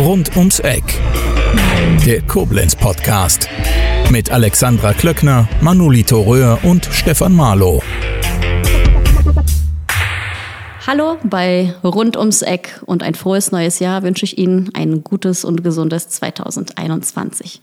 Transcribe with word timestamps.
Rund 0.00 0.34
ums 0.38 0.60
Eck. 0.60 0.82
Der 2.06 2.22
Koblenz 2.22 2.74
Podcast. 2.74 3.46
Mit 4.10 4.30
Alexandra 4.30 4.94
Klöckner, 4.94 5.50
Manolito 5.60 6.22
Röhr 6.22 6.58
und 6.62 6.88
Stefan 6.90 7.36
Marlow. 7.36 7.82
Hallo 10.86 11.18
bei 11.22 11.74
Rund 11.84 12.16
ums 12.16 12.40
Eck 12.40 12.80
und 12.86 13.02
ein 13.02 13.14
frohes 13.14 13.52
neues 13.52 13.80
Jahr 13.80 14.02
wünsche 14.02 14.24
ich 14.24 14.38
Ihnen 14.38 14.70
ein 14.72 15.04
gutes 15.04 15.44
und 15.44 15.62
gesundes 15.62 16.08
2021. 16.08 17.60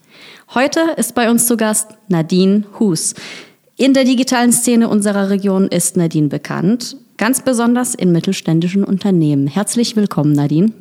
Heute 0.54 0.82
ist 0.98 1.16
bei 1.16 1.32
uns 1.32 1.48
zu 1.48 1.58
Gast 1.58 1.98
Nadine 2.10 2.66
Hus. 2.80 3.16
In 3.80 3.94
der 3.94 4.06
digitalen 4.06 4.52
Szene 4.52 4.90
unserer 4.90 5.30
Region 5.30 5.68
ist 5.68 5.98
Nadine 5.98 6.30
bekannt, 6.30 6.98
ganz 7.18 7.44
besonders 7.44 7.94
in 7.94 8.12
mittelständischen 8.12 8.84
Unternehmen. 8.84 9.46
Herzlich 9.46 9.96
willkommen, 9.96 10.32
Nadine. 10.32 10.72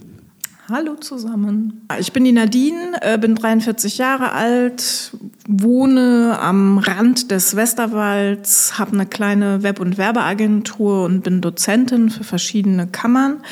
Hallo 0.70 0.94
zusammen. 0.94 1.82
Ich 2.00 2.14
bin 2.14 2.24
die 2.24 2.32
Nadine, 2.32 2.94
äh, 3.02 3.18
bin 3.18 3.34
43 3.34 3.98
Jahre 3.98 4.32
alt, 4.32 5.12
wohne 5.46 6.38
am 6.40 6.78
Rand 6.78 7.30
des 7.30 7.54
Westerwalds, 7.54 8.78
habe 8.78 8.94
eine 8.94 9.04
kleine 9.04 9.62
Web- 9.62 9.80
und 9.80 9.98
Werbeagentur 9.98 11.04
und 11.04 11.20
bin 11.22 11.42
Dozentin 11.42 12.08
für 12.08 12.24
verschiedene 12.24 12.86
Kammern 12.86 13.42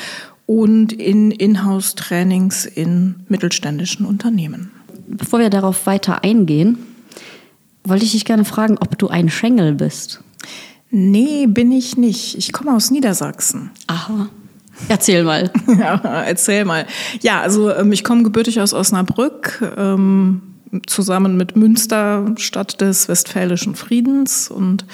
und 0.47 0.91
in 0.91 1.29
Inhouse-Trainings 1.29 2.65
in 2.65 3.13
mittelständischen 3.29 4.07
Unternehmen. 4.07 4.71
Bevor 5.07 5.37
wir 5.37 5.51
darauf 5.51 5.85
weiter 5.85 6.23
eingehen, 6.23 6.79
wollte 7.87 8.05
ich 8.05 8.11
dich 8.11 8.25
gerne 8.25 8.45
fragen, 8.45 8.77
ob 8.79 8.97
du 8.97 9.07
ein 9.07 9.29
Schengel 9.29 9.73
bist. 9.73 10.21
Nee, 10.91 11.47
bin 11.47 11.71
ich 11.71 11.97
nicht. 11.97 12.37
Ich 12.37 12.53
komme 12.53 12.73
aus 12.73 12.91
Niedersachsen. 12.91 13.71
Aha. 13.87 14.29
Erzähl 14.87 15.23
mal. 15.23 15.51
Ja, 15.79 15.95
erzähl 16.25 16.65
mal. 16.65 16.85
Ja, 17.21 17.41
also 17.41 17.73
ähm, 17.73 17.91
ich 17.91 18.03
komme 18.03 18.23
gebürtig 18.23 18.61
aus 18.61 18.73
Osnabrück, 18.73 19.61
ähm, 19.77 20.41
zusammen 20.87 21.37
mit 21.37 21.55
Münster, 21.55 22.33
Stadt 22.37 22.81
des 22.81 23.07
Westfälischen 23.07 23.75
Friedens 23.75 24.49
und 24.49 24.85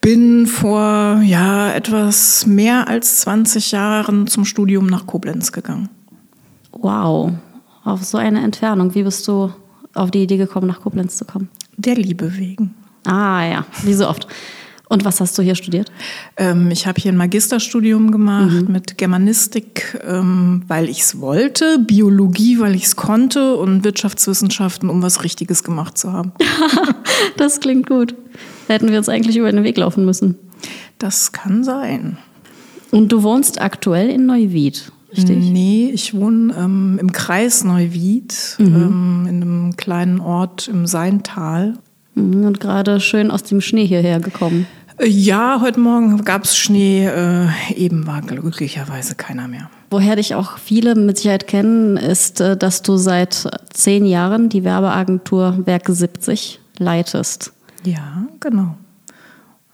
bin 0.00 0.46
vor 0.46 1.20
ja 1.24 1.72
etwas 1.72 2.46
mehr 2.46 2.88
als 2.88 3.20
20 3.22 3.72
Jahren 3.72 4.26
zum 4.26 4.44
Studium 4.44 4.86
nach 4.86 5.06
Koblenz 5.06 5.52
gegangen. 5.52 5.88
Wow, 6.72 7.32
auf 7.84 8.04
so 8.04 8.18
eine 8.18 8.42
Entfernung. 8.42 8.94
Wie 8.94 9.02
bist 9.02 9.26
du 9.28 9.50
auf 9.94 10.10
die 10.10 10.22
Idee 10.22 10.36
gekommen, 10.36 10.66
nach 10.66 10.80
Koblenz 10.80 11.16
zu 11.16 11.24
kommen? 11.24 11.48
Der 11.76 11.94
Liebe 11.94 12.36
wegen. 12.36 12.74
Ah 13.04 13.44
ja, 13.44 13.66
wie 13.84 13.94
so 13.94 14.08
oft. 14.08 14.26
Und 14.88 15.04
was 15.04 15.20
hast 15.20 15.36
du 15.36 15.42
hier 15.42 15.56
studiert? 15.56 15.90
Ähm, 16.36 16.70
ich 16.70 16.86
habe 16.86 17.00
hier 17.00 17.10
ein 17.10 17.16
Magisterstudium 17.16 18.12
gemacht 18.12 18.68
mhm. 18.68 18.72
mit 18.72 18.98
Germanistik, 18.98 19.98
ähm, 20.06 20.62
weil 20.68 20.88
ich 20.88 21.00
es 21.00 21.20
wollte, 21.20 21.80
Biologie, 21.80 22.60
weil 22.60 22.76
ich 22.76 22.84
es 22.84 22.94
konnte 22.94 23.56
und 23.56 23.82
Wirtschaftswissenschaften, 23.82 24.88
um 24.88 25.02
was 25.02 25.24
Richtiges 25.24 25.64
gemacht 25.64 25.98
zu 25.98 26.12
haben. 26.12 26.32
das 27.36 27.58
klingt 27.58 27.88
gut. 27.88 28.14
Da 28.68 28.74
hätten 28.74 28.90
wir 28.90 28.98
uns 28.98 29.08
eigentlich 29.08 29.36
über 29.36 29.50
den 29.50 29.64
Weg 29.64 29.76
laufen 29.76 30.04
müssen. 30.04 30.36
Das 30.98 31.32
kann 31.32 31.64
sein. 31.64 32.18
Und 32.92 33.10
du 33.10 33.24
wohnst 33.24 33.60
aktuell 33.60 34.08
in 34.08 34.26
Neuwied, 34.26 34.92
richtig? 35.12 35.36
Nee, 35.50 35.90
ich 35.92 36.14
wohne 36.14 36.54
ähm, 36.58 36.98
im 37.00 37.12
Kreis 37.12 37.64
Neuwied, 37.64 38.56
mhm. 38.58 38.66
ähm, 38.66 39.26
in 39.28 39.42
einem 39.42 39.76
kleinen 39.76 40.20
Ort 40.20 40.68
im 40.68 40.86
Seintal. 40.86 41.74
Mhm, 42.14 42.44
und 42.44 42.60
gerade 42.60 43.00
schön 43.00 43.30
aus 43.30 43.42
dem 43.42 43.60
Schnee 43.60 43.86
hierher 43.86 44.20
gekommen. 44.20 44.66
Ja, 45.02 45.60
heute 45.60 45.78
Morgen 45.78 46.24
gab 46.24 46.44
es 46.44 46.56
Schnee. 46.56 47.06
Äh, 47.06 47.48
eben 47.74 48.06
war 48.06 48.22
glücklicherweise 48.22 49.14
keiner 49.14 49.46
mehr. 49.46 49.68
Woher 49.90 50.16
dich 50.16 50.34
auch 50.34 50.56
viele 50.56 50.94
mit 50.94 51.18
Sicherheit 51.18 51.46
kennen, 51.46 51.98
ist, 51.98 52.40
äh, 52.40 52.56
dass 52.56 52.80
du 52.80 52.96
seit 52.96 53.46
zehn 53.72 54.06
Jahren 54.06 54.48
die 54.48 54.64
Werbeagentur 54.64 55.66
Werke 55.66 55.92
70 55.92 56.60
leitest. 56.78 57.52
Ja, 57.84 58.26
genau. 58.40 58.76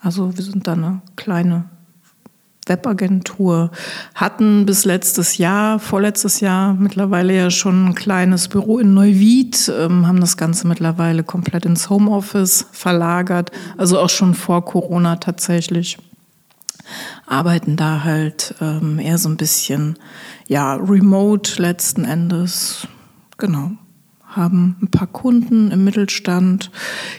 Also 0.00 0.36
wir 0.36 0.44
sind 0.44 0.66
da 0.66 0.72
eine 0.72 1.00
kleine 1.14 1.66
Webagentur, 2.66 3.70
hatten 4.14 4.66
bis 4.66 4.84
letztes 4.84 5.36
Jahr, 5.38 5.78
vorletztes 5.78 6.40
Jahr 6.40 6.74
mittlerweile 6.74 7.36
ja 7.36 7.50
schon 7.50 7.88
ein 7.88 7.94
kleines 7.94 8.48
Büro 8.48 8.78
in 8.78 8.94
Neuwied, 8.94 9.70
ähm, 9.76 10.06
haben 10.06 10.20
das 10.20 10.36
Ganze 10.36 10.68
mittlerweile 10.68 11.24
komplett 11.24 11.66
ins 11.66 11.90
Homeoffice 11.90 12.66
verlagert, 12.72 13.50
also 13.76 13.98
auch 13.98 14.10
schon 14.10 14.34
vor 14.34 14.64
Corona 14.64 15.16
tatsächlich. 15.16 15.98
Arbeiten 17.26 17.76
da 17.76 18.04
halt 18.04 18.54
ähm, 18.60 18.98
eher 18.98 19.18
so 19.18 19.28
ein 19.28 19.36
bisschen, 19.36 19.98
ja, 20.46 20.74
remote 20.74 21.60
letzten 21.60 22.04
Endes. 22.04 22.86
Genau 23.38 23.72
haben 24.36 24.76
ein 24.82 24.88
paar 24.88 25.06
Kunden 25.06 25.70
im 25.70 25.84
Mittelstand. 25.84 26.70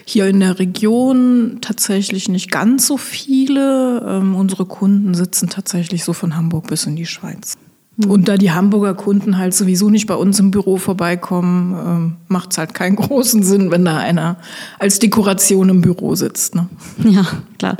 Hier 0.04 0.26
in 0.26 0.40
der 0.40 0.58
Region 0.58 1.58
tatsächlich 1.60 2.28
nicht 2.28 2.50
ganz 2.50 2.86
so 2.86 2.96
viele. 2.96 4.02
Ähm, 4.06 4.34
unsere 4.34 4.66
Kunden 4.66 5.14
sitzen 5.14 5.48
tatsächlich 5.48 6.04
so 6.04 6.12
von 6.12 6.36
Hamburg 6.36 6.66
bis 6.66 6.86
in 6.86 6.96
die 6.96 7.06
Schweiz. 7.06 7.56
Mhm. 7.96 8.10
Und 8.10 8.28
da 8.28 8.36
die 8.36 8.50
Hamburger 8.50 8.94
Kunden 8.94 9.38
halt 9.38 9.54
sowieso 9.54 9.90
nicht 9.90 10.06
bei 10.06 10.14
uns 10.14 10.38
im 10.40 10.50
Büro 10.50 10.76
vorbeikommen, 10.76 11.74
ähm, 11.74 12.16
macht 12.28 12.52
es 12.52 12.58
halt 12.58 12.74
keinen 12.74 12.96
großen 12.96 13.42
Sinn, 13.42 13.70
wenn 13.70 13.84
da 13.84 13.98
einer 13.98 14.36
als 14.78 14.98
Dekoration 14.98 15.68
im 15.68 15.80
Büro 15.80 16.14
sitzt. 16.14 16.54
Ne? 16.54 16.68
Ja, 17.04 17.26
klar. 17.58 17.76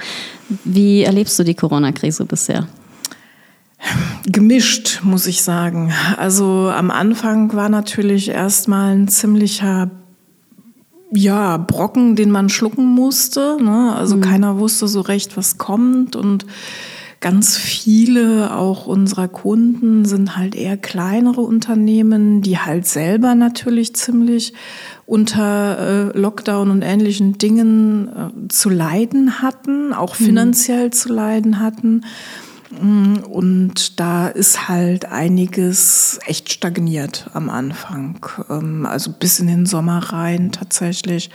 Wie 0.65 1.03
erlebst 1.03 1.39
du 1.39 1.45
die 1.45 1.55
Corona-Krise 1.55 2.25
bisher? 2.27 2.67
Gemischt, 4.27 5.01
muss 5.03 5.27
ich 5.27 5.43
sagen. 5.43 5.93
Also 6.17 6.71
am 6.75 6.91
Anfang 6.91 7.53
war 7.53 7.69
natürlich 7.69 8.29
erstmal 8.31 8.95
ein 8.95 9.09
ziemlicher 9.09 9.91
ja, 11.13 11.57
Brocken, 11.59 12.17
den 12.17 12.31
man 12.31 12.49
schlucken 12.49 12.87
musste. 12.87 13.59
Ne? 13.61 13.95
Also 13.95 14.17
mhm. 14.17 14.21
keiner 14.23 14.59
wusste 14.59 14.89
so 14.89 15.01
recht, 15.01 15.37
was 15.37 15.59
kommt. 15.59 16.17
Und 16.17 16.47
ganz 17.21 17.57
viele 17.57 18.55
auch 18.55 18.87
unserer 18.87 19.29
Kunden 19.29 20.05
sind 20.05 20.37
halt 20.37 20.55
eher 20.55 20.77
kleinere 20.77 21.41
Unternehmen, 21.41 22.43
die 22.43 22.59
halt 22.59 22.87
selber 22.87 23.35
natürlich 23.35 23.95
ziemlich 23.95 24.53
unter 25.07 26.13
äh, 26.15 26.19
Lockdown 26.19 26.71
und 26.71 26.83
ähnlichen 26.83 27.39
Dingen 27.39 28.09
äh, 28.09 28.49
zu 28.49 28.71
leiden 28.71 29.43
hatten, 29.43 29.93
auch 29.93 30.19
mhm. 30.19 30.25
finanziell 30.25 30.87
mhm. 30.87 30.93
zu 30.93 31.13
leiden 31.13 31.61
hatten. 31.61 32.03
Mm, 32.81 33.19
und 33.31 34.01
da 34.01 34.29
ist 34.29 34.69
halt 34.69 35.07
einiges 35.07 36.19
echt 36.27 36.53
stagniert 36.53 37.31
am 37.33 37.51
Anfang. 37.51 38.19
Ähm, 38.51 38.87
also 38.87 39.13
bis 39.13 39.41
in 39.41 39.47
den 39.47 39.67
Sommer 39.67 39.99
rein 40.13 40.53
tatsächlich. 40.53 41.31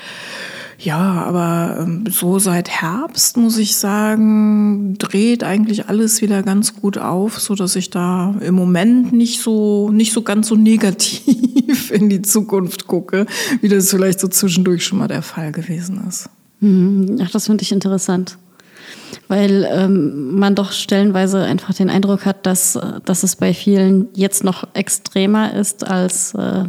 Ja, 0.78 0.98
aber 0.98 1.78
ähm, 1.82 2.06
so 2.10 2.40
seit 2.40 2.70
Herbst 2.70 3.36
muss 3.36 3.58
ich 3.58 3.76
sagen, 3.76 4.98
dreht 4.98 5.44
eigentlich 5.44 5.90
alles 5.90 6.22
wieder 6.22 6.42
ganz 6.42 6.76
gut 6.76 6.98
auf, 6.98 7.40
so 7.40 7.54
dass 7.56 7.76
ich 7.76 7.90
da 7.90 8.36
im 8.40 8.56
Moment 8.56 9.12
nicht 9.12 9.42
so 9.42 9.92
nicht 9.92 10.14
so 10.14 10.22
ganz 10.22 10.48
so 10.48 10.56
negativ 10.56 11.92
in 11.92 12.10
die 12.10 12.22
Zukunft 12.22 12.88
gucke, 12.88 13.26
wie 13.62 13.68
das 13.68 13.90
vielleicht 13.90 14.22
so 14.22 14.30
zwischendurch 14.30 14.86
schon 14.86 15.00
mal 15.00 15.08
der 15.10 15.22
Fall 15.22 15.52
gewesen 15.52 16.02
ist. 16.08 16.30
Mhm. 16.62 17.18
Ach, 17.24 17.32
das 17.32 17.48
finde 17.48 17.64
ich 17.64 17.72
interessant 17.72 18.38
weil 19.30 19.66
ähm, 19.72 20.38
man 20.38 20.56
doch 20.56 20.74
stellenweise 20.74 21.44
einfach 21.44 21.74
den 21.74 21.90
Eindruck 21.90 22.26
hat, 22.26 22.46
dass, 22.46 22.78
dass 23.06 23.24
es 23.24 23.38
bei 23.38 23.54
vielen 23.54 24.10
jetzt 24.16 24.44
noch 24.44 24.68
extremer 24.74 25.54
ist 25.54 25.88
als 25.88 26.34
äh, 26.34 26.66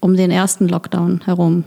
um 0.00 0.16
den 0.16 0.30
ersten 0.30 0.68
Lockdown 0.68 1.20
herum. 1.26 1.64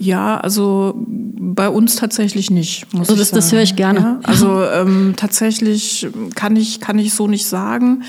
Ja, 0.00 0.38
also 0.38 0.94
bei 1.06 1.68
uns 1.68 1.96
tatsächlich 1.96 2.50
nicht. 2.50 2.90
Muss 2.94 3.10
also 3.10 3.20
das, 3.20 3.32
das 3.32 3.52
höre 3.52 3.60
ich 3.60 3.76
gerne. 3.76 4.00
Ja, 4.00 4.18
also 4.22 4.64
ähm, 4.64 5.12
tatsächlich 5.14 6.08
kann 6.34 6.56
ich, 6.56 6.80
kann 6.80 6.98
ich 6.98 7.12
so 7.12 7.28
nicht 7.28 7.46
sagen. 7.46 8.02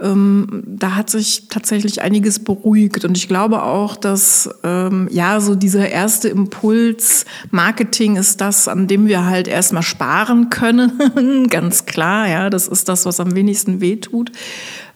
Ähm, 0.00 0.62
da 0.64 0.94
hat 0.94 1.10
sich 1.10 1.48
tatsächlich 1.48 2.00
einiges 2.00 2.38
beruhigt. 2.44 3.04
Und 3.04 3.16
ich 3.16 3.26
glaube 3.26 3.64
auch, 3.64 3.96
dass 3.96 4.50
ähm, 4.62 5.08
ja 5.10 5.40
so 5.40 5.56
dieser 5.56 5.88
erste 5.88 6.28
Impuls 6.28 7.24
Marketing 7.50 8.14
ist 8.14 8.40
das, 8.40 8.68
an 8.68 8.86
dem 8.86 9.08
wir 9.08 9.26
halt 9.26 9.48
erstmal 9.48 9.82
sparen 9.82 10.48
können. 10.48 11.48
Ganz 11.50 11.86
klar, 11.86 12.28
ja, 12.28 12.50
das 12.50 12.68
ist 12.68 12.88
das, 12.88 13.04
was 13.04 13.18
am 13.18 13.34
wenigsten 13.34 13.80
wehtut. 13.80 14.30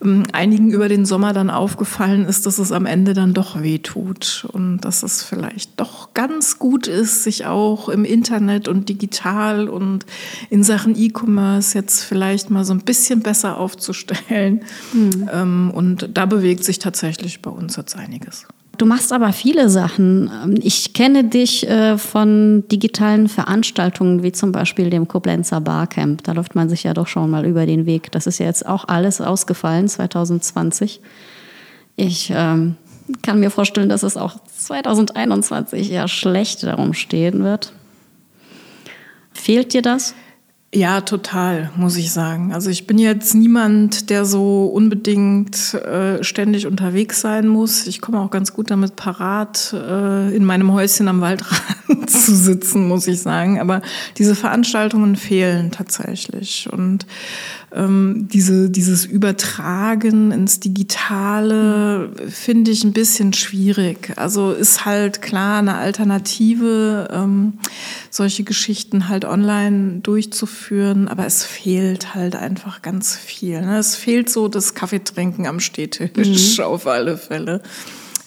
Ähm, 0.02 0.24
einigen 0.32 0.70
über 0.70 0.88
den 0.88 1.06
Sommer 1.06 1.32
dann 1.32 1.50
aufgefallen 1.50 2.24
ist, 2.26 2.46
dass 2.46 2.58
es 2.58 2.72
am 2.72 2.86
Ende 2.86 3.14
dann 3.14 3.34
doch 3.34 3.62
wehtut 3.62 4.46
und 4.52 4.78
dass 4.80 5.02
es 5.02 5.22
vielleicht 5.22 5.78
doch 5.80 6.14
ganz 6.14 6.58
gut 6.58 6.86
ist, 6.86 7.24
sich 7.24 7.46
auch 7.46 7.88
im 7.88 8.04
Internet 8.04 8.68
und 8.68 8.88
digital 8.88 9.68
und 9.68 10.06
in 10.50 10.62
Sachen 10.62 10.96
E-Commerce 10.96 11.76
jetzt 11.76 12.02
vielleicht 12.02 12.50
mal 12.50 12.64
so 12.64 12.72
ein 12.72 12.80
bisschen 12.80 13.20
besser 13.20 13.58
aufzustellen. 13.58 14.62
Mhm. 14.92 15.70
und 15.74 16.10
da 16.14 16.26
bewegt 16.26 16.64
sich 16.64 16.78
tatsächlich 16.78 17.42
bei 17.42 17.50
uns 17.50 17.76
jetzt 17.76 17.96
einiges. 17.96 18.46
Du 18.78 18.84
machst 18.84 19.12
aber 19.12 19.32
viele 19.32 19.70
Sachen. 19.70 20.58
Ich 20.62 20.92
kenne 20.92 21.24
dich 21.24 21.66
äh, 21.68 21.96
von 21.96 22.64
digitalen 22.68 23.28
Veranstaltungen, 23.28 24.22
wie 24.22 24.32
zum 24.32 24.52
Beispiel 24.52 24.90
dem 24.90 25.08
Koblenzer 25.08 25.60
Barcamp. 25.60 26.22
Da 26.24 26.32
läuft 26.32 26.54
man 26.54 26.68
sich 26.68 26.82
ja 26.82 26.92
doch 26.92 27.06
schon 27.06 27.30
mal 27.30 27.46
über 27.46 27.64
den 27.64 27.86
Weg. 27.86 28.12
Das 28.12 28.26
ist 28.26 28.38
ja 28.38 28.46
jetzt 28.46 28.66
auch 28.66 28.86
alles 28.88 29.20
ausgefallen 29.20 29.88
2020. 29.88 31.00
Ich 31.96 32.30
ähm, 32.34 32.76
kann 33.22 33.40
mir 33.40 33.50
vorstellen, 33.50 33.88
dass 33.88 34.02
es 34.02 34.16
auch 34.16 34.36
2021 34.58 35.88
ja 35.88 36.06
schlecht 36.06 36.62
darum 36.62 36.92
stehen 36.92 37.44
wird. 37.44 37.72
Fehlt 39.32 39.72
dir 39.72 39.82
das? 39.82 40.14
Ja, 40.76 41.00
total, 41.00 41.70
muss 41.74 41.96
ich 41.96 42.12
sagen. 42.12 42.52
Also 42.52 42.68
ich 42.68 42.86
bin 42.86 42.98
jetzt 42.98 43.34
niemand, 43.34 44.10
der 44.10 44.26
so 44.26 44.66
unbedingt 44.66 45.72
äh, 45.72 46.22
ständig 46.22 46.66
unterwegs 46.66 47.22
sein 47.22 47.48
muss. 47.48 47.86
Ich 47.86 48.02
komme 48.02 48.20
auch 48.20 48.30
ganz 48.30 48.52
gut 48.52 48.70
damit 48.70 48.94
parat, 48.94 49.72
äh, 49.72 50.36
in 50.36 50.44
meinem 50.44 50.74
Häuschen 50.74 51.08
am 51.08 51.22
Waldrand 51.22 52.10
zu 52.10 52.36
sitzen, 52.36 52.88
muss 52.88 53.06
ich 53.06 53.22
sagen. 53.22 53.58
Aber 53.58 53.80
diese 54.18 54.34
Veranstaltungen 54.34 55.16
fehlen 55.16 55.70
tatsächlich. 55.70 56.68
Und 56.70 57.06
ähm, 57.72 58.28
diese, 58.32 58.70
dieses 58.70 59.04
Übertragen 59.04 60.30
ins 60.30 60.60
Digitale 60.60 62.10
finde 62.28 62.70
ich 62.70 62.84
ein 62.84 62.92
bisschen 62.92 63.32
schwierig. 63.32 64.12
Also 64.16 64.52
ist 64.52 64.84
halt 64.84 65.20
klar 65.20 65.58
eine 65.58 65.74
Alternative, 65.74 67.08
ähm, 67.12 67.54
solche 68.10 68.44
Geschichten 68.44 69.08
halt 69.08 69.24
online 69.24 70.00
durchzuführen, 70.00 71.08
aber 71.08 71.26
es 71.26 71.44
fehlt 71.44 72.14
halt 72.14 72.36
einfach 72.36 72.82
ganz 72.82 73.16
viel. 73.16 73.60
Ne? 73.60 73.78
Es 73.78 73.96
fehlt 73.96 74.30
so 74.30 74.46
das 74.46 74.74
Kaffeetrinken 74.74 75.46
am 75.46 75.58
Stehtisch 75.58 76.58
mhm. 76.58 76.64
auf 76.64 76.86
alle 76.86 77.18
Fälle. 77.18 77.62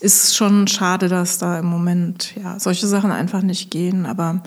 Ist 0.02 0.36
schon 0.36 0.68
schade, 0.68 1.08
dass 1.10 1.40
da 1.40 1.60
im 1.60 1.66
Moment 1.66 2.34
ja 2.42 2.60
solche 2.60 2.88
Sachen 2.88 3.12
einfach 3.12 3.42
nicht 3.42 3.72
gehen, 3.72 4.06
aber 4.06 4.44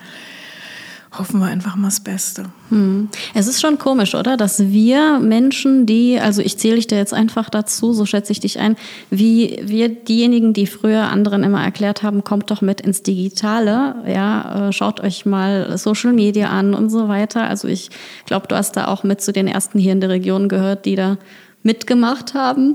hoffen 1.19 1.41
wir 1.41 1.47
einfach 1.47 1.77
mal 1.77 1.89
das 1.89 2.01
Beste. 2.01 2.47
Hm. 2.71 3.09
Es 3.35 3.47
ist 3.47 3.61
schon 3.61 3.79
komisch, 3.79 4.15
oder? 4.15 4.37
Dass 4.39 4.71
wir 4.71 5.19
Menschen, 5.19 5.85
die, 5.85 6.19
also 6.19 6.41
ich 6.41 6.57
zähle 6.59 6.77
dich 6.77 6.87
da 6.87 6.97
jetzt 6.97 7.13
einfach 7.13 7.51
dazu, 7.51 7.93
so 7.93 8.07
schätze 8.07 8.33
ich 8.33 8.41
dich 8.41 8.59
ein, 8.59 8.77
wie 9.11 9.61
wir 9.63 9.91
diejenigen, 9.91 10.55
die 10.55 10.67
früher 10.67 11.03
anderen 11.03 11.45
immer 11.45 11.63
erklärt 11.63 12.03
haben, 12.03 12.25
kommt 12.25 12.51
doch 12.51 12.63
mit 12.63 12.81
ins 12.81 13.03
Digitale, 13.03 13.97
ja, 14.07 14.69
äh, 14.69 14.73
schaut 14.73 15.01
euch 15.01 15.27
mal 15.27 15.77
Social 15.77 16.15
Media 16.15 16.49
an 16.49 16.73
und 16.73 16.89
so 16.89 17.09
weiter. 17.09 17.43
Also 17.43 17.69
ich 17.69 17.91
glaube, 18.25 18.49
du 18.49 18.57
hast 18.57 18.77
da 18.77 18.89
auch 18.89 19.05
mit 19.05 19.21
zu 19.21 19.33
den 19.33 19.49
ersten 19.49 19.79
hier 19.79 19.93
in 19.93 20.01
der 20.01 20.11
Region 20.11 20.49
gehört, 20.49 20.87
die 20.87 20.97
da 20.97 21.19
mitgemacht 21.63 22.33
haben. 22.33 22.75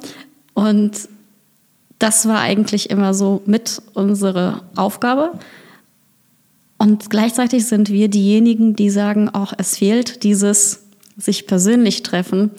Und 0.53 1.09
das 1.97 2.27
war 2.27 2.39
eigentlich 2.39 2.91
immer 2.91 3.15
so 3.15 3.41
mit 3.47 3.81
unsere 3.93 4.61
Aufgabe. 4.75 5.31
Und 6.77 7.09
gleichzeitig 7.09 7.65
sind 7.65 7.89
wir 7.89 8.07
diejenigen, 8.07 8.75
die 8.75 8.89
sagen, 8.89 9.29
auch 9.29 9.53
es 9.57 9.77
fehlt 9.77 10.23
dieses 10.23 10.83
sich 11.17 11.47
persönlich 11.47 12.03
treffen. 12.03 12.51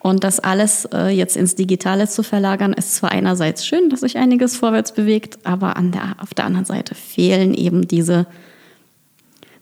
Und 0.00 0.24
das 0.24 0.40
alles 0.40 0.84
äh, 0.92 1.08
jetzt 1.10 1.36
ins 1.36 1.54
Digitale 1.54 2.08
zu 2.08 2.24
verlagern, 2.24 2.72
ist 2.72 2.96
zwar 2.96 3.12
einerseits 3.12 3.64
schön, 3.64 3.88
dass 3.88 4.00
sich 4.00 4.18
einiges 4.18 4.56
vorwärts 4.56 4.92
bewegt, 4.92 5.38
aber 5.44 5.76
an 5.76 5.92
der, 5.92 6.16
auf 6.18 6.34
der 6.34 6.44
anderen 6.44 6.64
Seite 6.64 6.96
fehlen 6.96 7.54
eben 7.54 7.86
diese 7.86 8.26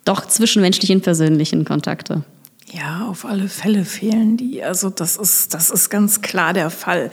doch 0.07 0.27
zwischenmenschlichen 0.27 1.03
persönlichen 1.03 1.67
Kontakte. 1.67 2.25
Ja, 2.73 3.09
auf 3.09 3.25
alle 3.25 3.49
Fälle 3.49 3.85
fehlen 3.85 4.37
die. 4.37 4.63
Also 4.63 4.91
das 4.91 5.17
ist, 5.17 5.55
das 5.55 5.71
ist 5.71 5.91
ganz 5.91 6.23
klar 6.23 6.53
der 6.53 6.71
Fall. 6.71 7.11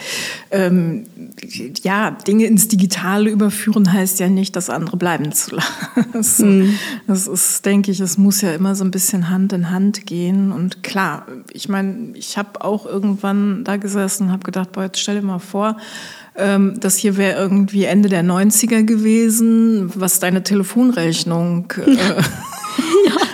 Ähm, 0.51 1.05
ja, 1.81 2.11
Dinge 2.11 2.45
ins 2.45 2.67
Digitale 2.67 3.31
überführen 3.31 3.91
heißt 3.91 4.19
ja 4.19 4.29
nicht, 4.29 4.55
das 4.55 4.69
andere 4.69 4.97
bleiben 4.97 5.31
zu 5.31 5.57
lassen. 6.13 6.59
Mhm. 6.59 6.79
Das 7.07 7.27
ist, 7.27 7.65
denke 7.65 7.89
ich, 7.89 7.99
es 7.99 8.19
muss 8.19 8.41
ja 8.41 8.53
immer 8.53 8.75
so 8.75 8.83
ein 8.83 8.91
bisschen 8.91 9.29
Hand 9.29 9.51
in 9.51 9.71
Hand 9.71 10.05
gehen. 10.05 10.51
Und 10.51 10.83
klar, 10.83 11.25
ich 11.51 11.69
meine, 11.69 12.15
ich 12.15 12.37
habe 12.37 12.63
auch 12.63 12.85
irgendwann 12.85 13.63
da 13.63 13.77
gesessen 13.77 14.27
und 14.27 14.31
habe 14.33 14.43
gedacht, 14.43 14.73
boah, 14.73 14.83
jetzt 14.83 14.99
stell 14.99 15.15
dir 15.15 15.25
mal 15.25 15.39
vor, 15.39 15.77
ähm, 16.35 16.79
das 16.79 16.97
hier 16.97 17.17
wäre 17.17 17.39
irgendwie 17.39 17.85
Ende 17.85 18.09
der 18.09 18.23
90er 18.23 18.83
gewesen, 18.83 19.91
was 19.95 20.19
deine 20.19 20.43
Telefonrechnung... 20.43 21.73
Äh, 21.83 21.95
ja 21.95 23.27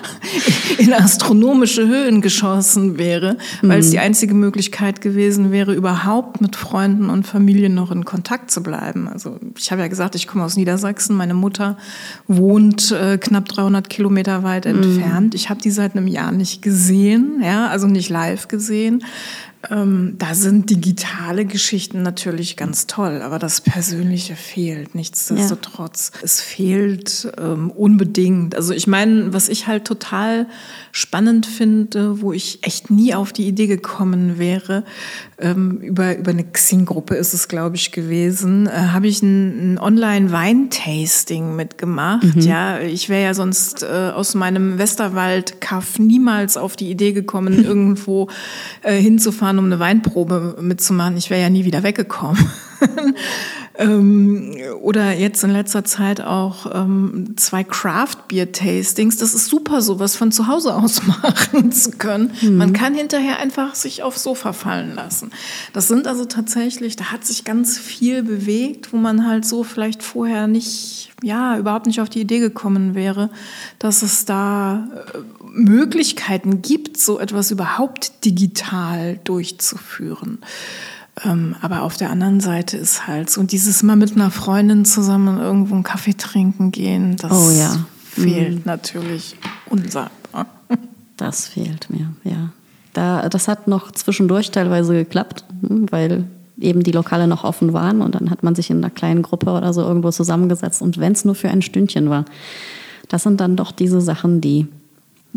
in 0.77 0.94
astronomische 0.94 1.88
Höhen 1.88 2.21
geschossen 2.21 2.97
wäre, 2.97 3.38
weil 3.62 3.80
es 3.80 3.91
die 3.91 3.97
mhm. 3.97 4.03
einzige 4.03 4.33
Möglichkeit 4.33 5.01
gewesen 5.01 5.51
wäre, 5.51 5.74
überhaupt 5.74 6.41
mit 6.41 6.56
Freunden 6.56 7.09
und 7.09 7.25
Familie 7.25 7.69
noch 7.69 7.91
in 7.91 8.06
Kontakt 8.06 8.51
zu 8.51 8.63
bleiben. 8.63 9.07
Also 9.07 9.39
ich 9.57 9.71
habe 9.71 9.81
ja 9.81 9.88
gesagt, 9.88 10.15
ich 10.15 10.27
komme 10.27 10.44
aus 10.44 10.56
Niedersachsen. 10.56 11.15
Meine 11.15 11.33
Mutter 11.33 11.77
wohnt 12.27 12.91
äh, 12.91 13.18
knapp 13.18 13.50
300 13.50 13.89
Kilometer 13.89 14.44
weit 14.44 14.65
mhm. 14.65 14.83
entfernt. 14.83 15.35
Ich 15.35 15.50
habe 15.50 15.62
die 15.62 15.71
seit 15.71 15.95
einem 15.95 16.07
Jahr 16.07 16.31
nicht 16.31 16.62
gesehen, 16.62 17.41
ja, 17.44 17.68
also 17.68 17.88
nicht 17.88 18.09
live 18.09 18.47
gesehen. 18.47 19.03
Ähm, 19.69 20.15
da 20.18 20.36
sind 20.36 20.69
digitale 20.69 21.45
Geschichten 21.45 22.01
natürlich 22.01 22.57
ganz 22.57 22.86
toll, 22.86 23.21
aber 23.21 23.39
das 23.39 23.62
Persönliche 23.62 24.36
fehlt. 24.36 24.94
Nichtsdestotrotz, 24.94 26.12
ja. 26.15 26.19
es 26.24 26.42
fehlt 26.42 27.31
ähm, 27.38 27.71
unbedingt. 27.71 28.56
Also 28.56 28.74
ich 28.74 28.88
meine, 28.88 29.33
was 29.33 29.48
ich 29.48 29.68
halt 29.68 29.86
total 29.86 30.48
spannend 30.92 31.45
finde, 31.45 32.21
wo 32.21 32.33
ich 32.33 32.60
echt 32.63 32.92
nie 32.92 33.13
auf 33.15 33.31
die 33.31 33.48
Idee 33.48 33.68
gekommen 33.68 34.38
wäre, 34.38 34.83
ähm, 35.39 35.80
über, 35.81 36.18
über 36.18 36.31
eine 36.31 36.44
Xing-Gruppe 36.44 37.15
ist 37.15 37.33
es, 37.33 37.48
glaube 37.48 37.75
ich, 37.75 37.92
gewesen, 37.92 38.68
äh, 38.68 38.71
habe 38.71 39.07
ich 39.07 39.21
ein, 39.21 39.74
ein 39.74 39.80
Online-Weintasting 39.80 41.56
mitgemacht. 41.56 42.36
Mhm. 42.36 42.42
Ja, 42.42 42.80
ich 42.80 43.10
wäre 43.10 43.24
ja 43.24 43.33
sonst 43.33 43.83
äh, 43.83 44.12
aus 44.13 44.36
meinem 44.36 44.77
Westerwald-Kaff 44.77 46.00
niemals 46.00 46.57
auf 46.57 46.75
die 46.75 46.89
Idee 46.89 47.13
gekommen, 47.13 47.63
irgendwo 47.65 48.30
äh, 48.83 48.95
hinzufahren, 48.95 49.52
um 49.59 49.65
eine 49.65 49.79
Weinprobe 49.79 50.57
mitzumachen. 50.59 51.17
Ich 51.17 51.29
wäre 51.29 51.41
ja 51.41 51.50
nie 51.50 51.65
wieder 51.65 51.83
weggekommen. 51.83 52.38
Ähm, 53.75 54.55
oder 54.81 55.13
jetzt 55.13 55.43
in 55.43 55.49
letzter 55.49 55.83
Zeit 55.83 56.21
auch 56.21 56.67
ähm, 56.75 57.33
zwei 57.37 57.63
Craft 57.63 58.27
Beer 58.27 58.51
Tastings. 58.51 59.17
Das 59.17 59.33
ist 59.33 59.47
super, 59.47 59.81
sowas 59.81 60.15
von 60.15 60.31
zu 60.31 60.47
Hause 60.47 60.75
aus 60.75 61.01
machen 61.07 61.71
zu 61.71 61.91
können. 61.91 62.31
Mhm. 62.41 62.57
Man 62.57 62.73
kann 62.73 62.93
hinterher 62.93 63.39
einfach 63.39 63.73
sich 63.73 64.03
aufs 64.03 64.21
Sofa 64.21 64.53
fallen 64.53 64.93
lassen. 64.93 65.31
Das 65.73 65.87
sind 65.87 66.07
also 66.07 66.25
tatsächlich, 66.25 66.95
da 66.95 67.05
hat 67.05 67.25
sich 67.25 67.45
ganz 67.45 67.79
viel 67.79 68.21
bewegt, 68.21 68.93
wo 68.93 68.97
man 68.97 69.25
halt 69.25 69.45
so 69.45 69.63
vielleicht 69.63 70.03
vorher 70.03 70.45
nicht, 70.47 71.11
ja, 71.23 71.57
überhaupt 71.57 71.87
nicht 71.87 71.99
auf 71.99 72.09
die 72.09 72.21
Idee 72.21 72.39
gekommen 72.39 72.93
wäre, 72.93 73.31
dass 73.79 74.03
es 74.03 74.25
da 74.25 74.87
äh, 75.13 75.17
Möglichkeiten 75.51 76.61
gibt, 76.61 76.97
so 76.97 77.19
etwas 77.19 77.49
überhaupt 77.49 78.23
digital 78.23 79.19
durchzuführen. 79.24 80.39
Ähm, 81.24 81.55
aber 81.62 81.84
auf 81.84 81.96
der 81.96 82.10
anderen 82.10 82.39
Seite 82.39 82.77
ist 82.77 83.08
halt 83.08 83.29
so 83.29 83.43
dieses 83.43 83.84
mal 83.84 83.96
mit 83.96 84.13
einer 84.13 84.32
Freundin 84.32 84.84
zusammen 84.84 85.38
irgendwo 85.38 85.75
einen 85.75 85.84
Kaffee 85.84 86.15
trinken 86.15 86.72
gehen, 86.72 87.17
das 87.17 87.32
oh, 87.32 87.51
ja. 87.51 87.86
fehlt 88.03 88.58
mhm. 88.58 88.62
natürlich 88.65 89.36
unsagbar. 89.67 90.48
Das 91.15 91.48
fehlt 91.48 91.91
mir, 91.91 92.12
ja. 92.24 92.50
Da, 92.93 93.29
das 93.29 93.48
hat 93.48 93.67
noch 93.67 93.91
zwischendurch 93.91 94.50
teilweise 94.50 94.93
geklappt, 94.93 95.46
hm, 95.62 95.86
weil 95.91 96.25
eben 96.60 96.82
die 96.82 96.91
Lokale 96.91 97.27
noch 97.27 97.43
offen 97.43 97.72
waren 97.72 98.01
und 98.01 98.15
dann 98.15 98.32
hat 98.32 98.41
man 98.41 98.55
sich 98.55 98.72
in 98.72 98.77
einer 98.77 98.89
kleinen 98.89 99.22
Gruppe 99.22 99.51
oder 99.51 99.74
so 99.74 99.82
irgendwo 99.82 100.10
zusammengesetzt 100.10 100.82
und 100.82 100.98
wenn 100.98 101.13
es 101.13 101.24
nur 101.24 101.36
für 101.36 101.50
ein 101.50 101.62
Stündchen 101.62 102.10
war. 102.10 102.25
Das 103.10 103.24
sind 103.24 103.39
dann 103.39 103.55
doch 103.55 103.72
diese 103.72 104.01
Sachen, 104.01 104.41
die 104.41 104.67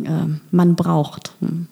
äh, 0.02 0.10
man 0.50 0.76
braucht. 0.76 1.32
Hm. 1.40 1.66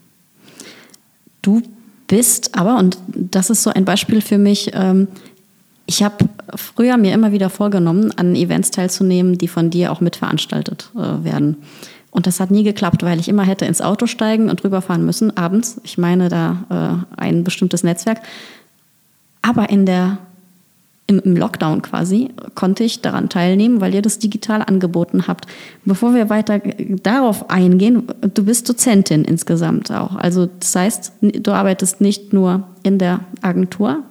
Du 1.41 1.63
bist 2.07 2.55
aber, 2.57 2.79
und 2.79 2.99
das 3.07 3.51
ist 3.51 3.63
so 3.63 3.71
ein 3.71 3.85
Beispiel 3.85 4.21
für 4.21 4.39
mich, 4.39 4.71
ähm, 4.75 5.09
ich 5.87 6.03
habe 6.03 6.17
früher 6.55 6.97
mir 6.97 7.13
immer 7.13 7.33
wieder 7.33 7.51
vorgenommen, 7.51 8.13
an 8.17 8.35
Events 8.35 8.71
teilzunehmen, 8.71 9.37
die 9.37 9.49
von 9.49 9.71
dir 9.71 9.93
auch 9.93 10.01
mitveranstaltet 10.01 10.91
äh, 10.95 11.25
werden. 11.25 11.57
Und 12.11 12.27
das 12.27 12.41
hat 12.41 12.51
nie 12.51 12.63
geklappt, 12.63 13.03
weil 13.03 13.19
ich 13.19 13.29
immer 13.29 13.43
hätte 13.43 13.65
ins 13.65 13.81
Auto 13.81 14.07
steigen 14.07 14.49
und 14.49 14.63
rüberfahren 14.63 15.05
müssen, 15.05 15.37
abends. 15.37 15.81
Ich 15.83 15.99
meine 15.99 16.29
da 16.29 17.05
äh, 17.19 17.21
ein 17.21 17.45
bestimmtes 17.45 17.83
Netzwerk. 17.83 18.21
Aber 19.43 19.69
in 19.69 19.85
der 19.85 20.19
im, 21.07 21.19
im 21.21 21.37
Lockdown 21.37 21.83
quasi, 21.83 22.31
konnte 22.55 22.85
ich 22.85 23.03
daran 23.03 23.29
teilnehmen, 23.29 23.81
weil 23.81 23.95
ihr 23.95 24.03
das 24.03 24.19
digital 24.19 24.63
angeboten 24.63 25.27
habt. 25.27 25.47
Bevor 25.85 26.15
wir 26.15 26.31
weiter 26.31 26.61
darauf 27.03 27.51
eingehen, 27.51 28.07
du 28.23 28.45
bist 28.45 28.69
Dozentin 28.69 29.25
insgesamt 29.25 29.91
auch. 29.91 30.17
Also 30.17 30.47
das 30.47 30.75
heißt, 30.75 31.13
du 31.21 31.53
arbeitest 31.53 32.01
nicht 32.01 32.33
nur 32.33 32.69
in 32.83 32.99
der 32.99 33.21
Agentur, 33.43 34.03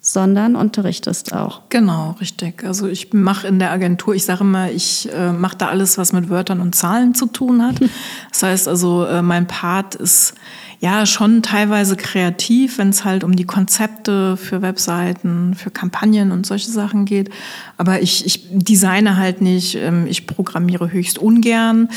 sondern 0.00 0.54
unterrichtest 0.54 1.32
auch. 1.32 1.62
Genau, 1.70 2.16
richtig. 2.20 2.62
Also 2.64 2.88
ich 2.88 3.14
mache 3.14 3.46
in 3.46 3.58
der 3.58 3.70
Agentur, 3.70 4.14
ich 4.14 4.24
sage 4.24 4.42
immer, 4.42 4.70
ich 4.70 5.10
äh, 5.10 5.32
mache 5.32 5.56
da 5.56 5.68
alles, 5.68 5.96
was 5.96 6.12
mit 6.12 6.28
Wörtern 6.28 6.60
und 6.60 6.74
Zahlen 6.74 7.14
zu 7.14 7.26
tun 7.26 7.62
hat. 7.62 7.80
Das 8.30 8.42
heißt 8.42 8.68
also, 8.68 9.06
äh, 9.06 9.22
mein 9.22 9.46
Part 9.46 9.94
ist 9.94 10.34
ja 10.84 11.06
schon 11.06 11.40
teilweise 11.40 11.96
kreativ, 11.96 12.76
wenn 12.76 12.90
es 12.90 13.06
halt 13.06 13.24
um 13.24 13.34
die 13.34 13.46
Konzepte 13.46 14.36
für 14.36 14.60
Webseiten, 14.60 15.54
für 15.54 15.70
Kampagnen 15.70 16.30
und 16.30 16.44
solche 16.44 16.70
Sachen 16.70 17.06
geht. 17.06 17.30
Aber 17.78 18.02
ich, 18.02 18.26
ich 18.26 18.46
designe 18.50 19.16
halt 19.16 19.40
nicht, 19.40 19.76
ähm, 19.76 20.06
ich 20.06 20.26
programmiere 20.26 20.92
höchst 20.92 21.16
ungern 21.16 21.88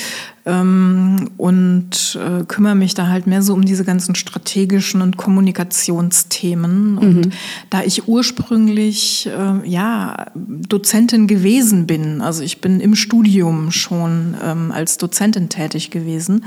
ähm, 0.46 1.32
und 1.36 2.18
äh, 2.18 2.46
kümmere 2.46 2.76
mich 2.76 2.94
da 2.94 3.08
halt 3.08 3.28
mehr 3.28 3.42
so 3.42 3.54
um 3.54 3.66
diese 3.66 3.84
ganzen 3.84 4.16
strategischen 4.16 5.02
und 5.02 5.18
Kommunikationsthemen. 5.18 6.98
Und 6.98 7.26
mhm. 7.26 7.32
da 7.70 7.84
ich 7.84 8.08
ursprünglich 8.08 9.28
äh, 9.28 9.70
ja 9.70 10.28
Dozentin 10.34 11.28
gewesen 11.28 11.88
bin, 11.88 12.22
also 12.22 12.42
ich 12.42 12.62
bin 12.62 12.80
im 12.80 12.96
Studium 12.96 13.72
schon 13.72 14.38
ähm, 14.42 14.72
als 14.72 14.98
Dozentin 14.98 15.50
tätig 15.50 15.92
gewesen, 15.92 16.46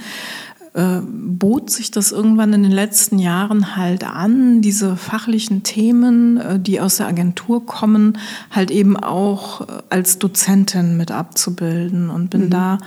äh, 0.72 1.00
bot 1.02 1.70
sich 1.70 1.90
das 1.90 2.12
irgendwann 2.12 2.52
in 2.52 2.62
den 2.62 2.72
letzten 2.72 3.18
Jahren 3.18 3.76
halt 3.76 4.04
an, 4.04 4.62
diese 4.62 4.96
fachlichen 4.96 5.62
Themen, 5.62 6.36
äh, 6.36 6.60
die 6.60 6.80
aus 6.80 6.98
der 6.98 7.08
Agentur 7.08 7.66
kommen, 7.66 8.18
halt 8.50 8.70
eben 8.70 8.96
auch 8.96 9.62
äh, 9.62 9.82
als 9.90 10.18
Dozentin 10.18 10.96
mit 10.96 11.10
abzubilden 11.10 12.08
und 12.10 12.30
bin 12.30 12.46
mhm. 12.46 12.50
da 12.50 12.78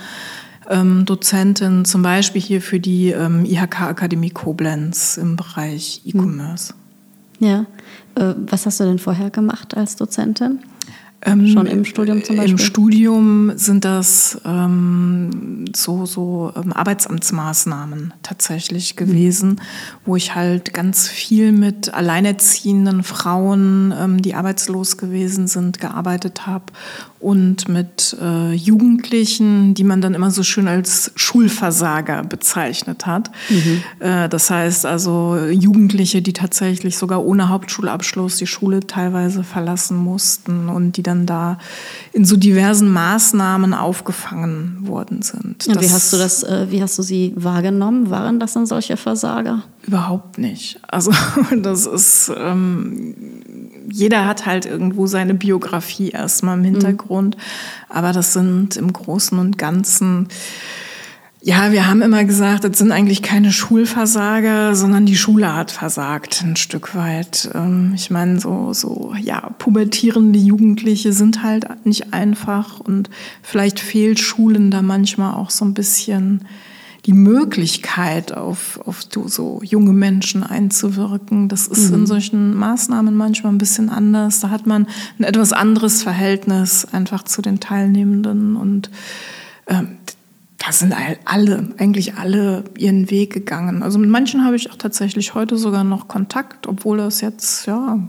ähm, 0.69 1.05
Dozentin 1.05 1.83
zum 1.83 2.03
Beispiel 2.03 2.41
hier 2.41 2.61
für 2.61 2.79
die 2.79 3.09
ähm, 3.09 3.43
IHK 3.45 3.81
Akademie 3.81 4.29
Koblenz 4.29 5.17
im 5.17 5.35
Bereich 5.35 6.01
mhm. 6.05 6.21
E-Commerce. 6.21 6.73
Ja, 7.39 7.65
äh, 8.15 8.33
was 8.47 8.65
hast 8.65 8.79
du 8.79 8.85
denn 8.85 8.99
vorher 8.99 9.29
gemacht 9.29 9.75
als 9.75 9.97
Dozentin? 9.97 10.59
Ähm, 11.25 11.47
Schon 11.47 11.67
im 11.67 11.85
Studium 11.85 12.23
zum 12.23 12.35
Beispiel? 12.35 12.51
Im 12.51 12.57
Studium 12.57 13.51
sind 13.55 13.85
das 13.85 14.41
ähm, 14.45 15.65
so, 15.73 16.05
so 16.05 16.51
ähm, 16.55 16.73
Arbeitsamtsmaßnahmen 16.73 18.13
tatsächlich 18.23 18.95
gewesen, 18.95 19.51
mhm. 19.51 19.59
wo 20.05 20.15
ich 20.15 20.35
halt 20.35 20.73
ganz 20.73 21.07
viel 21.07 21.51
mit 21.51 21.93
alleinerziehenden 21.93 23.03
Frauen, 23.03 23.93
ähm, 23.97 24.21
die 24.21 24.35
arbeitslos 24.35 24.97
gewesen 24.97 25.47
sind, 25.47 25.79
gearbeitet 25.79 26.45
habe 26.45 26.65
und 27.23 27.69
mit 27.69 28.15
äh, 28.21 28.53
Jugendlichen, 28.53 29.73
die 29.73 29.83
man 29.83 30.01
dann 30.01 30.13
immer 30.13 30.29
so 30.29 30.43
schön 30.43 30.67
als 30.67 31.11
Schulversager 31.15 32.23
bezeichnet 32.23 33.05
hat. 33.05 33.31
Mhm. 33.49 33.83
Äh, 33.99 34.29
das 34.29 34.49
heißt 34.49 34.85
also 34.85 35.37
Jugendliche, 35.49 36.21
die 36.21 36.33
tatsächlich 36.33 36.97
sogar 36.97 37.23
ohne 37.23 37.49
Hauptschulabschluss 37.49 38.37
die 38.37 38.47
Schule 38.47 38.81
teilweise 38.81 39.43
verlassen 39.43 39.97
mussten 39.97 40.67
und 40.67 40.97
die 40.97 41.03
dann 41.03 41.25
da 41.25 41.57
in 42.11 42.25
so 42.25 42.35
diversen 42.35 42.91
Maßnahmen 42.91 43.73
aufgefangen 43.73 44.87
worden 44.87 45.21
sind. 45.21 45.67
Und 45.67 45.81
wie 45.81 45.89
hast 45.89 46.11
du 46.11 46.17
das, 46.17 46.43
äh, 46.43 46.67
wie 46.69 46.81
hast 46.81 46.99
du 46.99 47.03
sie 47.03 47.33
wahrgenommen? 47.35 48.09
Waren 48.09 48.39
das 48.39 48.53
dann 48.53 48.65
solche 48.65 48.97
Versager? 48.97 49.63
Überhaupt 49.87 50.37
nicht. 50.37 50.79
Also 50.87 51.11
das 51.61 51.85
ist, 51.85 52.31
ähm, 52.35 53.15
jeder 53.91 54.25
hat 54.25 54.45
halt 54.45 54.65
irgendwo 54.65 55.07
seine 55.07 55.33
Biografie 55.33 56.09
erstmal 56.09 56.57
im 56.57 56.63
Hintergrund, 56.63 57.37
mhm. 57.37 57.41
aber 57.89 58.11
das 58.11 58.33
sind 58.33 58.77
im 58.77 58.91
Großen 58.91 59.37
und 59.37 59.57
Ganzen 59.57 60.27
ja, 61.45 61.73
wir 61.73 61.87
haben 61.87 62.01
immer 62.01 62.23
gesagt, 62.23 62.63
das 62.63 62.77
sind 62.77 62.93
eigentlich 62.93 63.21
keine 63.21 63.51
Schulversager, 63.51 64.75
sondern 64.75 65.05
die 65.05 65.17
Schule 65.17 65.53
hat 65.53 65.71
versagt 65.71 66.41
ein 66.41 66.55
Stück 66.55 66.95
weit. 66.95 67.49
Ähm, 67.53 67.91
ich 67.95 68.09
meine, 68.09 68.39
so, 68.39 68.71
so, 68.71 69.13
ja, 69.19 69.49
pubertierende 69.59 70.39
Jugendliche 70.39 71.11
sind 71.11 71.43
halt 71.43 71.85
nicht 71.85 72.13
einfach 72.13 72.79
und 72.79 73.09
vielleicht 73.41 73.81
fehlt 73.81 74.19
Schulen 74.19 74.71
da 74.71 74.81
manchmal 74.81 75.33
auch 75.33 75.49
so 75.49 75.65
ein 75.65 75.73
bisschen 75.73 76.45
die 77.05 77.13
Möglichkeit, 77.13 78.35
auf, 78.35 78.79
auf 78.85 79.01
so 79.11 79.59
junge 79.61 79.91
Menschen 79.91 80.43
einzuwirken. 80.43 81.49
Das 81.49 81.67
ist 81.67 81.89
mhm. 81.89 81.99
in 81.99 82.05
solchen 82.07 82.55
Maßnahmen 82.55 83.13
manchmal 83.15 83.51
ein 83.51 83.57
bisschen 83.57 83.89
anders. 83.89 84.39
Da 84.39 84.49
hat 84.49 84.65
man 84.65 84.87
ein 85.19 85.23
etwas 85.23 85.51
anderes 85.51 86.01
Verhältnis 86.01 86.87
einfach 86.91 87.23
zu 87.23 87.41
den 87.41 87.59
Teilnehmenden 87.59 88.55
und 88.55 88.89
ähm, 89.67 89.97
da 90.65 90.71
sind 90.71 90.93
alle, 91.25 91.73
eigentlich 91.77 92.15
alle 92.15 92.63
ihren 92.77 93.11
Weg 93.11 93.33
gegangen. 93.33 93.83
Also 93.83 93.99
mit 93.99 94.09
manchen 94.09 94.45
habe 94.45 94.55
ich 94.55 94.71
auch 94.71 94.77
tatsächlich 94.77 95.33
heute 95.33 95.57
sogar 95.57 95.83
noch 95.83 96.07
Kontakt, 96.07 96.67
obwohl 96.67 96.99
das 96.99 97.19
jetzt 97.19 97.65
ja 97.65 97.99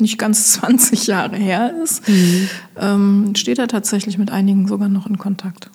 nicht 0.00 0.18
ganz 0.18 0.52
20 0.54 1.06
Jahre 1.06 1.36
her 1.36 1.74
ist. 1.82 2.08
Mhm. 2.08 2.48
Ähm, 2.76 3.32
steht 3.36 3.60
er 3.60 3.68
tatsächlich 3.68 4.18
mit 4.18 4.32
einigen 4.32 4.66
sogar 4.66 4.88
noch 4.88 5.06
in 5.06 5.18
Kontakt. 5.18 5.70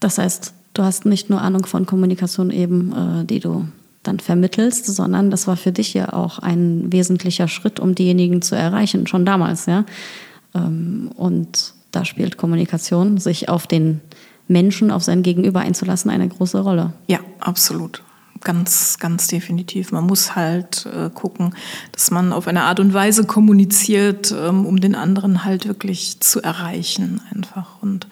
Das 0.00 0.18
heißt, 0.18 0.52
du 0.74 0.82
hast 0.82 1.06
nicht 1.06 1.30
nur 1.30 1.40
Ahnung 1.40 1.66
von 1.66 1.86
Kommunikation 1.86 2.50
eben, 2.50 2.92
äh, 2.92 3.24
die 3.24 3.40
du 3.40 3.66
dann 4.02 4.20
vermittelst, 4.20 4.86
sondern 4.86 5.30
das 5.30 5.46
war 5.46 5.56
für 5.56 5.72
dich 5.72 5.94
ja 5.94 6.12
auch 6.12 6.38
ein 6.38 6.92
wesentlicher 6.92 7.48
Schritt, 7.48 7.80
um 7.80 7.94
diejenigen 7.94 8.42
zu 8.42 8.54
erreichen, 8.54 9.06
schon 9.06 9.26
damals, 9.26 9.66
ja. 9.66 9.84
Ähm, 10.54 11.10
und 11.16 11.74
da 11.90 12.04
spielt 12.04 12.36
Kommunikation, 12.36 13.18
sich 13.18 13.48
auf 13.48 13.66
den 13.66 14.00
Menschen, 14.46 14.90
auf 14.90 15.02
sein 15.02 15.22
Gegenüber 15.22 15.60
einzulassen, 15.60 16.10
eine 16.10 16.28
große 16.28 16.60
Rolle. 16.60 16.92
Ja, 17.06 17.18
absolut 17.40 18.02
ganz, 18.42 18.98
ganz 18.98 19.26
definitiv. 19.26 19.92
Man 19.92 20.04
muss 20.04 20.36
halt 20.36 20.86
äh, 20.86 21.10
gucken, 21.10 21.54
dass 21.92 22.10
man 22.10 22.32
auf 22.32 22.46
eine 22.46 22.64
Art 22.64 22.80
und 22.80 22.94
Weise 22.94 23.24
kommuniziert, 23.24 24.32
ähm, 24.32 24.66
um 24.66 24.80
den 24.80 24.94
anderen 24.94 25.44
halt 25.44 25.66
wirklich 25.66 26.20
zu 26.20 26.42
erreichen 26.42 27.20
einfach. 27.34 27.82
Und 27.82 28.06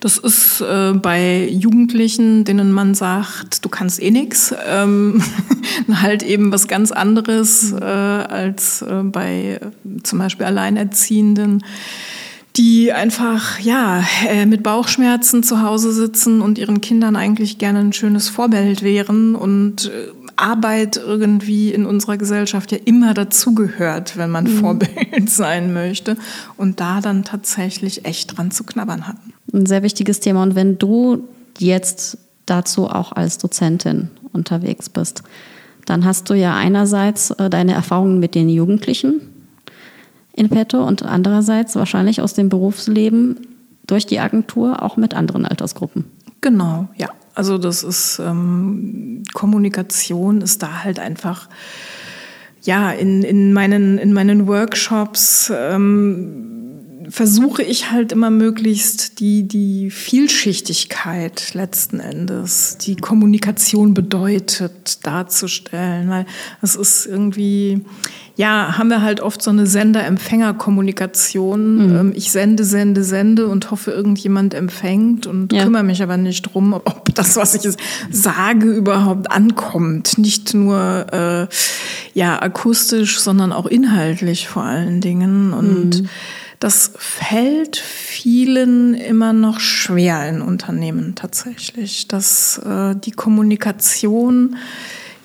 das 0.00 0.18
ist 0.18 0.60
äh, 0.60 0.92
bei 0.92 1.48
Jugendlichen, 1.48 2.44
denen 2.44 2.72
man 2.72 2.94
sagt, 2.94 3.64
du 3.64 3.68
kannst 3.68 4.02
eh 4.02 4.10
nix, 4.10 4.54
ähm, 4.66 5.22
halt 5.92 6.22
eben 6.22 6.52
was 6.52 6.68
ganz 6.68 6.92
anderes 6.92 7.72
äh, 7.72 7.84
als 7.84 8.82
äh, 8.82 9.02
bei 9.02 9.60
äh, 9.60 10.02
zum 10.02 10.18
Beispiel 10.18 10.46
Alleinerziehenden 10.46 11.64
die 12.56 12.92
einfach 12.92 13.60
ja 13.60 14.04
äh, 14.28 14.46
mit 14.46 14.62
Bauchschmerzen 14.62 15.42
zu 15.42 15.62
Hause 15.62 15.92
sitzen 15.92 16.40
und 16.40 16.58
ihren 16.58 16.80
Kindern 16.80 17.16
eigentlich 17.16 17.58
gerne 17.58 17.80
ein 17.80 17.92
schönes 17.92 18.28
Vorbild 18.28 18.82
wären 18.82 19.34
und 19.34 19.86
äh, 19.86 20.08
Arbeit 20.36 20.96
irgendwie 20.96 21.70
in 21.70 21.86
unserer 21.86 22.16
Gesellschaft 22.16 22.72
ja 22.72 22.78
immer 22.84 23.14
dazugehört, 23.14 24.16
wenn 24.16 24.30
man 24.30 24.44
mhm. 24.44 24.58
Vorbild 24.58 24.90
sein 25.30 25.72
möchte 25.72 26.16
und 26.56 26.80
da 26.80 27.00
dann 27.00 27.24
tatsächlich 27.24 28.04
echt 28.04 28.36
dran 28.36 28.50
zu 28.50 28.64
knabbern 28.64 29.06
hatten. 29.06 29.32
Ein 29.52 29.66
sehr 29.66 29.82
wichtiges 29.82 30.20
Thema 30.20 30.42
und 30.42 30.54
wenn 30.54 30.78
du 30.78 31.28
jetzt 31.58 32.18
dazu 32.46 32.88
auch 32.88 33.12
als 33.12 33.38
Dozentin 33.38 34.10
unterwegs 34.32 34.88
bist, 34.88 35.22
dann 35.86 36.04
hast 36.04 36.30
du 36.30 36.34
ja 36.34 36.56
einerseits 36.56 37.30
äh, 37.32 37.50
deine 37.50 37.74
Erfahrungen 37.74 38.18
mit 38.18 38.34
den 38.34 38.48
Jugendlichen, 38.48 39.20
in 40.40 40.48
petto 40.48 40.82
und 40.82 41.02
andererseits 41.02 41.76
wahrscheinlich 41.76 42.22
aus 42.22 42.32
dem 42.32 42.48
Berufsleben 42.48 43.46
durch 43.86 44.06
die 44.06 44.20
Agentur 44.20 44.82
auch 44.82 44.96
mit 44.96 45.12
anderen 45.12 45.44
Altersgruppen. 45.44 46.06
Genau, 46.40 46.88
ja. 46.96 47.10
Also 47.34 47.58
das 47.58 47.82
ist 47.82 48.18
ähm, 48.18 49.22
Kommunikation 49.34 50.40
ist 50.40 50.62
da 50.62 50.82
halt 50.82 50.98
einfach 50.98 51.48
ja 52.62 52.90
in, 52.90 53.22
in 53.22 53.52
meinen 53.52 53.98
in 53.98 54.12
meinen 54.12 54.46
Workshops 54.46 55.52
ähm, 55.54 56.50
versuche 57.10 57.62
ich 57.62 57.90
halt 57.90 58.12
immer 58.12 58.30
möglichst 58.30 59.20
die, 59.20 59.46
die 59.46 59.90
Vielschichtigkeit 59.90 61.54
letzten 61.54 62.00
Endes, 62.00 62.78
die 62.78 62.96
Kommunikation 62.96 63.94
bedeutet, 63.94 65.04
darzustellen, 65.04 66.08
weil 66.08 66.26
es 66.62 66.76
ist 66.76 67.06
irgendwie, 67.06 67.84
ja, 68.40 68.78
haben 68.78 68.88
wir 68.88 69.02
halt 69.02 69.20
oft 69.20 69.42
so 69.42 69.50
eine 69.50 69.66
Sender-Empfänger-Kommunikation. 69.66 71.74
Mhm. 71.74 71.96
Ähm, 71.96 72.12
ich 72.16 72.32
sende, 72.32 72.64
sende, 72.64 73.04
sende 73.04 73.48
und 73.48 73.70
hoffe, 73.70 73.90
irgendjemand 73.90 74.54
empfängt 74.54 75.26
und 75.26 75.52
ja. 75.52 75.64
kümmere 75.64 75.82
mich 75.82 76.02
aber 76.02 76.16
nicht 76.16 76.44
drum, 76.44 76.72
ob 76.72 77.14
das, 77.14 77.36
was 77.36 77.54
ich 77.54 77.70
sage, 78.10 78.72
überhaupt 78.72 79.30
ankommt. 79.30 80.16
Nicht 80.16 80.54
nur 80.54 81.04
äh, 81.12 81.48
ja 82.18 82.40
akustisch, 82.40 83.20
sondern 83.20 83.52
auch 83.52 83.66
inhaltlich 83.66 84.48
vor 84.48 84.62
allen 84.62 85.02
Dingen. 85.02 85.52
Und 85.52 86.00
mhm. 86.00 86.08
das 86.60 86.92
fällt 86.96 87.76
vielen 87.76 88.94
immer 88.94 89.34
noch 89.34 89.60
schwer 89.60 90.26
in 90.26 90.40
Unternehmen 90.40 91.14
tatsächlich, 91.14 92.08
dass 92.08 92.56
äh, 92.56 92.96
die 92.96 93.12
Kommunikation 93.12 94.56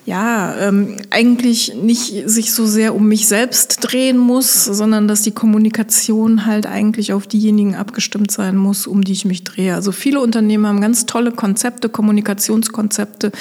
ja, 0.06 0.56
ähm, 0.60 0.98
eigentlich 1.10 1.74
nicht 1.74 2.30
sich 2.30 2.54
so 2.54 2.68
sehr 2.68 2.94
um 2.94 3.08
mich 3.08 3.28
selbst 3.28 3.80
drehen 3.82 4.20
muss, 4.20 4.64
sondern 4.64 5.08
dass 5.08 5.24
die 5.24 5.32
Kommunikation 5.32 6.46
halt 6.46 6.68
eigentlich 6.68 7.12
auf 7.12 7.26
diejenigen 7.26 7.74
abgestimmt 7.74 8.30
sein 8.30 8.56
muss, 8.56 8.86
um 8.86 9.04
die 9.04 9.14
ich 9.14 9.26
mich 9.26 9.44
drehe. 9.44 9.74
Also 9.74 9.92
viele 9.92 10.20
Unternehmen 10.20 10.68
haben 10.68 10.80
ganz 10.80 11.08
tolle 11.08 11.32
Konzepte, 11.32 11.90
Kommunikationskonzepte. 11.90 13.32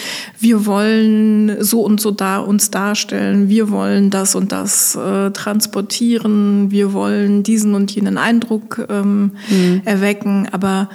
Wir 0.40 0.64
wollen 0.64 1.62
so 1.62 1.82
und 1.82 2.00
so 2.00 2.12
da 2.12 2.38
uns 2.38 2.70
darstellen, 2.70 3.50
wir 3.50 3.68
wollen 3.68 4.08
das 4.08 4.34
und 4.34 4.50
das 4.50 4.94
äh, 4.94 5.32
transportieren, 5.32 6.70
wir 6.70 6.94
wollen 6.94 7.42
diesen 7.42 7.74
und 7.74 7.90
jenen 7.90 8.16
Eindruck 8.16 8.86
ähm, 8.88 9.32
mhm. 9.50 9.82
erwecken, 9.84 10.48
aber 10.50 10.88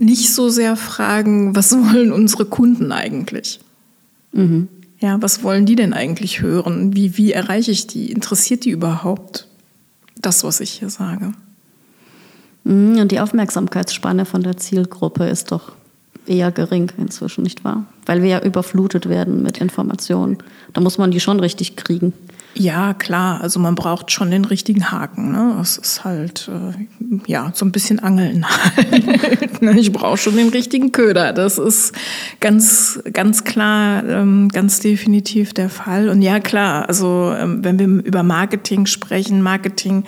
nicht 0.00 0.34
so 0.34 0.48
sehr 0.48 0.74
fragen, 0.74 1.54
was 1.54 1.72
wollen 1.72 2.10
unsere 2.10 2.44
Kunden 2.44 2.90
eigentlich? 2.90 3.60
Mhm. 4.32 4.66
Ja, 5.00 5.20
was 5.22 5.42
wollen 5.42 5.64
die 5.64 5.76
denn 5.76 5.94
eigentlich 5.94 6.42
hören? 6.42 6.94
Wie, 6.94 7.16
wie 7.16 7.32
erreiche 7.32 7.70
ich 7.70 7.86
die? 7.86 8.12
Interessiert 8.12 8.64
die 8.64 8.70
überhaupt 8.70 9.48
das, 10.20 10.44
was 10.44 10.60
ich 10.60 10.70
hier 10.72 10.90
sage? 10.90 11.32
Mhm, 12.64 12.98
und 12.98 13.10
die 13.10 13.20
Aufmerksamkeitsspanne 13.20 14.26
von 14.26 14.42
der 14.42 14.58
Zielgruppe 14.58 15.26
ist 15.26 15.52
doch 15.52 15.72
eher 16.26 16.52
gering 16.52 16.92
inzwischen, 16.98 17.42
nicht 17.42 17.64
wahr? 17.64 17.86
Weil 18.04 18.22
wir 18.22 18.28
ja 18.28 18.42
überflutet 18.42 19.08
werden 19.08 19.42
mit 19.42 19.58
Informationen. 19.58 20.38
Da 20.74 20.82
muss 20.82 20.98
man 20.98 21.10
die 21.10 21.20
schon 21.20 21.40
richtig 21.40 21.76
kriegen. 21.76 22.12
Ja, 22.54 22.94
klar. 22.94 23.40
Also 23.40 23.60
man 23.60 23.74
braucht 23.74 24.10
schon 24.10 24.30
den 24.30 24.44
richtigen 24.44 24.90
Haken. 24.90 25.32
Ne? 25.32 25.56
Es 25.60 25.78
ist 25.78 26.04
halt, 26.04 26.50
äh, 26.52 26.86
ja, 27.26 27.52
so 27.54 27.64
ein 27.64 27.72
bisschen 27.72 28.00
Angeln 28.00 28.44
halt. 28.76 29.62
Ne? 29.62 29.78
ich 29.78 29.92
brauche 29.92 30.16
schon 30.16 30.36
den 30.36 30.48
richtigen 30.48 30.92
Köder. 30.92 31.32
Das 31.32 31.58
ist 31.58 31.94
ganz, 32.40 33.00
ganz 33.12 33.44
klar, 33.44 34.04
ähm, 34.04 34.48
ganz 34.48 34.80
definitiv 34.80 35.54
der 35.54 35.70
Fall. 35.70 36.08
Und 36.08 36.22
ja, 36.22 36.40
klar, 36.40 36.88
also 36.88 37.34
ähm, 37.38 37.64
wenn 37.64 37.78
wir 37.78 37.86
über 37.86 38.22
Marketing 38.22 38.86
sprechen, 38.86 39.42
Marketing 39.42 40.04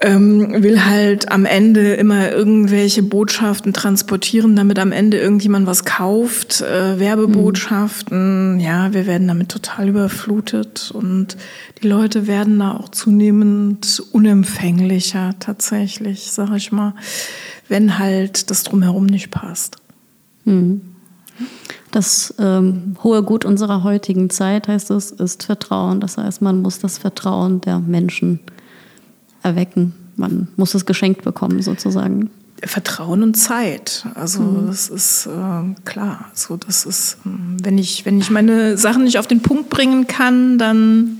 ähm, 0.00 0.62
will 0.62 0.84
halt 0.84 1.30
am 1.30 1.44
Ende 1.44 1.94
immer 1.94 2.30
irgendwelche 2.32 3.02
Botschaften 3.02 3.72
transportieren, 3.72 4.56
damit 4.56 4.78
am 4.78 4.92
Ende 4.92 5.18
irgendjemand 5.18 5.66
was 5.66 5.84
kauft. 5.84 6.60
Äh, 6.62 6.98
Werbebotschaften, 6.98 8.54
mhm. 8.54 8.60
ja, 8.60 8.92
wir 8.92 9.06
werden 9.06 9.28
damit 9.28 9.50
total 9.50 9.88
überflutet 9.88 10.90
und 10.92 11.36
die 11.82 11.88
Leute 11.88 12.26
werden 12.26 12.58
da 12.58 12.72
auch 12.72 12.88
zunehmend 12.88 14.02
unempfänglicher 14.12 15.34
tatsächlich, 15.38 16.30
sag 16.32 16.54
ich 16.56 16.72
mal, 16.72 16.94
wenn 17.68 17.98
halt 17.98 18.50
das 18.50 18.64
drumherum 18.64 19.06
nicht 19.06 19.30
passt. 19.30 19.76
Mhm. 20.44 20.80
Das 21.92 22.34
ähm, 22.40 22.96
hohe 23.04 23.22
Gut 23.22 23.44
unserer 23.44 23.84
heutigen 23.84 24.28
Zeit, 24.28 24.66
heißt 24.66 24.90
es, 24.90 25.12
ist 25.12 25.44
Vertrauen. 25.44 26.00
Das 26.00 26.18
heißt, 26.18 26.42
man 26.42 26.60
muss 26.60 26.80
das 26.80 26.98
Vertrauen 26.98 27.60
der 27.60 27.78
Menschen 27.78 28.40
erwecken. 29.44 29.94
Man 30.16 30.48
muss 30.56 30.74
es 30.74 30.86
geschenkt 30.86 31.22
bekommen, 31.22 31.62
sozusagen. 31.62 32.30
Vertrauen 32.62 33.22
und 33.22 33.34
Zeit. 33.34 34.06
Also 34.14 34.40
mhm. 34.40 34.66
das 34.68 34.88
ist 34.88 35.26
äh, 35.26 35.74
klar. 35.84 36.30
So 36.34 36.56
das 36.56 36.86
ist, 36.86 37.18
ähm, 37.26 37.56
wenn 37.62 37.78
ich 37.78 38.06
wenn 38.06 38.18
ich 38.18 38.30
meine 38.30 38.78
Sachen 38.78 39.04
nicht 39.04 39.18
auf 39.18 39.26
den 39.26 39.40
Punkt 39.40 39.70
bringen 39.70 40.06
kann, 40.06 40.58
dann 40.58 41.18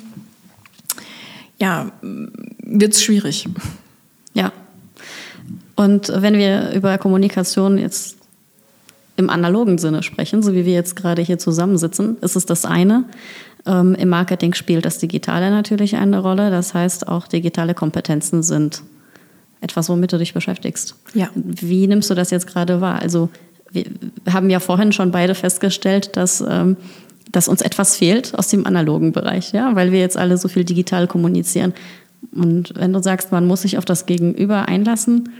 ja 1.60 1.90
wird 2.00 2.94
es 2.94 3.02
schwierig. 3.02 3.48
Ja. 4.32 4.52
Und 5.76 6.12
wenn 6.14 6.34
wir 6.34 6.72
über 6.72 6.96
Kommunikation 6.98 7.78
jetzt 7.78 8.16
im 9.16 9.28
analogen 9.30 9.78
Sinne 9.78 10.02
sprechen, 10.02 10.42
so 10.42 10.54
wie 10.54 10.64
wir 10.64 10.72
jetzt 10.72 10.96
gerade 10.96 11.22
hier 11.22 11.38
zusammensitzen, 11.38 12.16
ist 12.20 12.36
es 12.36 12.46
das 12.46 12.64
eine. 12.64 13.04
Ähm, 13.66 13.94
Im 13.94 14.08
Marketing 14.08 14.54
spielt 14.54 14.84
das 14.84 14.98
Digitale 14.98 15.50
natürlich 15.50 15.96
eine 15.96 16.20
Rolle. 16.20 16.50
Das 16.50 16.74
heißt, 16.74 17.08
auch 17.08 17.26
digitale 17.26 17.74
Kompetenzen 17.74 18.42
sind 18.42 18.82
etwas, 19.60 19.88
womit 19.88 20.12
du 20.12 20.18
dich 20.18 20.34
beschäftigst. 20.34 20.94
Ja. 21.14 21.30
Wie 21.34 21.86
nimmst 21.86 22.10
du 22.10 22.14
das 22.14 22.30
jetzt 22.30 22.46
gerade 22.46 22.80
wahr? 22.80 23.00
Also 23.00 23.30
wir 23.72 23.86
haben 24.30 24.50
ja 24.50 24.60
vorhin 24.60 24.92
schon 24.92 25.10
beide 25.10 25.34
festgestellt, 25.34 26.16
dass, 26.16 26.44
ähm, 26.46 26.76
dass 27.32 27.48
uns 27.48 27.62
etwas 27.62 27.96
fehlt 27.96 28.38
aus 28.38 28.48
dem 28.48 28.66
analogen 28.66 29.12
Bereich, 29.12 29.52
ja, 29.52 29.74
weil 29.74 29.90
wir 29.90 30.00
jetzt 30.00 30.16
alle 30.16 30.36
so 30.36 30.48
viel 30.48 30.64
digital 30.64 31.06
kommunizieren. 31.06 31.72
Und 32.32 32.74
wenn 32.76 32.92
du 32.92 33.02
sagst, 33.02 33.32
man 33.32 33.46
muss 33.46 33.62
sich 33.62 33.78
auf 33.78 33.84
das 33.84 34.06
Gegenüber 34.06 34.68
einlassen, 34.68 35.30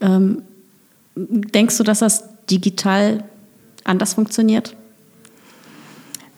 ähm, 0.00 0.42
denkst 1.16 1.78
du, 1.78 1.84
dass 1.84 2.00
das 2.00 2.24
digital 2.50 3.24
anders 3.84 4.14
funktioniert? 4.14 4.76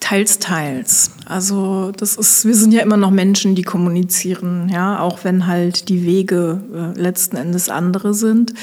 Teils, 0.00 0.38
teils. 0.38 1.11
Also 1.26 1.92
das 1.97 2.16
ist, 2.16 2.45
wir 2.45 2.54
sind 2.54 2.73
ja 2.73 2.83
immer 2.83 2.97
noch 2.97 3.11
Menschen, 3.11 3.54
die 3.54 3.62
kommunizieren, 3.62 4.69
ja, 4.69 5.00
auch 5.00 5.25
wenn 5.25 5.47
halt 5.47 5.88
die 5.88 6.04
Wege 6.04 6.62
äh, 6.75 6.99
letzten 6.99 7.37
Endes 7.37 7.69
andere 7.69 8.14
sind. 8.14 8.54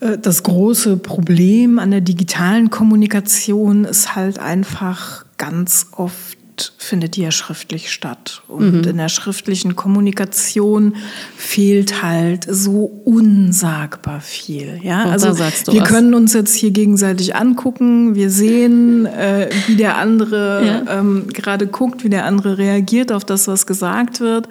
Äh, 0.00 0.18
das 0.18 0.42
große 0.42 0.98
Problem 0.98 1.78
an 1.78 1.90
der 1.90 2.02
digitalen 2.02 2.70
Kommunikation 2.70 3.84
ist 3.84 4.14
halt 4.14 4.38
einfach 4.38 5.24
ganz 5.38 5.86
oft 5.92 6.39
findet 6.78 7.16
die 7.16 7.22
ja 7.22 7.30
schriftlich 7.30 7.90
statt. 7.90 8.42
Und 8.48 8.82
mhm. 8.82 8.88
in 8.90 8.96
der 8.96 9.08
schriftlichen 9.08 9.76
Kommunikation 9.76 10.96
fehlt 11.36 12.02
halt 12.02 12.46
so 12.48 12.84
unsagbar 13.04 14.20
viel. 14.20 14.80
Ja, 14.82 15.04
Und 15.04 15.10
also 15.10 15.38
wir 15.38 15.82
was. 15.82 15.88
können 15.88 16.14
uns 16.14 16.32
jetzt 16.34 16.54
hier 16.54 16.70
gegenseitig 16.70 17.34
angucken. 17.34 18.14
Wir 18.14 18.30
sehen, 18.30 19.06
äh, 19.06 19.48
wie 19.66 19.76
der 19.76 19.96
andere 19.98 20.84
ja. 20.86 20.98
ähm, 20.98 21.26
gerade 21.28 21.66
guckt, 21.66 22.04
wie 22.04 22.10
der 22.10 22.24
andere 22.24 22.58
reagiert 22.58 23.12
auf 23.12 23.24
das, 23.24 23.48
was 23.48 23.66
gesagt 23.66 24.20
wird. 24.20 24.48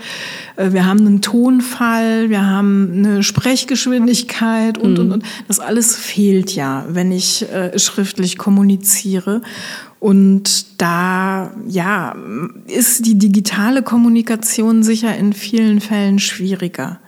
Äh, 0.55 0.71
wir 0.71 0.85
haben 0.85 0.99
einen 0.99 1.21
Tonfall, 1.21 2.29
wir 2.29 2.45
haben 2.45 2.91
eine 2.93 3.23
Sprechgeschwindigkeit 3.23 4.77
und, 4.77 4.93
mhm. 4.93 4.99
und, 4.99 5.11
und. 5.11 5.23
Das 5.47 5.59
alles 5.59 5.95
fehlt 5.95 6.55
ja, 6.55 6.85
wenn 6.89 7.11
ich 7.11 7.49
äh, 7.51 7.77
schriftlich 7.77 8.37
kommuniziere. 8.37 9.41
Und 9.99 10.81
da, 10.81 11.51
ja, 11.67 12.15
ist 12.67 13.05
die 13.05 13.17
digitale 13.17 13.83
Kommunikation 13.83 14.81
sicher 14.81 15.15
in 15.17 15.33
vielen 15.33 15.81
Fällen 15.81 16.19
schwieriger. 16.19 16.99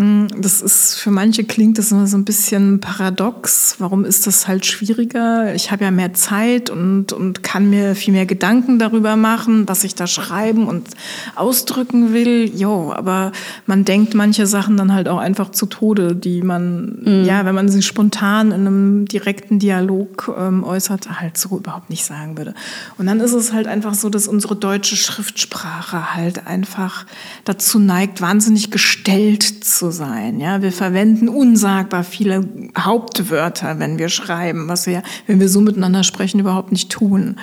Mm, 0.00 0.28
das 0.38 0.62
ist 0.62 0.94
für 0.94 1.10
manche 1.10 1.44
klingt 1.44 1.76
das 1.76 1.92
immer 1.92 2.06
so 2.06 2.16
ein 2.16 2.24
bisschen 2.24 2.80
paradox. 2.80 3.76
Warum 3.78 4.06
ist 4.06 4.26
das 4.26 4.48
halt 4.48 4.64
schwieriger? 4.64 5.54
Ich 5.54 5.70
habe 5.70 5.84
ja 5.84 5.90
mehr 5.90 6.14
Zeit 6.14 6.70
und, 6.70 7.12
und 7.12 7.42
kann 7.42 7.68
mir 7.68 7.94
viel 7.94 8.14
mehr 8.14 8.24
Gedanken 8.24 8.78
darüber 8.78 9.16
machen, 9.16 9.68
was 9.68 9.84
ich 9.84 9.94
da 9.94 10.06
schreiben 10.06 10.68
und 10.68 10.88
ausdrücken 11.34 12.14
will. 12.14 12.50
Jo, 12.54 12.94
aber 12.94 13.32
man 13.66 13.84
denkt 13.84 14.14
manche 14.14 14.46
Sachen 14.46 14.78
dann 14.78 14.94
halt 14.94 15.06
auch 15.06 15.18
einfach 15.18 15.50
zu 15.50 15.66
Tode, 15.66 16.16
die 16.16 16.40
man, 16.40 17.00
mhm. 17.02 17.24
ja, 17.24 17.44
wenn 17.44 17.54
man 17.54 17.68
sie 17.68 17.82
spontan 17.82 18.52
in 18.52 18.66
einem 18.66 19.04
direkten 19.04 19.58
Dialog 19.58 20.34
ähm, 20.38 20.64
äußert, 20.64 21.20
halt 21.20 21.36
so 21.36 21.58
überhaupt 21.58 21.90
nicht 21.90 22.06
sagen 22.06 22.38
würde. 22.38 22.54
Und 22.96 23.04
dann 23.04 23.20
ist 23.20 23.34
es 23.34 23.52
halt 23.52 23.66
einfach 23.66 23.92
so, 23.92 24.08
dass 24.08 24.28
unsere 24.28 24.56
deutsche 24.56 24.96
Schriftsprache 24.96 26.14
halt 26.14 26.46
einfach 26.46 27.04
dazu 27.44 27.78
neigt, 27.78 28.22
wahnsinnig 28.22 28.70
gestellt 28.70 29.42
zu 29.42 29.89
sein. 29.90 30.40
Ja, 30.40 30.62
wir 30.62 30.72
verwenden 30.72 31.28
unsagbar 31.28 32.04
viele 32.04 32.46
Hauptwörter, 32.78 33.78
wenn 33.78 33.98
wir 33.98 34.08
schreiben, 34.08 34.68
was 34.68 34.86
wir, 34.86 35.02
wenn 35.26 35.40
wir 35.40 35.48
so 35.48 35.60
miteinander 35.60 36.04
sprechen, 36.04 36.40
überhaupt 36.40 36.72
nicht 36.72 36.90
tun. 36.90 37.36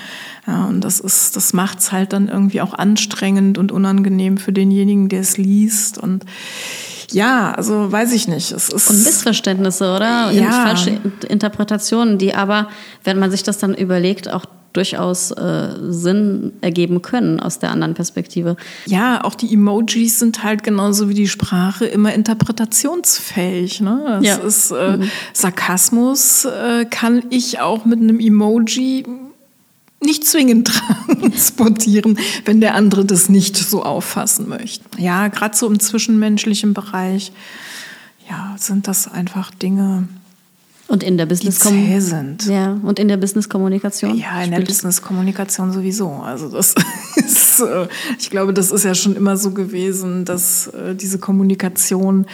Ja, 0.46 0.66
und 0.66 0.82
das 0.82 1.00
ist, 1.00 1.36
das 1.36 1.54
macht's 1.54 1.92
halt 1.92 2.14
dann 2.14 2.28
irgendwie 2.28 2.62
auch 2.62 2.74
anstrengend 2.74 3.58
und 3.58 3.72
unangenehm 3.72 4.38
für 4.38 4.54
denjenigen, 4.54 5.10
der 5.10 5.22
es 5.22 5.38
liest 5.38 5.98
und 5.98 6.26
ja, 7.12 7.52
also 7.52 7.92
weiß 7.92 8.14
ich 8.14 8.28
nicht. 8.28 8.52
Es 8.52 8.70
ist 8.70 8.90
und 8.90 9.04
Missverständnisse, 9.04 9.96
oder? 9.96 10.32
Ja. 10.32 10.52
Falsche 10.52 11.00
Interpretationen, 11.28 12.18
die 12.18 12.34
aber, 12.34 12.68
wenn 13.04 13.20
man 13.20 13.32
sich 13.32 13.44
das 13.44 13.58
dann 13.58 13.74
überlegt, 13.74 14.30
auch 14.30 14.46
durchaus 14.74 15.32
äh, 15.32 15.70
Sinn 15.90 16.54
ergeben 16.62 17.02
können 17.02 17.40
aus 17.40 17.58
der 17.58 17.72
anderen 17.72 17.96
Perspektive. 17.96 18.58
Ja, 18.86 19.24
auch 19.24 19.34
die 19.34 19.52
Emojis 19.52 20.20
sind 20.20 20.44
halt 20.44 20.64
genauso 20.64 21.10
wie 21.10 21.16
die 21.16 21.28
Sprache 21.28 21.86
immer 21.86 22.14
interpretationsfähig. 22.14 23.82
Ne? 23.82 24.20
Das 24.22 24.26
ja. 24.26 24.36
ist 24.36 24.72
äh, 24.72 24.98
mhm. 24.98 25.10
Sarkasmus 25.34 26.46
äh, 26.46 26.86
kann 26.86 27.24
ich 27.32 27.60
auch 27.60 27.86
mit 27.86 28.00
einem 28.00 28.20
Emoji 28.20 29.04
nicht 30.02 30.26
zwingend 30.26 30.72
transportieren, 31.20 32.20
wenn 32.46 32.62
der 32.62 32.76
andere 32.76 33.06
das 33.06 33.30
nicht 33.30 33.58
so 33.58 33.84
auffassen 33.84 34.48
möchte. 34.48 34.84
Ja, 34.98 35.28
gerade 35.28 35.56
so 35.56 35.68
im 35.68 35.80
zwischenmenschlichen 35.80 36.74
Bereich, 36.74 37.32
ja, 38.30 38.56
sind 38.58 38.88
das 38.88 39.08
einfach 39.08 39.52
Dinge, 39.52 40.08
Und 40.88 41.04
in 41.04 41.18
der 41.18 41.26
Business 41.26 41.60
zäh 41.60 42.00
sind. 42.00 42.46
Ja, 42.46 42.80
und 42.82 42.98
in 42.98 43.10
der 43.10 43.18
Business-Kommunikation? 43.18 44.18
Ja, 44.18 44.42
in 44.42 44.52
der 44.52 44.62
Business-Kommunikation 44.62 45.74
sowieso. 45.74 46.10
Also 46.12 46.48
das 46.48 46.76
ist, 47.16 47.60
äh, 47.60 47.88
ich 48.18 48.30
glaube, 48.30 48.54
das 48.54 48.72
ist 48.72 48.86
ja 48.86 48.96
schon 48.96 49.16
immer 49.18 49.36
so 49.36 49.52
gewesen, 49.52 50.24
dass 50.24 50.68
äh, 50.68 50.96
diese 50.96 51.20
Kommunikation 51.20 52.26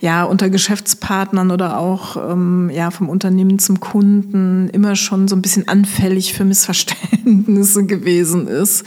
ja 0.00 0.24
unter 0.24 0.50
Geschäftspartnern 0.50 1.52
oder 1.52 1.78
auch 1.78 2.16
ähm, 2.16 2.68
ja 2.74 2.90
vom 2.90 3.08
Unternehmen 3.08 3.60
zum 3.60 3.78
Kunden 3.78 4.68
immer 4.70 4.96
schon 4.96 5.28
so 5.28 5.36
ein 5.36 5.42
bisschen 5.42 5.68
anfällig 5.68 6.34
für 6.34 6.44
Missverständnisse 6.44 7.84
gewesen 7.86 8.48
ist. 8.48 8.84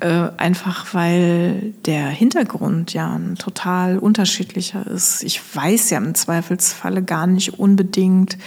Äh, 0.00 0.30
einfach 0.36 0.94
weil 0.94 1.74
der 1.84 2.06
Hintergrund 2.06 2.92
ja 2.92 3.16
ein 3.16 3.34
total 3.34 3.98
unterschiedlicher 3.98 4.86
ist. 4.86 5.24
Ich 5.24 5.40
weiß 5.56 5.90
ja 5.90 5.98
im 5.98 6.14
Zweifelsfalle 6.14 7.02
gar 7.02 7.26
nicht 7.26 7.58
unbedingt, 7.58 8.38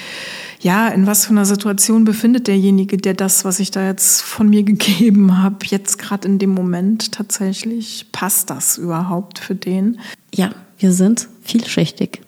ja, 0.62 0.88
in 0.88 1.08
was 1.08 1.26
für 1.26 1.32
einer 1.32 1.46
Situation 1.46 2.06
befindet 2.06 2.48
derjenige, 2.48 2.96
der 2.96 3.16
das, 3.16 3.44
was 3.44 3.60
ich 3.60 3.70
da 3.70 3.86
jetzt 3.86 4.22
von 4.22 4.50
mir 4.50 4.64
gegeben 4.64 5.44
habe, 5.44 5.58
jetzt 5.66 6.00
gerade 6.00 6.26
in 6.26 6.40
dem 6.40 6.52
Moment 6.52 7.12
tatsächlich, 7.12 8.06
passt 8.14 8.50
das 8.50 8.78
überhaupt 8.78 9.40
für 9.40 9.56
den? 9.56 10.00
Ja, 10.34 10.52
wir 10.78 10.94
sind 10.94 11.28
vielschichtig. 11.44 12.22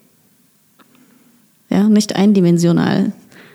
Ja, 1.70 1.88
nicht 1.88 2.18
eindimensional 2.18 3.14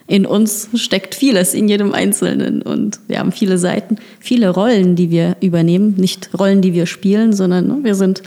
in 0.09 0.25
uns 0.25 0.71
steckt 0.75 1.15
vieles, 1.15 1.53
in 1.53 1.69
jedem 1.69 1.93
Einzelnen. 1.93 2.63
Und 2.63 2.99
wir 3.09 3.19
haben 3.19 3.31
viele 3.31 3.59
Seiten, 3.59 3.99
viele 4.19 4.49
Rollen, 4.49 4.97
die 4.97 5.11
wir 5.11 5.37
übernehmen. 5.43 5.95
Nicht 5.99 6.31
Rollen, 6.37 6.63
die 6.63 6.73
wir 6.73 6.87
spielen, 6.87 7.35
sondern 7.35 7.69
ne, 7.69 7.79
wir 7.83 7.95
sind 7.95 8.23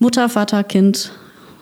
Mutter, 0.00 0.28
Vater, 0.28 0.64
Kind, 0.64 1.12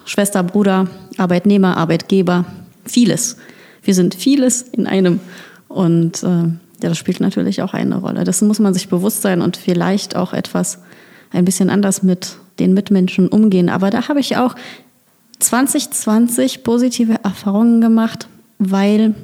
Schwester, 0.07 0.43
Bruder, 0.43 0.89
Arbeitnehmer, 1.19 1.77
Arbeitgeber, 1.77 2.47
vieles. 2.87 3.37
Wir 3.83 3.95
sind 3.95 4.15
vieles 4.15 4.63
in 4.63 4.87
einem. 4.87 5.21
Und 5.69 6.23
äh, 6.23 6.27
ja, 6.27 6.89
das 6.89 6.97
spielt 6.97 7.21
natürlich 7.21 7.61
auch 7.61 7.75
eine 7.75 7.99
Rolle. 7.99 8.25
Das 8.25 8.41
muss 8.41 8.61
man 8.61 8.73
sich 8.73 8.89
bewusst 8.89 9.21
sein 9.21 9.43
und 9.43 9.59
vielleicht 9.59 10.17
auch 10.17 10.33
etwas 10.33 10.79
ein 11.33 11.45
bisschen 11.45 11.69
anders 11.69 12.03
mit 12.03 12.37
den 12.59 12.73
Mitmenschen 12.73 13.29
umgehen. 13.29 13.69
Aber 13.69 13.91
da 13.91 14.09
habe 14.09 14.21
ich 14.21 14.39
auch 14.39 14.55
2020 15.41 16.65
positive 16.65 17.17
Erfahrungen 17.23 17.83
gemacht 17.83 18.27
weil 18.59 19.15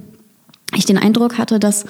ich 0.77 0.85
den 0.85 0.99
Eindruck 0.99 1.39
hatte, 1.39 1.59
dass 1.59 1.85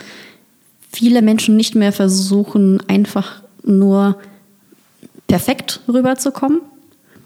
viele 0.92 1.22
Menschen 1.22 1.56
nicht 1.56 1.74
mehr 1.74 1.92
versuchen, 1.92 2.82
einfach 2.88 3.42
nur 3.64 4.16
perfekt 5.26 5.80
rüberzukommen. 5.88 6.60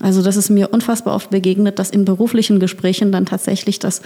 Also 0.00 0.22
das 0.22 0.36
ist 0.36 0.50
mir 0.50 0.72
unfassbar 0.72 1.14
oft 1.14 1.30
begegnet, 1.30 1.78
dass 1.78 1.90
in 1.90 2.04
beruflichen 2.04 2.60
Gesprächen 2.60 3.10
dann 3.10 3.26
tatsächlich 3.26 3.78
das 3.78 4.02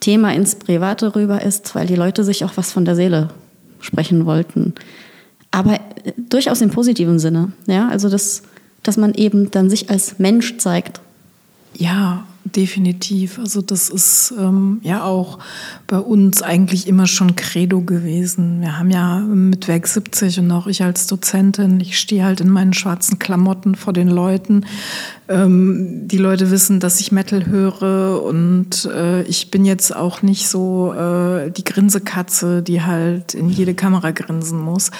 Thema 0.00 0.32
ins 0.34 0.54
Private 0.56 1.14
rüber 1.14 1.42
ist, 1.42 1.74
weil 1.74 1.86
die 1.86 1.96
Leute 1.96 2.24
sich 2.24 2.44
auch 2.44 2.52
was 2.56 2.72
von 2.72 2.84
der 2.84 2.96
Seele 2.96 3.30
sprechen 3.80 4.26
wollten. 4.26 4.74
Aber 5.50 5.78
durchaus 6.16 6.60
im 6.62 6.70
positiven 6.70 7.18
Sinne. 7.18 7.52
Ja, 7.66 7.88
also 7.88 8.08
das, 8.08 8.42
dass 8.82 8.96
man 8.96 9.14
eben 9.14 9.50
dann 9.50 9.70
sich 9.70 9.90
als 9.90 10.18
Mensch 10.18 10.56
zeigt. 10.56 11.00
Ja, 11.76 12.26
definitiv. 12.44 13.38
Also 13.38 13.62
das 13.62 13.88
ist 13.88 14.34
ähm, 14.38 14.80
ja 14.82 15.04
auch 15.04 15.38
bei 15.86 15.98
uns 15.98 16.42
eigentlich 16.42 16.86
immer 16.86 17.06
schon 17.06 17.36
Credo 17.36 17.80
gewesen. 17.80 18.60
Wir 18.60 18.78
haben 18.78 18.90
ja 18.90 19.20
mit 19.20 19.66
Werk 19.66 19.86
70 19.86 20.40
und 20.40 20.50
auch 20.52 20.66
ich 20.66 20.82
als 20.82 21.06
Dozentin, 21.06 21.80
ich 21.80 21.98
stehe 21.98 22.24
halt 22.24 22.40
in 22.40 22.50
meinen 22.50 22.74
schwarzen 22.74 23.18
Klamotten 23.18 23.74
vor 23.74 23.92
den 23.92 24.08
Leuten. 24.08 24.66
Ähm, 25.28 26.06
die 26.06 26.18
Leute 26.18 26.50
wissen, 26.50 26.80
dass 26.80 27.00
ich 27.00 27.12
Metal 27.12 27.46
höre 27.46 28.22
und 28.22 28.84
äh, 28.92 29.22
ich 29.22 29.50
bin 29.50 29.64
jetzt 29.64 29.96
auch 29.96 30.20
nicht 30.20 30.48
so 30.48 30.92
äh, 30.92 31.50
die 31.50 31.64
Grinsekatze, 31.64 32.62
die 32.62 32.82
halt 32.82 33.32
in 33.32 33.48
jede 33.48 33.74
Kamera 33.74 34.10
grinsen 34.10 34.60
muss. 34.60 34.90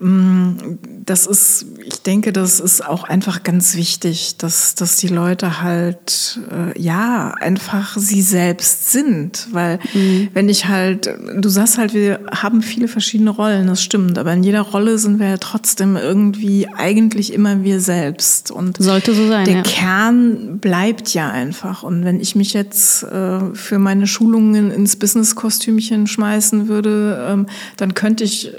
Mm, 0.00 0.78
das 1.04 1.26
ist, 1.26 1.66
ich 1.84 2.02
denke, 2.02 2.32
das 2.32 2.60
ist 2.60 2.84
auch 2.84 3.04
einfach 3.04 3.42
ganz 3.42 3.76
wichtig, 3.76 4.36
dass, 4.38 4.74
dass 4.74 4.96
die 4.96 5.08
Leute 5.08 5.62
halt, 5.62 6.40
äh, 6.50 6.80
ja, 6.80 7.34
einfach 7.40 7.96
sie 7.96 8.22
selbst 8.22 8.90
sind. 8.90 9.48
Weil, 9.52 9.78
mhm. 9.92 10.28
wenn 10.32 10.48
ich 10.48 10.66
halt, 10.66 11.08
du 11.36 11.48
sagst 11.48 11.78
halt, 11.78 11.94
wir 11.94 12.20
haben 12.30 12.62
viele 12.62 12.88
verschiedene 12.88 13.30
Rollen, 13.30 13.66
das 13.66 13.82
stimmt, 13.82 14.18
aber 14.18 14.32
in 14.32 14.42
jeder 14.42 14.62
Rolle 14.62 14.98
sind 14.98 15.18
wir 15.20 15.28
ja 15.28 15.38
trotzdem 15.38 15.96
irgendwie 15.96 16.68
eigentlich 16.68 17.32
immer 17.32 17.62
wir 17.62 17.80
selbst. 17.80 18.50
Und 18.50 18.82
sollte 18.82 19.14
so 19.14 19.28
sein. 19.28 19.44
Der 19.44 19.56
ja. 19.56 19.62
Kern 19.62 20.58
bleibt 20.58 21.14
ja 21.14 21.30
einfach. 21.30 21.82
Und 21.82 22.04
wenn 22.04 22.20
ich 22.20 22.34
mich 22.34 22.52
jetzt 22.52 23.04
äh, 23.04 23.54
für 23.54 23.78
meine 23.78 24.06
Schulungen 24.06 24.70
ins 24.70 24.96
Business-Kostümchen 24.96 26.06
schmeißen 26.06 26.68
würde, 26.68 27.26
ähm, 27.28 27.46
dann 27.76 27.94
könnte 27.94 28.24
ich 28.24 28.52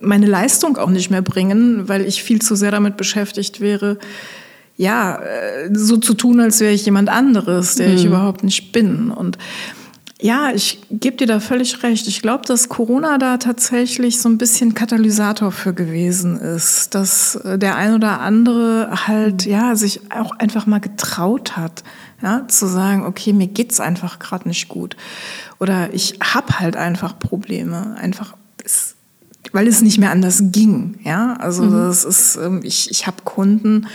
meine 0.00 0.26
Leistung 0.26 0.76
auch 0.76 0.90
nicht 0.90 1.10
mehr 1.10 1.22
bringen, 1.22 1.88
weil 1.88 2.06
ich 2.06 2.22
viel 2.22 2.40
zu 2.40 2.54
sehr 2.56 2.70
damit 2.70 2.96
beschäftigt 2.96 3.60
wäre, 3.60 3.98
ja, 4.76 5.16
äh, 5.16 5.70
so 5.72 5.98
zu 5.98 6.14
tun, 6.14 6.40
als 6.40 6.60
wäre 6.60 6.72
ich 6.72 6.86
jemand 6.86 7.10
anderes, 7.10 7.74
der 7.74 7.90
mhm. 7.90 7.94
ich 7.96 8.04
überhaupt 8.06 8.42
nicht 8.42 8.72
bin. 8.72 9.10
Und 9.10 9.36
ja, 10.22 10.50
ich 10.54 10.80
gebe 10.90 11.16
dir 11.16 11.26
da 11.26 11.40
völlig 11.40 11.82
recht. 11.82 12.06
Ich 12.06 12.22
glaube, 12.22 12.44
dass 12.46 12.68
Corona 12.68 13.18
da 13.18 13.38
tatsächlich 13.38 14.20
so 14.20 14.28
ein 14.28 14.38
bisschen 14.38 14.74
Katalysator 14.74 15.50
für 15.52 15.74
gewesen 15.74 16.38
ist, 16.38 16.94
dass 16.94 17.36
äh, 17.36 17.58
der 17.58 17.76
ein 17.76 17.94
oder 17.94 18.20
andere 18.20 19.06
halt 19.06 19.46
mhm. 19.46 19.52
ja 19.52 19.76
sich 19.76 20.00
auch 20.10 20.32
einfach 20.32 20.66
mal 20.66 20.80
getraut 20.80 21.56
hat, 21.56 21.84
ja, 22.22 22.46
zu 22.48 22.66
sagen, 22.66 23.04
okay, 23.04 23.32
mir 23.32 23.46
geht's 23.48 23.80
einfach 23.80 24.18
gerade 24.18 24.48
nicht 24.48 24.68
gut 24.68 24.96
oder 25.58 25.92
ich 25.92 26.18
hab 26.20 26.58
halt 26.58 26.76
einfach 26.76 27.18
Probleme, 27.18 27.96
einfach 27.98 28.34
es 28.64 28.94
weil 29.52 29.66
es 29.66 29.82
nicht 29.82 29.98
mehr 29.98 30.10
anders 30.10 30.42
ging. 30.46 30.98
Ja, 31.04 31.34
also 31.34 31.62
mhm. 31.62 31.72
das 31.72 32.04
ist, 32.04 32.36
ähm, 32.36 32.60
ich, 32.62 32.90
ich 32.90 33.06
habe 33.06 33.18
Kunden, 33.24 33.86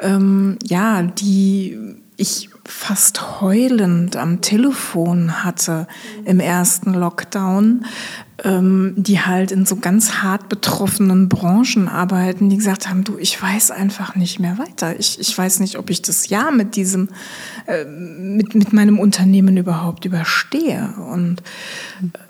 ähm, 0.00 0.58
ja, 0.64 1.02
die 1.02 1.78
ich 2.20 2.50
fast 2.64 3.40
heulend 3.40 4.16
am 4.16 4.40
Telefon 4.40 5.44
hatte 5.44 5.86
im 6.24 6.40
ersten 6.40 6.92
Lockdown, 6.92 7.84
ähm, 8.44 8.94
die 8.96 9.20
halt 9.20 9.52
in 9.52 9.64
so 9.66 9.76
ganz 9.76 10.14
hart 10.14 10.48
betroffenen 10.48 11.28
Branchen 11.28 11.88
arbeiten, 11.88 12.50
die 12.50 12.56
gesagt 12.56 12.88
haben, 12.88 13.04
du, 13.04 13.18
ich 13.18 13.40
weiß 13.40 13.70
einfach 13.70 14.16
nicht 14.16 14.40
mehr 14.40 14.58
weiter. 14.58 14.98
Ich, 14.98 15.20
ich 15.20 15.36
weiß 15.36 15.60
nicht, 15.60 15.78
ob 15.78 15.90
ich 15.90 16.02
das 16.02 16.28
Jahr 16.28 16.50
mit 16.50 16.74
diesem, 16.74 17.08
äh, 17.66 17.84
mit, 17.84 18.54
mit 18.54 18.72
meinem 18.72 18.98
Unternehmen 18.98 19.56
überhaupt 19.56 20.04
überstehe. 20.04 20.94
Und 21.12 21.42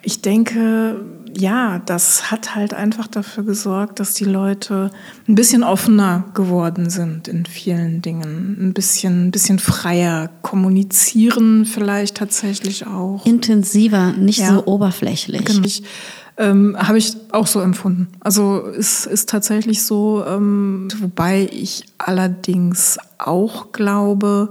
ich 0.03 0.21
denke, 0.21 1.01
ja, 1.37 1.81
das 1.81 2.31
hat 2.31 2.55
halt 2.55 2.75
einfach 2.75 3.07
dafür 3.07 3.45
gesorgt, 3.45 4.01
dass 4.01 4.15
die 4.15 4.25
Leute 4.25 4.91
ein 5.27 5.35
bisschen 5.35 5.65
offener 5.65 6.25
geworden 6.35 6.91
sind 6.91 7.29
in 7.29 7.47
vielen 7.47 8.03
Dingen, 8.03 8.57
ein 8.61 8.73
bisschen, 8.73 9.27
ein 9.27 9.31
bisschen 9.31 9.59
freier 9.59 10.31
kommunizieren 10.43 11.65
vielleicht 11.65 12.17
tatsächlich 12.17 12.87
auch. 12.87 13.25
Intensiver, 13.27 14.13
nicht 14.13 14.41
ja. 14.41 14.55
so 14.55 14.67
oberflächlich. 14.67 15.45
Genau. 15.45 15.69
Ähm, 16.39 16.77
Habe 16.79 16.99
ich 16.99 17.17
auch 17.33 17.49
so 17.49 17.61
empfunden. 17.61 18.09
Also 18.21 18.65
es 18.67 19.07
ist 19.07 19.29
tatsächlich 19.29 19.83
so, 19.83 20.25
ähm, 20.25 20.89
wobei 21.01 21.49
ich 21.53 21.85
allerdings 21.99 22.99
auch 23.19 23.73
glaube, 23.73 24.51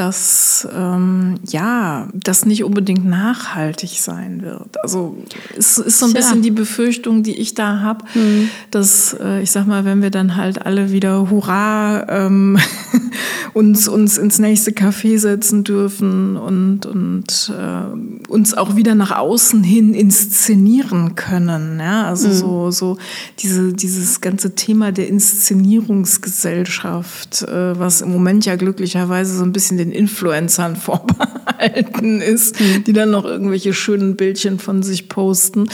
dass 0.00 0.66
ähm, 0.74 1.34
ja, 1.46 2.08
das 2.14 2.46
nicht 2.46 2.64
unbedingt 2.64 3.04
nachhaltig 3.04 4.00
sein 4.00 4.40
wird. 4.40 4.82
Also 4.82 5.14
es 5.58 5.76
ist 5.76 5.98
so 5.98 6.06
ein 6.06 6.12
Tja. 6.12 6.22
bisschen 6.22 6.40
die 6.40 6.50
Befürchtung, 6.50 7.22
die 7.22 7.38
ich 7.38 7.52
da 7.52 7.80
habe, 7.80 8.06
mhm. 8.14 8.48
dass 8.70 9.14
äh, 9.20 9.42
ich 9.42 9.50
sag 9.50 9.66
mal, 9.66 9.84
wenn 9.84 10.00
wir 10.00 10.08
dann 10.08 10.36
halt 10.36 10.64
alle 10.64 10.90
wieder 10.90 11.28
Hurra 11.28 12.06
ähm, 12.08 12.58
uns 13.52 13.88
uns 13.88 14.16
ins 14.16 14.38
nächste 14.38 14.70
Café 14.70 15.18
setzen 15.18 15.64
dürfen 15.64 16.38
und 16.38 16.86
und 16.86 17.52
äh, 17.54 18.30
uns 18.30 18.54
auch 18.54 18.76
wieder 18.76 18.94
nach 18.94 19.10
außen 19.10 19.62
hin 19.62 19.92
inszenieren 19.92 21.14
können. 21.14 21.78
Ja, 21.78 22.06
also 22.06 22.28
mhm. 22.28 22.32
so 22.32 22.70
so 22.70 22.96
diese 23.40 23.74
dieses 23.74 24.22
ganze 24.22 24.54
Thema 24.54 24.92
der 24.92 25.08
Inszenierungsgesellschaft, 25.08 27.42
äh, 27.42 27.78
was 27.78 28.00
im 28.00 28.12
Moment 28.12 28.46
ja 28.46 28.56
glücklicherweise 28.56 29.36
so 29.36 29.44
ein 29.44 29.52
bisschen 29.52 29.76
den 29.76 29.89
den 29.90 29.92
Influencern 29.92 30.76
vorbehalten 30.90 32.20
ist, 32.20 32.60
mhm. 32.60 32.84
die 32.84 32.92
dann 32.92 33.10
noch 33.10 33.24
irgendwelche 33.24 33.74
schönen 33.74 34.16
Bildchen 34.16 34.58
von 34.58 34.82
sich 34.82 35.08
posten, 35.08 35.68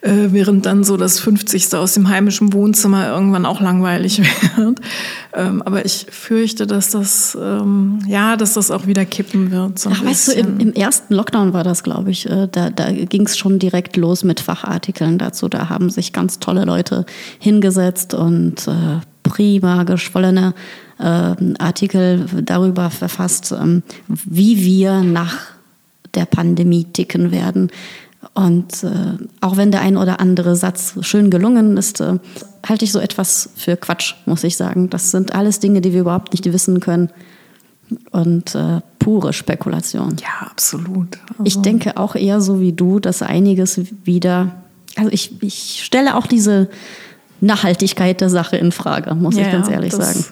äh, 0.00 0.28
während 0.30 0.66
dann 0.66 0.84
so 0.84 0.96
das 0.96 1.20
50. 1.20 1.74
aus 1.74 1.94
dem 1.94 2.08
heimischen 2.08 2.52
Wohnzimmer 2.52 3.08
irgendwann 3.08 3.46
auch 3.46 3.60
langweilig 3.60 4.20
wird. 4.56 4.80
Ähm, 5.32 5.62
aber 5.62 5.84
ich 5.84 6.06
fürchte, 6.10 6.66
dass 6.66 6.90
das, 6.90 7.38
ähm, 7.40 8.00
ja, 8.06 8.36
dass 8.36 8.54
das 8.54 8.70
auch 8.70 8.86
wieder 8.86 9.04
kippen 9.04 9.50
wird. 9.50 9.78
So 9.78 9.90
Ach, 9.92 10.04
weißt 10.04 10.28
du, 10.28 10.32
im, 10.32 10.58
im, 10.58 10.72
ersten 10.72 11.14
Lockdown 11.14 11.52
war 11.52 11.64
das, 11.64 11.82
glaube 11.82 12.10
ich, 12.10 12.28
äh, 12.28 12.48
da, 12.50 12.70
da 12.70 12.90
ging 12.90 13.26
es 13.26 13.38
schon 13.38 13.58
direkt 13.58 13.96
los 13.96 14.24
mit 14.24 14.40
Fachartikeln 14.40 15.18
dazu. 15.18 15.48
Da 15.48 15.68
haben 15.68 15.90
sich 15.90 16.12
ganz 16.12 16.38
tolle 16.40 16.64
Leute 16.64 17.06
hingesetzt 17.38 18.14
und 18.14 18.66
äh, 18.66 19.00
prima 19.22 19.84
geschwollene 19.84 20.54
äh, 20.98 21.34
Artikel 21.58 22.26
darüber 22.42 22.90
verfasst, 22.90 23.52
ähm, 23.52 23.82
wie 24.08 24.64
wir 24.64 25.00
nach 25.02 25.36
der 26.14 26.26
Pandemie 26.26 26.84
ticken 26.84 27.30
werden. 27.30 27.70
Und 28.34 28.84
äh, 28.84 29.16
auch 29.40 29.56
wenn 29.56 29.70
der 29.70 29.80
ein 29.80 29.96
oder 29.96 30.20
andere 30.20 30.54
Satz 30.56 30.94
schön 31.00 31.30
gelungen 31.30 31.76
ist, 31.76 32.00
äh, 32.00 32.18
halte 32.66 32.84
ich 32.84 32.92
so 32.92 33.00
etwas 33.00 33.50
für 33.56 33.76
Quatsch, 33.76 34.14
muss 34.26 34.44
ich 34.44 34.56
sagen. 34.56 34.90
Das 34.90 35.10
sind 35.10 35.34
alles 35.34 35.58
Dinge, 35.58 35.80
die 35.80 35.92
wir 35.92 36.02
überhaupt 36.02 36.32
nicht 36.32 36.50
wissen 36.52 36.80
können. 36.80 37.10
Und 38.12 38.54
äh, 38.54 38.80
pure 39.00 39.32
Spekulation. 39.32 40.16
Ja, 40.20 40.46
absolut. 40.48 41.18
Also 41.30 41.42
ich 41.44 41.56
denke 41.56 41.96
auch 41.96 42.14
eher 42.14 42.40
so 42.40 42.60
wie 42.60 42.72
du, 42.72 43.00
dass 43.00 43.22
einiges 43.22 43.80
wieder. 44.04 44.54
Also 44.96 45.10
ich, 45.10 45.42
ich 45.42 45.82
stelle 45.84 46.16
auch 46.16 46.26
diese 46.28 46.68
Nachhaltigkeit 47.40 48.20
der 48.20 48.30
Sache 48.30 48.56
in 48.56 48.72
Frage, 48.72 49.14
muss 49.14 49.36
ja, 49.36 49.42
ich 49.42 49.52
ganz 49.52 49.68
ehrlich 49.68 49.92
sagen. 49.92 50.24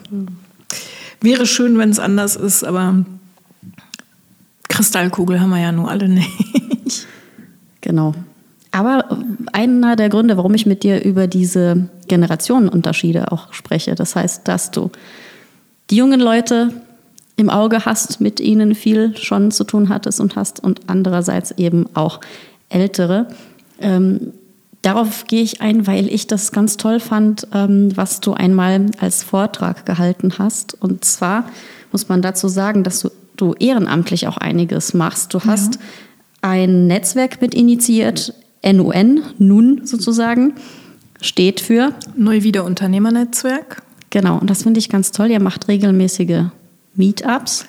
Wäre 1.21 1.47
schön, 1.47 1.79
wenn 1.79 1.91
es 1.91 1.99
anders 1.99 2.37
ist, 2.37 2.65
aber 2.65 3.05
Kristallkugel 4.69 5.41
haben 5.41 5.51
wir 5.51 5.61
ja 5.61 5.73
nur 5.73 5.91
alle 5.91 6.09
nicht. 6.09 7.07
Genau. 7.81 8.15
Aber 8.71 9.19
einer 9.53 9.97
der 9.97 10.09
Gründe, 10.09 10.37
warum 10.37 10.55
ich 10.55 10.67
mit 10.67 10.83
dir 10.83 11.03
über 11.03 11.27
diese 11.27 11.89
Generationenunterschiede 12.09 13.33
auch 13.33 13.53
spreche, 13.53 13.95
das 13.95 14.15
heißt, 14.15 14.47
dass 14.47 14.71
du 14.71 14.91
die 15.91 15.97
jungen 15.97 16.21
Leute 16.21 16.71
im 17.37 17.51
Auge 17.51 17.85
hast, 17.85 18.21
mit 18.21 18.41
ihnen 18.41 18.75
viel 18.75 19.17
schon 19.17 19.51
zu 19.51 19.65
tun 19.65 19.89
hattest 19.89 20.21
und 20.21 20.37
hast 20.37 20.63
und 20.63 20.81
andererseits 20.89 21.53
eben 21.53 21.87
auch 21.95 22.21
ältere. 22.69 23.29
Ähm, 23.81 24.33
darauf 24.83 25.27
gehe 25.27 25.43
ich 25.43 25.61
ein, 25.61 25.87
weil 25.87 26.09
ich 26.09 26.27
das 26.27 26.53
ganz 26.53 26.77
toll 26.77 27.01
fand, 27.01 27.47
ähm, 27.53 27.97
was 27.97 28.21
du 28.21 28.33
einmal 28.35 28.87
als 28.99 29.23
Vortrag 29.23 29.87
gehalten 29.87 30.35
hast. 30.39 30.81
Und 30.81 31.05
zwar 31.05 31.49
muss 31.93 32.09
man 32.09 32.23
dazu 32.23 32.49
sagen, 32.49 32.85
dass 32.85 33.01
du, 33.01 33.11
du 33.37 33.55
ehrenamtlich 33.55 34.29
auch 34.29 34.37
einiges 34.37 34.95
machst. 34.95 35.35
Du 35.35 35.41
hast 35.41 35.77
ja. 35.77 35.81
ein 36.43 36.87
Netzwerk 36.87 37.41
mit 37.41 37.55
initiiert, 37.55 38.35
NUN, 38.65 39.23
NUN 39.39 39.83
sozusagen, 39.85 40.55
steht 41.21 41.61
für 41.61 41.93
Neuwieder 42.17 42.65
Unternehmernetzwerk. 42.65 43.83
Genau, 44.11 44.39
und 44.39 44.49
das 44.49 44.63
finde 44.63 44.79
ich 44.79 44.89
ganz 44.89 45.13
toll. 45.13 45.31
Ihr 45.31 45.41
macht 45.41 45.69
regelmäßige 45.69 46.45
Meetups. 46.95 47.67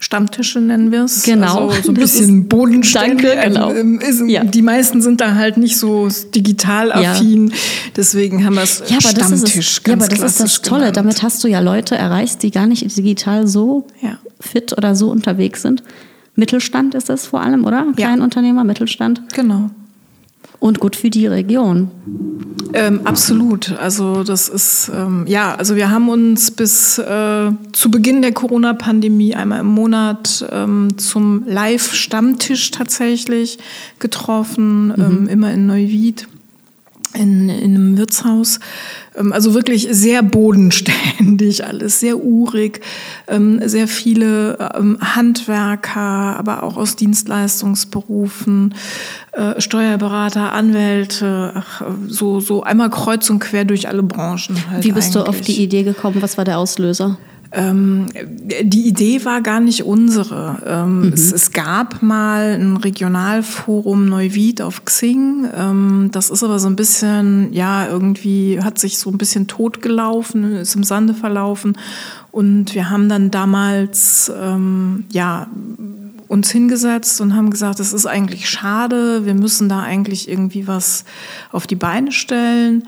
Stammtische 0.00 0.60
nennen 0.60 0.92
wir 0.92 1.04
es. 1.04 1.24
Genau. 1.24 1.68
Also 1.68 1.82
so 1.82 1.92
ein 1.92 1.94
bisschen 1.94 2.46
bodenständig. 2.46 3.26
Danke, 3.26 3.48
genau. 3.48 3.72
Ähm, 3.72 4.00
ist, 4.00 4.22
ja. 4.26 4.44
Die 4.44 4.62
meisten 4.62 5.02
sind 5.02 5.20
da 5.20 5.34
halt 5.34 5.56
nicht 5.56 5.76
so 5.76 6.08
digital 6.34 6.92
affin. 6.92 7.48
Ja. 7.48 7.54
Deswegen 7.96 8.44
haben 8.44 8.54
wir 8.54 8.62
es 8.62 8.82
ja, 8.86 9.00
Stammtisch. 9.00 9.82
Das 9.82 9.86
ja, 9.86 9.92
aber 9.94 10.08
das 10.08 10.20
ist 10.20 10.40
das 10.40 10.62
Tolle. 10.62 10.80
Genannt. 10.80 10.96
Damit 10.98 11.22
hast 11.22 11.42
du 11.42 11.48
ja 11.48 11.58
Leute 11.60 11.96
erreicht, 11.96 12.42
die 12.42 12.52
gar 12.52 12.66
nicht 12.66 12.96
digital 12.96 13.48
so 13.48 13.86
ja. 14.00 14.18
fit 14.40 14.72
oder 14.76 14.94
so 14.94 15.10
unterwegs 15.10 15.62
sind. 15.62 15.82
Mittelstand 16.36 16.94
ist 16.94 17.10
es 17.10 17.26
vor 17.26 17.40
allem, 17.40 17.64
oder? 17.64 17.86
Kleinunternehmer, 17.96 18.62
Mittelstand. 18.62 19.22
Genau. 19.34 19.70
Und 20.60 20.80
gut 20.80 20.96
für 20.96 21.08
die 21.08 21.26
Region. 21.26 21.90
Ähm, 22.72 23.02
absolut. 23.04 23.72
Also 23.78 24.24
das 24.24 24.48
ist, 24.48 24.90
ähm, 24.92 25.24
ja, 25.26 25.54
also 25.54 25.76
wir 25.76 25.90
haben 25.90 26.08
uns 26.08 26.50
bis 26.50 26.98
äh, 26.98 27.50
zu 27.72 27.90
Beginn 27.90 28.22
der 28.22 28.32
Corona-Pandemie 28.32 29.34
einmal 29.34 29.60
im 29.60 29.66
Monat 29.66 30.44
ähm, 30.50 30.98
zum 30.98 31.44
Live-Stammtisch 31.46 32.72
tatsächlich 32.72 33.58
getroffen, 34.00 34.88
mhm. 34.88 34.94
Ähm, 34.98 35.28
immer 35.28 35.52
in 35.52 35.66
Neuwied 35.66 36.26
in, 37.14 37.48
in 37.48 37.74
einem 37.74 37.98
Wirtshaus. 37.98 38.60
Ähm, 39.18 39.32
also 39.32 39.54
wirklich 39.54 39.88
sehr 39.90 40.22
bodenständig 40.22 41.64
alles, 41.66 42.00
sehr 42.00 42.18
urig, 42.18 42.80
ähm, 43.26 43.60
sehr 43.64 43.88
viele 43.88 44.70
ähm, 44.76 44.98
Handwerker, 45.00 46.36
aber 46.38 46.62
auch 46.62 46.76
aus 46.76 46.96
Dienstleistungsberufen, 46.96 48.74
äh, 49.32 49.60
Steuerberater, 49.60 50.52
Anwälte, 50.52 51.52
ach, 51.54 51.82
so, 52.06 52.40
so 52.40 52.62
einmal 52.62 52.90
kreuz 52.90 53.28
und 53.30 53.40
quer 53.40 53.64
durch 53.64 53.88
alle 53.88 54.02
Branchen. 54.02 54.56
Halt 54.70 54.84
Wie 54.84 54.92
bist 54.92 55.16
eigentlich. 55.16 55.24
du 55.24 55.30
auf 55.30 55.40
die 55.40 55.62
Idee 55.62 55.82
gekommen? 55.82 56.16
Was 56.20 56.38
war 56.38 56.44
der 56.44 56.58
Auslöser? 56.58 57.18
Ähm, 57.50 58.06
die 58.62 58.86
Idee 58.86 59.24
war 59.24 59.40
gar 59.40 59.60
nicht 59.60 59.84
unsere. 59.84 60.62
Ähm, 60.66 61.00
mhm. 61.00 61.12
es, 61.12 61.32
es, 61.32 61.52
gab 61.52 62.02
mal 62.02 62.58
ein 62.60 62.76
Regionalforum 62.76 64.06
Neuwied 64.06 64.60
auf 64.60 64.84
Xing. 64.84 65.48
Ähm, 65.56 66.10
das 66.12 66.28
ist 66.30 66.42
aber 66.42 66.58
so 66.58 66.68
ein 66.68 66.76
bisschen, 66.76 67.52
ja, 67.52 67.88
irgendwie 67.88 68.60
hat 68.60 68.78
sich 68.78 68.98
so 68.98 69.10
ein 69.10 69.18
bisschen 69.18 69.46
totgelaufen, 69.46 70.56
ist 70.56 70.74
im 70.74 70.84
Sande 70.84 71.14
verlaufen. 71.14 71.78
Und 72.30 72.74
wir 72.74 72.90
haben 72.90 73.08
dann 73.08 73.30
damals, 73.30 74.30
ähm, 74.38 75.04
ja, 75.10 75.48
uns 76.28 76.50
hingesetzt 76.50 77.22
und 77.22 77.34
haben 77.34 77.48
gesagt, 77.48 77.80
das 77.80 77.94
ist 77.94 78.04
eigentlich 78.04 78.50
schade, 78.50 79.24
wir 79.24 79.32
müssen 79.32 79.70
da 79.70 79.80
eigentlich 79.80 80.28
irgendwie 80.28 80.66
was 80.66 81.06
auf 81.50 81.66
die 81.66 81.74
Beine 81.74 82.12
stellen 82.12 82.84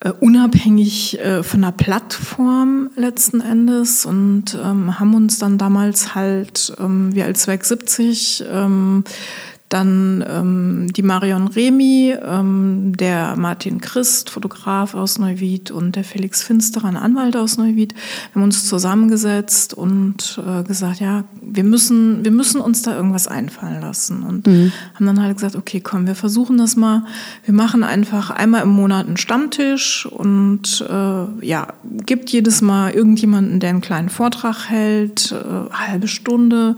äh, 0.00 0.10
unabhängig 0.10 1.18
äh, 1.18 1.42
von 1.42 1.62
der 1.62 1.72
Plattform 1.72 2.90
letzten 2.94 3.40
Endes 3.40 4.06
und 4.06 4.56
ähm, 4.62 4.98
haben 5.00 5.14
uns 5.14 5.38
dann 5.38 5.58
damals 5.58 6.14
halt, 6.14 6.72
ähm, 6.78 7.14
wir 7.14 7.24
als 7.24 7.46
Werk 7.46 7.64
70, 7.64 8.44
ähm, 8.48 9.04
dann 9.68 10.24
ähm, 10.26 10.92
die 10.92 11.02
Marion 11.02 11.48
Remy, 11.48 12.16
ähm, 12.24 12.92
der 12.96 13.36
Martin 13.36 13.80
Christ, 13.80 14.30
Fotograf 14.30 14.94
aus 14.94 15.18
Neuwied 15.18 15.70
und 15.70 15.96
der 15.96 16.04
Felix 16.04 16.42
Finsterer, 16.42 16.86
ein 16.86 16.96
Anwalt 16.96 17.36
aus 17.36 17.58
Neuwied. 17.58 17.94
Haben 18.34 18.44
uns 18.44 18.66
zusammengesetzt 18.66 19.74
und 19.74 20.40
äh, 20.46 20.62
gesagt, 20.62 21.00
ja, 21.00 21.24
wir 21.42 21.64
müssen, 21.64 22.24
wir 22.24 22.30
müssen 22.30 22.60
uns 22.60 22.82
da 22.82 22.96
irgendwas 22.96 23.28
einfallen 23.28 23.82
lassen. 23.82 24.22
Und 24.22 24.46
mhm. 24.46 24.72
haben 24.94 25.06
dann 25.06 25.22
halt 25.22 25.36
gesagt, 25.36 25.56
okay, 25.56 25.80
komm, 25.80 26.06
wir 26.06 26.14
versuchen 26.14 26.56
das 26.56 26.76
mal. 26.76 27.04
Wir 27.44 27.52
machen 27.52 27.84
einfach 27.84 28.30
einmal 28.30 28.62
im 28.62 28.70
Monat 28.70 29.06
einen 29.06 29.18
Stammtisch 29.18 30.06
und 30.06 30.84
äh, 30.88 31.46
ja, 31.46 31.68
gibt 32.06 32.30
jedes 32.30 32.62
Mal 32.62 32.92
irgendjemanden, 32.92 33.60
der 33.60 33.70
einen 33.70 33.80
kleinen 33.82 34.08
Vortrag 34.08 34.70
hält, 34.70 35.32
äh, 35.32 35.70
halbe 35.74 36.08
Stunde, 36.08 36.76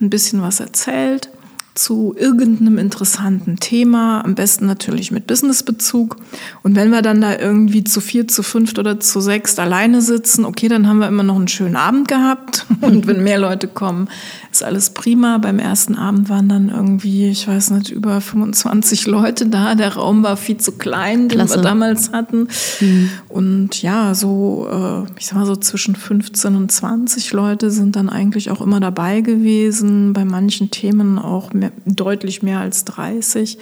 ein 0.00 0.08
bisschen 0.08 0.40
was 0.40 0.60
erzählt 0.60 1.28
zu 1.74 2.14
irgendeinem 2.18 2.78
interessanten 2.78 3.56
Thema, 3.56 4.24
am 4.24 4.34
besten 4.34 4.66
natürlich 4.66 5.12
mit 5.12 5.26
Businessbezug. 5.26 6.16
Und 6.62 6.74
wenn 6.74 6.90
wir 6.90 7.00
dann 7.00 7.20
da 7.20 7.38
irgendwie 7.38 7.84
zu 7.84 8.00
vier, 8.00 8.26
zu 8.26 8.42
fünft 8.42 8.78
oder 8.78 8.98
zu 8.98 9.20
sechst 9.20 9.60
alleine 9.60 10.02
sitzen, 10.02 10.44
okay, 10.44 10.68
dann 10.68 10.88
haben 10.88 10.98
wir 10.98 11.06
immer 11.06 11.22
noch 11.22 11.36
einen 11.36 11.48
schönen 11.48 11.76
Abend 11.76 12.08
gehabt. 12.08 12.66
Und 12.80 13.06
wenn 13.06 13.22
mehr 13.22 13.38
Leute 13.38 13.68
kommen, 13.68 14.08
ist 14.50 14.64
alles 14.64 14.90
prima. 14.90 15.38
Beim 15.38 15.58
ersten 15.58 15.94
Abend 15.94 16.28
waren 16.28 16.48
dann 16.48 16.70
irgendwie, 16.70 17.28
ich 17.28 17.46
weiß 17.46 17.70
nicht, 17.70 17.90
über 17.90 18.20
25 18.20 19.06
Leute 19.06 19.46
da. 19.46 19.74
Der 19.74 19.94
Raum 19.94 20.22
war 20.24 20.36
viel 20.36 20.56
zu 20.56 20.72
klein, 20.72 21.28
den 21.28 21.38
Klasse. 21.38 21.56
wir 21.56 21.62
damals 21.62 22.12
hatten. 22.12 22.48
Mhm. 22.80 23.10
Und 23.28 23.82
ja, 23.82 24.14
so, 24.14 24.66
äh, 24.70 25.10
ich 25.18 25.26
sag 25.26 25.36
mal 25.36 25.46
so 25.46 25.54
zwischen 25.56 25.94
15 25.94 26.56
und 26.56 26.72
20 26.72 27.32
Leute 27.32 27.70
sind 27.70 27.94
dann 27.94 28.08
eigentlich 28.08 28.50
auch 28.50 28.60
immer 28.60 28.80
dabei 28.80 29.20
gewesen. 29.20 30.12
Bei 30.12 30.24
manchen 30.24 30.70
Themen 30.70 31.18
auch 31.18 31.52
mehr, 31.52 31.59
deutlich 31.86 32.42
mehr 32.42 32.60
als 32.60 32.84
30. 32.84 33.58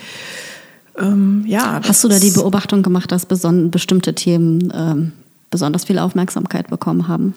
Ähm, 0.98 1.44
ja, 1.46 1.80
Hast 1.86 2.04
du 2.04 2.08
da 2.08 2.18
die 2.18 2.30
Beobachtung 2.30 2.82
gemacht, 2.82 3.12
dass 3.12 3.26
bestimmte 3.26 4.14
Themen 4.14 4.72
ähm, 4.74 5.12
besonders 5.50 5.84
viel 5.84 5.98
Aufmerksamkeit 5.98 6.68
bekommen 6.68 7.08
haben? 7.08 7.34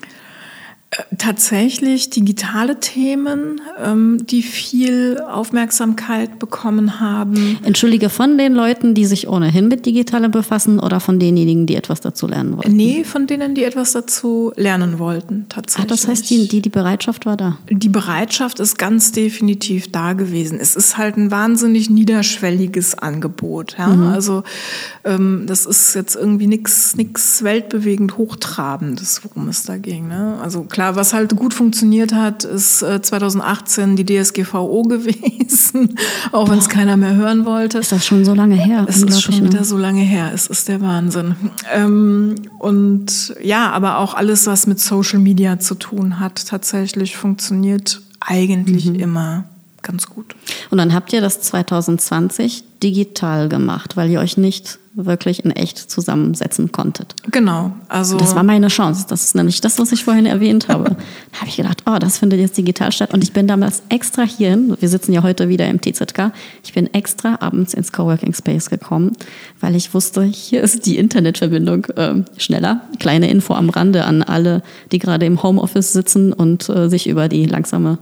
Tatsächlich 1.17 2.09
digitale 2.09 2.81
Themen, 2.81 3.61
ähm, 3.81 4.17
die 4.25 4.41
viel 4.41 5.21
Aufmerksamkeit 5.21 6.37
bekommen 6.37 6.99
haben. 6.99 7.59
Entschuldige, 7.63 8.09
von 8.09 8.37
den 8.37 8.53
Leuten, 8.53 8.93
die 8.93 9.05
sich 9.05 9.29
ohnehin 9.29 9.69
mit 9.69 9.85
Digitalem 9.85 10.31
befassen 10.31 10.79
oder 10.79 10.99
von 10.99 11.17
denjenigen, 11.17 11.65
die 11.65 11.75
etwas 11.75 12.01
dazu 12.01 12.27
lernen 12.27 12.57
wollten? 12.57 12.75
Nee, 12.75 13.05
von 13.05 13.25
denen, 13.25 13.55
die 13.55 13.63
etwas 13.63 13.93
dazu 13.93 14.51
lernen 14.57 14.99
wollten, 14.99 15.45
tatsächlich. 15.47 15.85
Ah, 15.85 15.95
das 15.95 16.09
heißt, 16.09 16.29
die, 16.29 16.49
die, 16.49 16.61
die 16.61 16.69
Bereitschaft 16.69 17.25
war 17.25 17.37
da? 17.37 17.57
Die 17.69 17.87
Bereitschaft 17.87 18.59
ist 18.59 18.77
ganz 18.77 19.13
definitiv 19.13 19.93
da 19.93 20.11
gewesen. 20.11 20.59
Es 20.59 20.75
ist 20.75 20.97
halt 20.97 21.15
ein 21.15 21.31
wahnsinnig 21.31 21.89
niederschwelliges 21.89 22.97
Angebot. 22.97 23.77
Ja? 23.79 23.87
Mhm. 23.87 24.07
Also 24.09 24.43
ähm, 25.05 25.45
das 25.47 25.65
ist 25.65 25.95
jetzt 25.95 26.17
irgendwie 26.17 26.47
nichts 26.47 27.43
weltbewegend 27.43 28.17
Hochtrabendes, 28.17 29.21
worum 29.23 29.47
es 29.47 29.63
da 29.63 29.77
ging. 29.77 30.09
Ne? 30.09 30.37
Also 30.41 30.63
klar, 30.63 30.80
Klar, 30.81 30.95
was 30.95 31.13
halt 31.13 31.35
gut 31.35 31.53
funktioniert 31.53 32.11
hat, 32.11 32.43
ist 32.43 32.79
2018 32.79 33.91
äh, 33.91 34.03
die 34.03 34.17
DSGVO 34.17 34.81
gewesen, 34.89 35.95
auch 36.31 36.49
wenn 36.49 36.57
es 36.57 36.69
keiner 36.69 36.97
mehr 36.97 37.13
hören 37.13 37.45
wollte. 37.45 37.77
Ist 37.77 37.91
das 37.91 38.03
schon 38.03 38.25
so 38.25 38.33
lange 38.33 38.55
her? 38.55 38.87
Es 38.89 39.03
ist 39.03 39.21
schon 39.21 39.35
wieder 39.43 39.59
ne? 39.59 39.63
so 39.63 39.77
lange 39.77 40.01
her. 40.01 40.31
Es 40.33 40.47
ist 40.47 40.67
der 40.69 40.81
Wahnsinn. 40.81 41.35
Ähm, 41.71 42.33
und 42.57 43.35
ja, 43.43 43.69
aber 43.69 43.99
auch 43.99 44.15
alles, 44.15 44.47
was 44.47 44.65
mit 44.65 44.79
Social 44.79 45.19
Media 45.19 45.59
zu 45.59 45.75
tun 45.75 46.19
hat, 46.19 46.47
tatsächlich 46.47 47.15
funktioniert 47.15 48.01
eigentlich 48.19 48.87
mhm. 48.87 48.95
immer 48.95 49.50
ganz 49.81 50.07
gut. 50.07 50.35
Und 50.69 50.77
dann 50.77 50.93
habt 50.93 51.13
ihr 51.13 51.21
das 51.21 51.41
2020 51.41 52.63
digital 52.83 53.49
gemacht, 53.49 53.97
weil 53.97 54.09
ihr 54.09 54.19
euch 54.19 54.37
nicht 54.37 54.79
wirklich 54.93 55.45
in 55.45 55.51
echt 55.51 55.77
zusammensetzen 55.77 56.71
konntet. 56.71 57.15
Genau. 57.31 57.71
Also 57.87 58.17
das 58.17 58.35
war 58.35 58.43
meine 58.43 58.67
Chance. 58.67 59.05
Das 59.07 59.23
ist 59.23 59.35
nämlich 59.35 59.61
das, 59.61 59.79
was 59.79 59.91
ich 59.93 60.03
vorhin 60.03 60.25
erwähnt 60.25 60.67
habe. 60.67 60.83
da 61.31 61.37
habe 61.37 61.47
ich 61.47 61.55
gedacht, 61.55 61.83
oh, 61.85 61.97
das 61.97 62.17
findet 62.17 62.39
jetzt 62.39 62.57
digital 62.57 62.91
statt. 62.91 63.13
Und 63.13 63.23
ich 63.23 63.31
bin 63.31 63.47
damals 63.47 63.83
extra 63.87 64.23
hierhin, 64.23 64.75
wir 64.79 64.89
sitzen 64.89 65.13
ja 65.13 65.23
heute 65.23 65.47
wieder 65.47 65.67
im 65.69 65.79
TZK, 65.79 66.33
ich 66.63 66.73
bin 66.73 66.93
extra 66.93 67.37
abends 67.39 67.73
ins 67.73 67.93
Coworking 67.93 68.33
Space 68.33 68.69
gekommen, 68.69 69.13
weil 69.61 69.75
ich 69.75 69.93
wusste, 69.93 70.23
hier 70.23 70.61
ist 70.61 70.85
die 70.85 70.97
Internetverbindung 70.97 71.85
äh, 71.95 72.15
schneller. 72.37 72.81
Kleine 72.99 73.29
Info 73.29 73.53
am 73.53 73.69
Rande 73.69 74.03
an 74.03 74.23
alle, 74.23 74.61
die 74.91 74.99
gerade 74.99 75.25
im 75.25 75.41
Homeoffice 75.41 75.93
sitzen 75.93 76.33
und 76.33 76.67
äh, 76.67 76.89
sich 76.89 77.07
über 77.07 77.29
die 77.29 77.45
langsame 77.45 77.97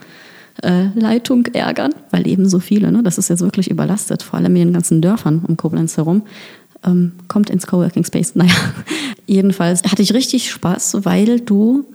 äh, 0.64 0.88
Leitung 0.96 1.46
ärgern, 1.48 1.94
weil 2.12 2.28
eben 2.28 2.48
so 2.48 2.60
viele, 2.60 2.92
ne, 2.92 3.04
das 3.04 3.18
ist 3.18 3.30
jetzt 3.30 3.42
wirklich 3.42 3.70
überlastet, 3.70 4.24
vor 4.24 4.40
allem 4.40 4.56
in 4.56 4.68
den 4.68 4.74
ganzen 4.74 5.02
Dörfern 5.02 5.44
um 5.48 5.58
Koblenz 5.58 5.98
herum 5.98 6.24
ähm, 6.86 7.14
kommt 7.28 7.50
ins 7.50 7.68
Coworking 7.68 8.04
Space. 8.04 8.34
Naja, 8.40 8.54
jedenfalls 9.26 9.84
hatte 9.84 10.02
ich 10.02 10.14
richtig 10.14 10.52
Spaß, 10.52 11.06
weil 11.06 11.40
du 11.40 11.86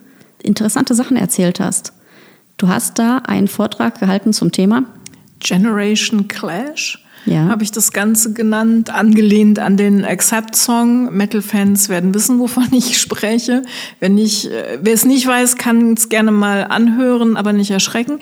interessante 0.42 0.94
Sachen 0.94 1.16
erzählt 1.16 1.60
hast. 1.60 1.92
Du 2.56 2.68
hast 2.68 2.98
da 2.98 3.18
einen 3.18 3.48
Vortrag 3.48 3.98
gehalten 3.98 4.32
zum 4.32 4.52
Thema 4.52 4.84
Generation 5.40 6.28
Clash 6.28 7.03
ja. 7.26 7.48
habe 7.48 7.62
ich 7.62 7.72
das 7.72 7.92
Ganze 7.92 8.32
genannt, 8.32 8.88
angelehnt 8.90 9.58
an 9.58 9.76
den 9.76 10.04
Accept-Song. 10.04 11.14
Metal-Fans 11.14 11.88
werden 11.88 12.14
wissen, 12.14 12.38
wovon 12.38 12.68
ich 12.72 12.98
spreche. 12.98 13.62
Wenn 14.00 14.18
ich, 14.18 14.50
äh, 14.50 14.78
wer 14.82 14.94
es 14.94 15.04
nicht 15.04 15.26
weiß, 15.26 15.56
kann 15.56 15.94
es 15.94 16.08
gerne 16.08 16.32
mal 16.32 16.64
anhören, 16.64 17.36
aber 17.36 17.52
nicht 17.52 17.70
erschrecken. 17.70 18.18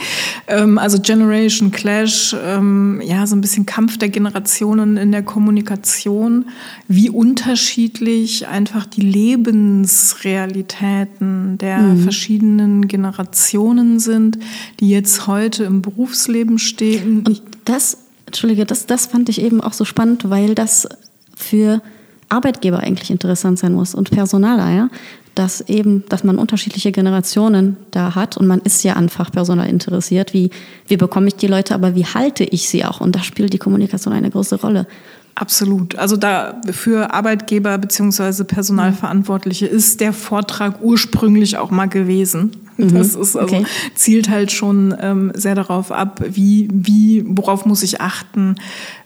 Ähm, 0.46 0.78
also 0.78 1.00
Generation 1.00 1.70
Clash, 1.70 2.36
ähm, 2.44 3.00
ja, 3.04 3.26
so 3.26 3.36
ein 3.36 3.40
bisschen 3.40 3.66
Kampf 3.66 3.98
der 3.98 4.08
Generationen 4.08 4.96
in 4.96 5.12
der 5.12 5.22
Kommunikation, 5.22 6.46
wie 6.88 7.10
unterschiedlich 7.10 8.48
einfach 8.48 8.86
die 8.86 9.02
Lebensrealitäten 9.02 11.58
der 11.58 11.78
mhm. 11.78 12.02
verschiedenen 12.02 12.88
Generationen 12.88 13.98
sind, 13.98 14.38
die 14.80 14.90
jetzt 14.90 15.26
heute 15.26 15.64
im 15.64 15.82
Berufsleben 15.82 16.58
stehen. 16.58 17.24
Und 17.26 17.42
das 17.64 17.98
Entschuldige, 18.32 18.64
das, 18.64 18.86
das 18.86 19.04
fand 19.04 19.28
ich 19.28 19.42
eben 19.42 19.60
auch 19.60 19.74
so 19.74 19.84
spannend, 19.84 20.30
weil 20.30 20.54
das 20.54 20.88
für 21.36 21.82
Arbeitgeber 22.30 22.78
eigentlich 22.78 23.10
interessant 23.10 23.58
sein 23.58 23.74
muss 23.74 23.94
und 23.94 24.10
Personaler, 24.10 24.70
ja, 24.70 24.88
dass 25.34 25.60
eben, 25.68 26.04
dass 26.08 26.24
man 26.24 26.38
unterschiedliche 26.38 26.92
Generationen 26.92 27.76
da 27.90 28.14
hat 28.14 28.38
und 28.38 28.46
man 28.46 28.60
ist 28.60 28.84
ja 28.84 28.94
an 28.94 29.10
Fachpersonal 29.10 29.68
interessiert, 29.68 30.32
wie, 30.32 30.48
wie 30.88 30.96
bekomme 30.96 31.28
ich 31.28 31.36
die 31.36 31.46
Leute, 31.46 31.74
aber 31.74 31.94
wie 31.94 32.06
halte 32.06 32.44
ich 32.44 32.70
sie 32.70 32.86
auch 32.86 33.02
und 33.02 33.14
da 33.14 33.22
spielt 33.22 33.52
die 33.52 33.58
Kommunikation 33.58 34.14
eine 34.14 34.30
große 34.30 34.62
Rolle. 34.62 34.86
Absolut. 35.34 35.98
Also 35.98 36.16
da 36.16 36.58
für 36.70 37.12
Arbeitgeber 37.12 37.76
beziehungsweise 37.76 38.46
Personalverantwortliche 38.46 39.66
ist 39.66 40.00
der 40.00 40.14
Vortrag 40.14 40.80
ursprünglich 40.80 41.58
auch 41.58 41.70
mal 41.70 41.86
gewesen. 41.86 42.52
Mhm. 42.82 42.94
Das 42.94 43.08
ist 43.08 43.36
also, 43.36 43.40
okay. 43.40 43.64
zielt 43.94 44.28
halt 44.28 44.52
schon 44.52 44.94
ähm, 45.00 45.32
sehr 45.34 45.54
darauf 45.54 45.92
ab, 45.92 46.22
wie, 46.28 46.68
wie, 46.72 47.24
worauf 47.26 47.66
muss 47.66 47.82
ich 47.82 48.00
achten, 48.00 48.56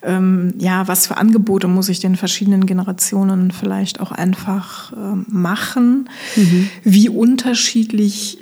ähm, 0.02 0.54
ja, 0.58 0.88
was 0.88 1.06
für 1.06 1.16
Angebote 1.16 1.68
muss 1.68 1.88
ich 1.88 2.00
den 2.00 2.16
verschiedenen 2.16 2.66
Generationen 2.66 3.50
vielleicht 3.50 4.00
auch 4.00 4.12
einfach 4.12 4.92
ähm, 4.92 5.26
machen, 5.28 6.08
mhm. 6.36 6.68
wie 6.84 7.08
unterschiedlich 7.08 8.38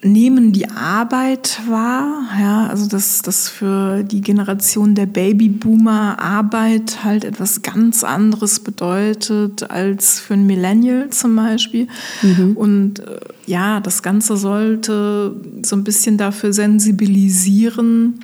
nehmen 0.00 0.52
die 0.52 0.70
Arbeit 0.70 1.60
wahr, 1.68 2.22
ja, 2.40 2.66
also 2.68 2.88
dass, 2.88 3.20
dass 3.22 3.48
für 3.48 4.04
die 4.04 4.20
Generation 4.20 4.94
der 4.94 5.06
Babyboomer 5.06 6.20
Arbeit 6.20 7.02
halt 7.02 7.24
etwas 7.24 7.62
ganz 7.62 8.04
anderes 8.04 8.60
bedeutet 8.60 9.68
als 9.70 10.20
für 10.20 10.34
ein 10.34 10.46
Millennial 10.46 11.10
zum 11.10 11.34
Beispiel. 11.34 11.88
Mhm. 12.22 12.56
Und 12.56 13.00
äh, 13.00 13.18
ja, 13.46 13.80
das 13.80 14.04
Ganze 14.04 14.36
sollte 14.36 15.34
so 15.62 15.74
ein 15.74 15.82
bisschen 15.82 16.16
dafür 16.16 16.52
sensibilisieren, 16.52 18.20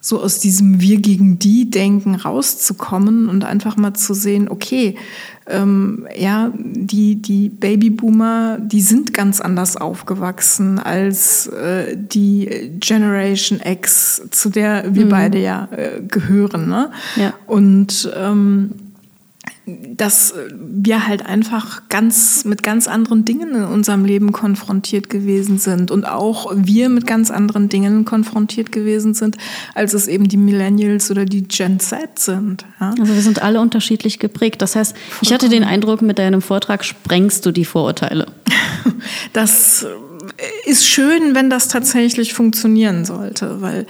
so 0.00 0.22
aus 0.22 0.38
diesem 0.38 0.80
Wir 0.80 0.98
gegen 0.98 1.38
die 1.38 1.68
Denken 1.68 2.14
rauszukommen 2.14 3.28
und 3.28 3.44
einfach 3.44 3.76
mal 3.76 3.94
zu 3.94 4.14
sehen, 4.14 4.48
okay, 4.48 4.96
ähm, 5.48 6.06
ja, 6.16 6.52
die, 6.54 7.16
die 7.16 7.48
Babyboomer, 7.48 8.58
die 8.60 8.80
sind 8.80 9.14
ganz 9.14 9.40
anders 9.40 9.76
aufgewachsen 9.76 10.78
als 10.78 11.46
äh, 11.48 11.96
die 11.96 12.72
Generation 12.78 13.60
X, 13.64 14.22
zu 14.30 14.50
der 14.50 14.94
wir 14.94 15.06
mhm. 15.06 15.10
beide 15.10 15.38
ja 15.38 15.68
äh, 15.70 16.02
gehören. 16.06 16.68
Ne? 16.68 16.90
Ja. 17.16 17.34
Und 17.46 18.10
ähm, 18.16 18.70
dass 19.96 20.34
wir 20.52 21.06
halt 21.06 21.24
einfach 21.26 21.88
ganz 21.88 22.44
mit 22.44 22.62
ganz 22.62 22.88
anderen 22.88 23.24
Dingen 23.24 23.54
in 23.54 23.64
unserem 23.64 24.04
Leben 24.04 24.32
konfrontiert 24.32 25.10
gewesen 25.10 25.58
sind 25.58 25.90
und 25.90 26.04
auch 26.04 26.52
wir 26.54 26.88
mit 26.88 27.06
ganz 27.06 27.30
anderen 27.30 27.68
Dingen 27.68 28.04
konfrontiert 28.04 28.72
gewesen 28.72 29.14
sind, 29.14 29.36
als 29.74 29.94
es 29.94 30.06
eben 30.06 30.28
die 30.28 30.36
Millennials 30.36 31.10
oder 31.10 31.24
die 31.24 31.42
Gen 31.42 31.80
Z 31.80 32.18
sind. 32.18 32.64
Ja? 32.80 32.94
Also 32.98 33.14
wir 33.14 33.22
sind 33.22 33.42
alle 33.42 33.60
unterschiedlich 33.60 34.18
geprägt. 34.18 34.62
Das 34.62 34.76
heißt, 34.76 34.94
ich 35.20 35.32
hatte 35.32 35.48
den 35.48 35.64
Eindruck, 35.64 36.02
mit 36.02 36.18
deinem 36.18 36.42
Vortrag 36.42 36.84
sprengst 36.84 37.44
du 37.46 37.52
die 37.52 37.64
Vorurteile. 37.64 38.26
Das 39.32 39.86
ist 40.64 40.86
schön, 40.86 41.34
wenn 41.34 41.50
das 41.50 41.68
tatsächlich 41.68 42.34
funktionieren 42.34 43.04
sollte, 43.04 43.60
weil 43.60 43.86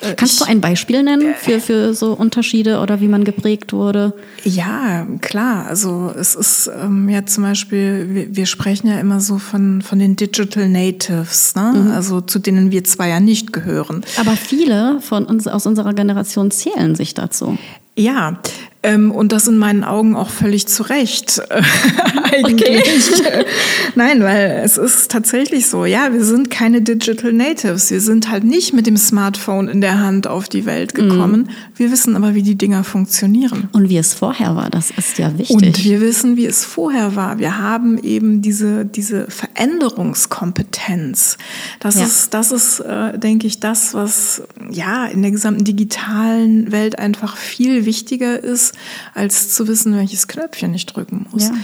äh, 0.00 0.14
kannst 0.14 0.34
ich, 0.34 0.38
du 0.40 0.44
ein 0.44 0.60
Beispiel 0.60 1.02
nennen 1.02 1.34
für 1.38 1.60
für 1.60 1.94
so 1.94 2.12
Unterschiede 2.12 2.80
oder 2.80 3.00
wie 3.00 3.08
man 3.08 3.24
geprägt 3.24 3.72
wurde? 3.72 4.14
Ja, 4.44 5.06
klar. 5.20 5.66
Also 5.66 6.12
es 6.18 6.34
ist 6.34 6.70
ähm, 6.82 7.08
ja 7.08 7.24
zum 7.26 7.44
Beispiel 7.44 8.08
wir, 8.10 8.36
wir, 8.36 8.46
sprechen 8.46 8.88
ja 8.88 8.98
immer 8.98 9.20
so 9.20 9.38
von 9.38 9.82
von 9.82 9.98
den 9.98 10.16
Digital 10.16 10.68
Natives, 10.68 11.54
ne? 11.54 11.72
Mhm. 11.74 11.90
also 11.92 12.20
zu 12.20 12.38
denen 12.38 12.70
wir 12.70 12.84
zwar 12.84 13.06
ja 13.06 13.20
nicht 13.20 13.52
gehören. 13.52 14.04
Aber 14.18 14.32
viele 14.32 15.00
von 15.00 15.24
uns 15.24 15.46
aus 15.46 15.66
unserer 15.66 15.94
Generation 15.94 16.50
zählen 16.50 16.94
sich 16.94 17.14
dazu. 17.14 17.58
Ja, 17.96 18.38
ähm, 18.84 19.10
und 19.10 19.32
das 19.32 19.48
in 19.48 19.58
meinen 19.58 19.82
Augen 19.82 20.14
auch 20.14 20.30
völlig 20.30 20.68
zu 20.68 20.84
Recht 20.84 21.42
äh, 21.50 21.62
eigentlich. 22.32 23.10
Nein, 23.96 24.22
weil 24.22 24.60
es 24.62 24.76
ist 24.76 25.10
tatsächlich 25.10 25.66
so, 25.66 25.84
ja, 25.84 26.12
wir 26.12 26.24
sind 26.24 26.48
keine 26.48 26.80
Digital 26.80 27.32
Natives. 27.32 27.90
Wir 27.90 28.00
sind 28.00 28.30
halt 28.30 28.44
nicht 28.44 28.74
mit 28.74 28.86
dem 28.86 28.96
Smartphone 28.96 29.66
in 29.66 29.80
der 29.80 29.98
Hand 29.98 30.28
auf 30.28 30.48
die 30.48 30.64
Welt 30.64 30.94
gekommen. 30.94 31.42
Mm. 31.42 31.48
Wir 31.76 31.90
wissen 31.90 32.14
aber, 32.14 32.36
wie 32.36 32.44
die 32.44 32.54
Dinger 32.54 32.84
funktionieren. 32.84 33.68
Und 33.72 33.88
wie 33.88 33.98
es 33.98 34.14
vorher 34.14 34.54
war, 34.54 34.70
das 34.70 34.92
ist 34.92 35.18
ja 35.18 35.36
wichtig. 35.36 35.56
Und 35.56 35.84
wir 35.84 36.00
wissen, 36.00 36.36
wie 36.36 36.46
es 36.46 36.64
vorher 36.64 37.16
war. 37.16 37.40
Wir 37.40 37.58
haben 37.58 37.98
eben 37.98 38.42
diese, 38.42 38.84
diese 38.84 39.26
Veränderungskompetenz. 39.28 41.36
Das 41.80 41.96
ja. 41.96 42.04
ist, 42.04 42.32
das 42.32 42.52
ist, 42.52 42.78
äh, 42.78 43.18
denke 43.18 43.48
ich, 43.48 43.58
das, 43.58 43.94
was 43.94 44.44
ja 44.70 45.06
in 45.06 45.22
der 45.22 45.32
gesamten 45.32 45.64
digitalen 45.64 46.70
Welt 46.70 46.96
einfach 46.96 47.36
viel 47.36 47.84
wichtiger 47.84 48.40
ist 48.40 48.67
als 49.14 49.54
zu 49.54 49.68
wissen, 49.68 49.96
welches 49.96 50.28
Knöpfchen 50.28 50.74
ich 50.74 50.86
drücken 50.86 51.26
muss. 51.30 51.48
Ja. 51.48 51.54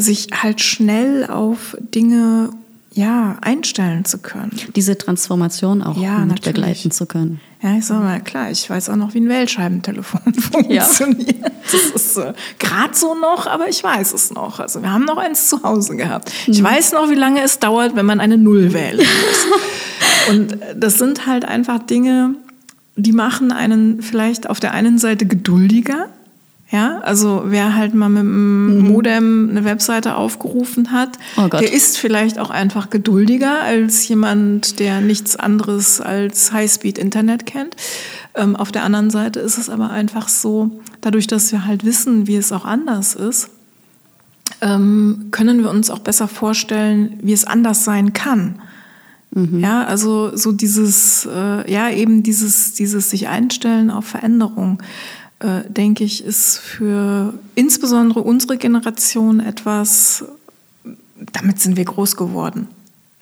Sich 0.00 0.28
halt 0.42 0.60
schnell 0.60 1.26
auf 1.26 1.76
Dinge 1.80 2.50
ja, 2.98 3.36
einstellen 3.42 4.04
zu 4.04 4.18
können. 4.18 4.50
Diese 4.74 4.98
Transformation 4.98 5.82
auch 5.82 5.96
ja, 5.96 6.18
mit 6.24 6.42
begleiten 6.42 6.90
zu 6.90 7.06
können. 7.06 7.40
Ja, 7.62 7.76
ich 7.76 7.86
sag 7.86 8.00
mal, 8.00 8.20
klar, 8.20 8.50
ich 8.50 8.68
weiß 8.68 8.88
auch 8.88 8.96
noch, 8.96 9.14
wie 9.14 9.20
ein 9.20 9.28
Wählscheibentelefon 9.28 10.34
funktioniert. 10.34 11.42
Ja. 11.42 11.48
Das 11.70 11.82
ist 11.94 12.16
äh, 12.16 12.32
gerade 12.58 12.94
so 12.94 13.14
noch, 13.14 13.46
aber 13.46 13.68
ich 13.68 13.84
weiß 13.84 14.14
es 14.14 14.32
noch. 14.32 14.58
Also 14.58 14.82
wir 14.82 14.92
haben 14.92 15.04
noch 15.04 15.18
eins 15.18 15.48
zu 15.48 15.62
Hause 15.62 15.96
gehabt. 15.96 16.32
Ich 16.46 16.60
mhm. 16.60 16.64
weiß 16.64 16.92
noch, 16.92 17.10
wie 17.10 17.14
lange 17.14 17.42
es 17.42 17.58
dauert, 17.58 17.94
wenn 17.94 18.06
man 18.06 18.20
eine 18.20 18.38
Null 18.38 18.72
wählen 18.72 18.98
muss. 18.98 20.28
Und 20.30 20.58
das 20.76 20.98
sind 20.98 21.26
halt 21.26 21.44
einfach 21.44 21.78
Dinge, 21.80 22.34
die 22.96 23.12
machen 23.12 23.52
einen 23.52 24.02
vielleicht 24.02 24.50
auf 24.50 24.60
der 24.60 24.72
einen 24.72 24.98
Seite 24.98 25.26
geduldiger, 25.26 26.08
ja, 26.70 26.98
also 26.98 27.44
wer 27.46 27.74
halt 27.74 27.94
mal 27.94 28.10
mit 28.10 28.22
dem 28.22 28.78
mhm. 28.78 28.88
Modem 28.88 29.48
eine 29.50 29.64
Webseite 29.64 30.16
aufgerufen 30.16 30.92
hat, 30.92 31.18
oh 31.38 31.48
der 31.48 31.72
ist 31.72 31.96
vielleicht 31.96 32.38
auch 32.38 32.50
einfach 32.50 32.90
geduldiger 32.90 33.62
als 33.62 34.06
jemand, 34.06 34.78
der 34.78 35.00
nichts 35.00 35.34
anderes 35.36 36.02
als 36.02 36.52
Highspeed-Internet 36.52 37.46
kennt. 37.46 37.74
Ähm, 38.34 38.54
auf 38.54 38.70
der 38.70 38.84
anderen 38.84 39.08
Seite 39.08 39.40
ist 39.40 39.56
es 39.56 39.70
aber 39.70 39.90
einfach 39.90 40.28
so, 40.28 40.80
dadurch, 41.00 41.26
dass 41.26 41.52
wir 41.52 41.64
halt 41.64 41.86
wissen, 41.86 42.26
wie 42.26 42.36
es 42.36 42.52
auch 42.52 42.66
anders 42.66 43.14
ist, 43.14 43.48
ähm, 44.60 45.28
können 45.30 45.62
wir 45.62 45.70
uns 45.70 45.88
auch 45.88 46.00
besser 46.00 46.28
vorstellen, 46.28 47.18
wie 47.22 47.32
es 47.32 47.44
anders 47.46 47.84
sein 47.84 48.12
kann. 48.12 48.60
Mhm. 49.30 49.60
Ja, 49.60 49.84
also 49.84 50.36
so 50.36 50.52
dieses, 50.52 51.26
äh, 51.26 51.70
ja, 51.70 51.90
eben 51.90 52.22
dieses, 52.22 52.74
dieses 52.74 53.08
sich 53.08 53.28
einstellen 53.28 53.90
auf 53.90 54.04
Veränderung 54.04 54.82
äh, 55.40 55.62
denke 55.68 56.04
ich, 56.04 56.24
ist 56.24 56.58
für 56.58 57.34
insbesondere 57.54 58.20
unsere 58.20 58.56
Generation 58.56 59.40
etwas, 59.40 60.24
damit 61.32 61.60
sind 61.60 61.76
wir 61.76 61.84
groß 61.84 62.16
geworden. 62.16 62.68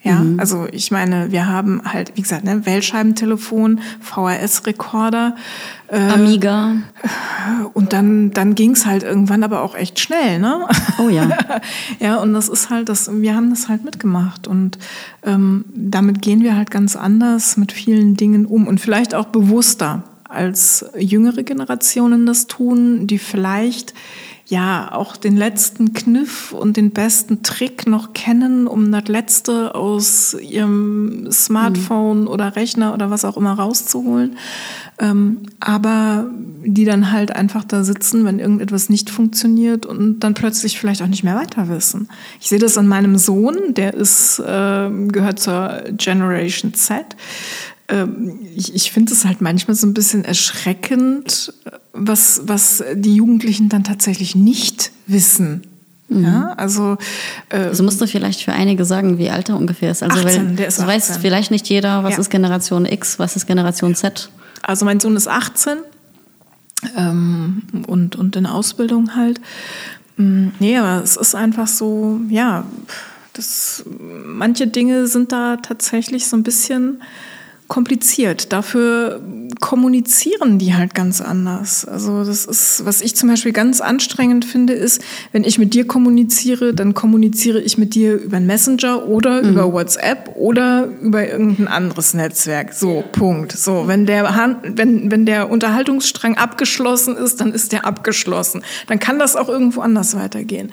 Ja, 0.06 0.20
mhm. 0.20 0.38
also 0.38 0.68
ich 0.70 0.92
meine, 0.92 1.32
wir 1.32 1.48
haben 1.48 1.82
halt, 1.84 2.12
wie 2.14 2.22
gesagt, 2.22 2.44
ne, 2.44 2.64
Wählscheibentelefon, 2.64 3.80
VHS-Rekorder. 4.00 5.34
Äh, 5.88 5.98
Amiga. 5.98 6.76
Und 7.72 7.92
dann, 7.92 8.30
dann 8.30 8.54
ging's 8.54 8.86
halt 8.86 9.02
irgendwann 9.02 9.42
aber 9.42 9.62
auch 9.62 9.74
echt 9.74 9.98
schnell, 9.98 10.38
ne? 10.38 10.66
Oh 10.98 11.08
ja. 11.08 11.28
ja, 11.98 12.16
und 12.16 12.34
das 12.34 12.48
ist 12.48 12.70
halt, 12.70 12.88
das, 12.88 13.10
wir 13.12 13.34
haben 13.34 13.50
das 13.50 13.68
halt 13.68 13.84
mitgemacht. 13.84 14.46
Und 14.46 14.78
ähm, 15.24 15.64
damit 15.74 16.22
gehen 16.22 16.42
wir 16.44 16.56
halt 16.56 16.70
ganz 16.70 16.94
anders 16.94 17.56
mit 17.56 17.72
vielen 17.72 18.16
Dingen 18.16 18.46
um 18.46 18.68
und 18.68 18.80
vielleicht 18.80 19.12
auch 19.12 19.26
bewusster 19.26 20.04
als 20.28 20.84
jüngere 20.96 21.42
Generationen 21.42 22.26
das 22.26 22.46
tun, 22.46 23.06
die 23.06 23.18
vielleicht 23.18 23.94
ja 24.48 24.92
auch 24.92 25.16
den 25.16 25.36
letzten 25.36 25.92
Kniff 25.92 26.52
und 26.52 26.76
den 26.76 26.92
besten 26.92 27.42
Trick 27.42 27.86
noch 27.88 28.12
kennen, 28.12 28.68
um 28.68 28.92
das 28.92 29.08
letzte 29.08 29.74
aus 29.74 30.34
ihrem 30.34 31.28
Smartphone 31.32 32.22
mhm. 32.22 32.28
oder 32.28 32.54
Rechner 32.54 32.94
oder 32.94 33.10
was 33.10 33.24
auch 33.24 33.36
immer 33.36 33.54
rauszuholen. 33.54 34.38
Ähm, 34.98 35.42
aber 35.58 36.30
die 36.64 36.84
dann 36.84 37.10
halt 37.10 37.34
einfach 37.34 37.64
da 37.64 37.82
sitzen, 37.82 38.24
wenn 38.24 38.38
irgendetwas 38.38 38.88
nicht 38.88 39.10
funktioniert 39.10 39.84
und 39.84 40.20
dann 40.20 40.34
plötzlich 40.34 40.78
vielleicht 40.78 41.02
auch 41.02 41.08
nicht 41.08 41.24
mehr 41.24 41.36
weiter 41.36 41.68
wissen. 41.68 42.08
Ich 42.40 42.48
sehe 42.48 42.60
das 42.60 42.78
an 42.78 42.86
meinem 42.86 43.18
Sohn, 43.18 43.74
der 43.74 43.94
ist 43.94 44.38
äh, 44.38 44.90
gehört 45.08 45.40
zur 45.40 45.82
Generation 45.96 46.72
Z. 46.72 47.04
Ähm, 47.88 48.40
ich, 48.54 48.74
ich 48.74 48.90
finde 48.90 49.12
es 49.12 49.24
halt 49.24 49.40
manchmal 49.40 49.76
so 49.76 49.86
ein 49.86 49.94
bisschen 49.94 50.24
erschreckend, 50.24 51.52
was, 51.92 52.42
was 52.44 52.82
die 52.94 53.14
Jugendlichen 53.14 53.68
dann 53.68 53.84
tatsächlich 53.84 54.34
nicht 54.34 54.92
wissen. 55.06 55.62
Mhm. 56.08 56.24
Ja, 56.24 56.52
also, 56.56 56.96
äh, 57.48 57.58
also 57.58 57.82
musst 57.82 58.00
du 58.00 58.06
vielleicht 58.06 58.42
für 58.42 58.52
einige 58.52 58.84
sagen, 58.84 59.18
wie 59.18 59.30
alt 59.30 59.48
er 59.48 59.56
ungefähr 59.56 59.90
ist. 59.90 60.02
Also 60.02 60.18
18, 60.18 60.48
weil, 60.48 60.56
der 60.56 60.68
ist 60.68 60.80
18. 60.80 60.88
weiß 60.88 61.16
vielleicht 61.18 61.50
nicht 61.50 61.68
jeder, 61.68 62.04
was 62.04 62.14
ja. 62.14 62.20
ist 62.20 62.30
Generation 62.30 62.86
X, 62.86 63.18
was 63.18 63.36
ist 63.36 63.46
Generation 63.46 63.94
Z. 63.94 64.30
Also 64.62 64.84
mein 64.84 65.00
Sohn 65.00 65.16
ist 65.16 65.28
18 65.28 65.78
ähm, 66.96 67.62
und, 67.86 68.16
und 68.16 68.36
in 68.36 68.46
Ausbildung 68.46 69.16
halt. 69.16 69.40
Mm, 70.16 70.48
nee, 70.58 70.76
aber 70.76 71.02
es 71.02 71.16
ist 71.16 71.34
einfach 71.34 71.66
so, 71.66 72.20
ja, 72.28 72.64
das, 73.32 73.84
manche 74.26 74.66
Dinge 74.66 75.06
sind 75.06 75.32
da 75.32 75.56
tatsächlich 75.56 76.26
so 76.26 76.36
ein 76.36 76.42
bisschen 76.42 77.02
kompliziert. 77.68 78.52
Dafür 78.52 79.20
kommunizieren 79.60 80.58
die 80.58 80.74
halt 80.74 80.94
ganz 80.94 81.20
anders. 81.20 81.84
Also 81.84 82.24
das 82.24 82.44
ist, 82.44 82.84
was 82.84 83.00
ich 83.00 83.16
zum 83.16 83.28
Beispiel 83.28 83.52
ganz 83.52 83.80
anstrengend 83.80 84.44
finde, 84.44 84.72
ist, 84.72 85.02
wenn 85.32 85.42
ich 85.42 85.58
mit 85.58 85.74
dir 85.74 85.86
kommuniziere, 85.86 86.74
dann 86.74 86.94
kommuniziere 86.94 87.60
ich 87.60 87.76
mit 87.76 87.94
dir 87.94 88.14
über 88.14 88.36
einen 88.36 88.46
Messenger 88.46 89.06
oder 89.06 89.42
mhm. 89.42 89.50
über 89.50 89.72
WhatsApp 89.72 90.30
oder 90.36 90.88
über 91.02 91.28
irgendein 91.28 91.66
anderes 91.66 92.14
Netzwerk. 92.14 92.72
So, 92.72 93.02
Punkt. 93.12 93.52
So, 93.52 93.88
wenn 93.88 94.06
der, 94.06 94.58
wenn, 94.62 95.10
wenn 95.10 95.26
der 95.26 95.50
Unterhaltungsstrang 95.50 96.36
abgeschlossen 96.36 97.16
ist, 97.16 97.40
dann 97.40 97.52
ist 97.52 97.72
der 97.72 97.84
abgeschlossen. 97.84 98.62
Dann 98.86 99.00
kann 99.00 99.18
das 99.18 99.34
auch 99.34 99.48
irgendwo 99.48 99.80
anders 99.80 100.16
weitergehen. 100.16 100.70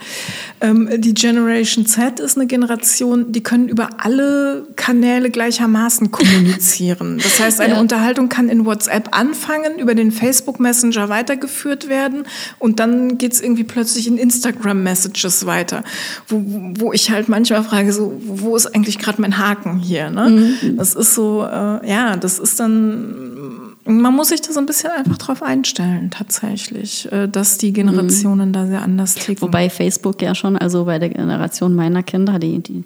Ähm, 0.60 0.88
die 0.98 1.14
Generation 1.14 1.86
Z 1.86 2.20
ist 2.20 2.36
eine 2.36 2.46
Generation, 2.46 3.32
die 3.32 3.42
können 3.42 3.68
über 3.68 3.88
alle 3.98 4.68
Kanäle 4.76 5.30
gleichermaßen 5.30 6.12
kommunizieren 6.12 6.83
kommunizieren. 6.92 7.18
Das 7.18 7.40
heißt, 7.40 7.60
eine 7.60 7.74
ja. 7.74 7.80
Unterhaltung 7.80 8.28
kann 8.28 8.48
in 8.48 8.66
WhatsApp 8.66 9.08
anfangen, 9.16 9.78
über 9.78 9.94
den 9.94 10.12
Facebook 10.12 10.60
Messenger 10.60 11.08
weitergeführt 11.08 11.88
werden 11.88 12.24
und 12.58 12.80
dann 12.80 13.18
geht 13.18 13.32
es 13.32 13.40
irgendwie 13.40 13.64
plötzlich 13.64 14.06
in 14.06 14.18
Instagram 14.18 14.82
Messages 14.82 15.46
weiter, 15.46 15.84
wo, 16.28 16.42
wo 16.78 16.92
ich 16.92 17.10
halt 17.10 17.28
manchmal 17.28 17.62
frage, 17.64 17.92
so, 17.92 18.20
wo 18.24 18.56
ist 18.56 18.66
eigentlich 18.66 18.98
gerade 18.98 19.20
mein 19.20 19.38
Haken 19.38 19.78
hier? 19.78 20.10
Ne? 20.10 20.56
Mhm. 20.62 20.76
Das 20.76 20.94
ist 20.94 21.14
so, 21.14 21.44
äh, 21.44 21.88
ja, 21.88 22.16
das 22.16 22.38
ist 22.38 22.60
dann 22.60 23.74
man 23.86 24.14
muss 24.14 24.28
sich 24.28 24.40
da 24.40 24.50
so 24.50 24.60
ein 24.60 24.64
bisschen 24.64 24.90
einfach 24.92 25.18
drauf 25.18 25.42
einstellen, 25.42 26.10
tatsächlich, 26.10 27.10
äh, 27.12 27.28
dass 27.28 27.58
die 27.58 27.70
Generationen 27.70 28.48
mhm. 28.48 28.52
da 28.54 28.66
sehr 28.66 28.80
anders 28.80 29.14
ticken. 29.14 29.42
Wobei 29.42 29.68
Facebook 29.68 30.22
ja 30.22 30.34
schon, 30.34 30.56
also 30.56 30.86
bei 30.86 30.98
der 30.98 31.10
Generation 31.10 31.74
meiner 31.74 32.02
Kinder, 32.02 32.38
die, 32.38 32.60
die 32.60 32.84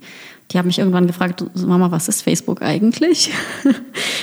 die 0.50 0.58
haben 0.58 0.66
mich 0.66 0.78
irgendwann 0.78 1.06
gefragt, 1.06 1.44
Mama, 1.54 1.90
was 1.90 2.08
ist 2.08 2.22
Facebook 2.22 2.62
eigentlich? 2.62 3.30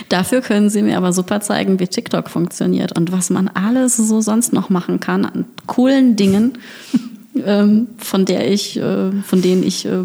Dafür 0.09 0.41
können 0.41 0.69
sie 0.69 0.81
mir 0.81 0.97
aber 0.97 1.13
super 1.13 1.39
zeigen, 1.39 1.79
wie 1.79 1.87
TikTok 1.87 2.29
funktioniert 2.29 2.97
und 2.97 3.11
was 3.11 3.29
man 3.29 3.47
alles 3.47 3.97
so 3.97 4.21
sonst 4.21 4.51
noch 4.51 4.69
machen 4.69 4.99
kann 4.99 5.25
an 5.25 5.45
coolen 5.67 6.15
Dingen, 6.15 6.57
ähm, 7.45 7.87
von 7.97 8.25
der 8.25 8.51
ich, 8.51 8.77
äh, 8.77 9.11
von 9.21 9.41
denen 9.43 9.61
ich 9.61 9.85
äh, 9.85 10.03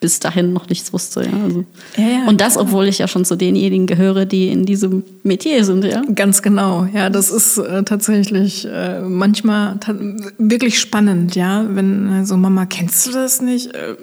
bis 0.00 0.20
dahin 0.20 0.52
noch 0.52 0.68
nichts 0.68 0.92
wusste. 0.92 1.24
Ja, 1.24 1.44
also. 1.44 1.64
ja, 1.96 2.08
ja, 2.08 2.28
und 2.28 2.40
das, 2.40 2.56
obwohl 2.56 2.86
ich 2.86 2.98
ja 2.98 3.08
schon 3.08 3.24
zu 3.24 3.36
denjenigen 3.36 3.86
gehöre, 3.86 4.26
die 4.26 4.48
in 4.48 4.64
diesem 4.64 5.02
Metier 5.22 5.64
sind. 5.64 5.84
Ja? 5.84 6.02
Ganz 6.14 6.40
genau. 6.40 6.88
Ja, 6.94 7.10
das 7.10 7.30
ist 7.30 7.58
äh, 7.58 7.82
tatsächlich 7.82 8.66
äh, 8.66 9.00
manchmal 9.00 9.78
ta 9.80 9.94
wirklich 10.38 10.78
spannend. 10.78 11.34
Ja, 11.34 11.66
wenn 11.68 12.24
so 12.24 12.36
Mama, 12.36 12.64
kennst 12.66 13.06
du 13.06 13.12
das 13.12 13.42
nicht? 13.42 13.74
Äh, 13.74 13.96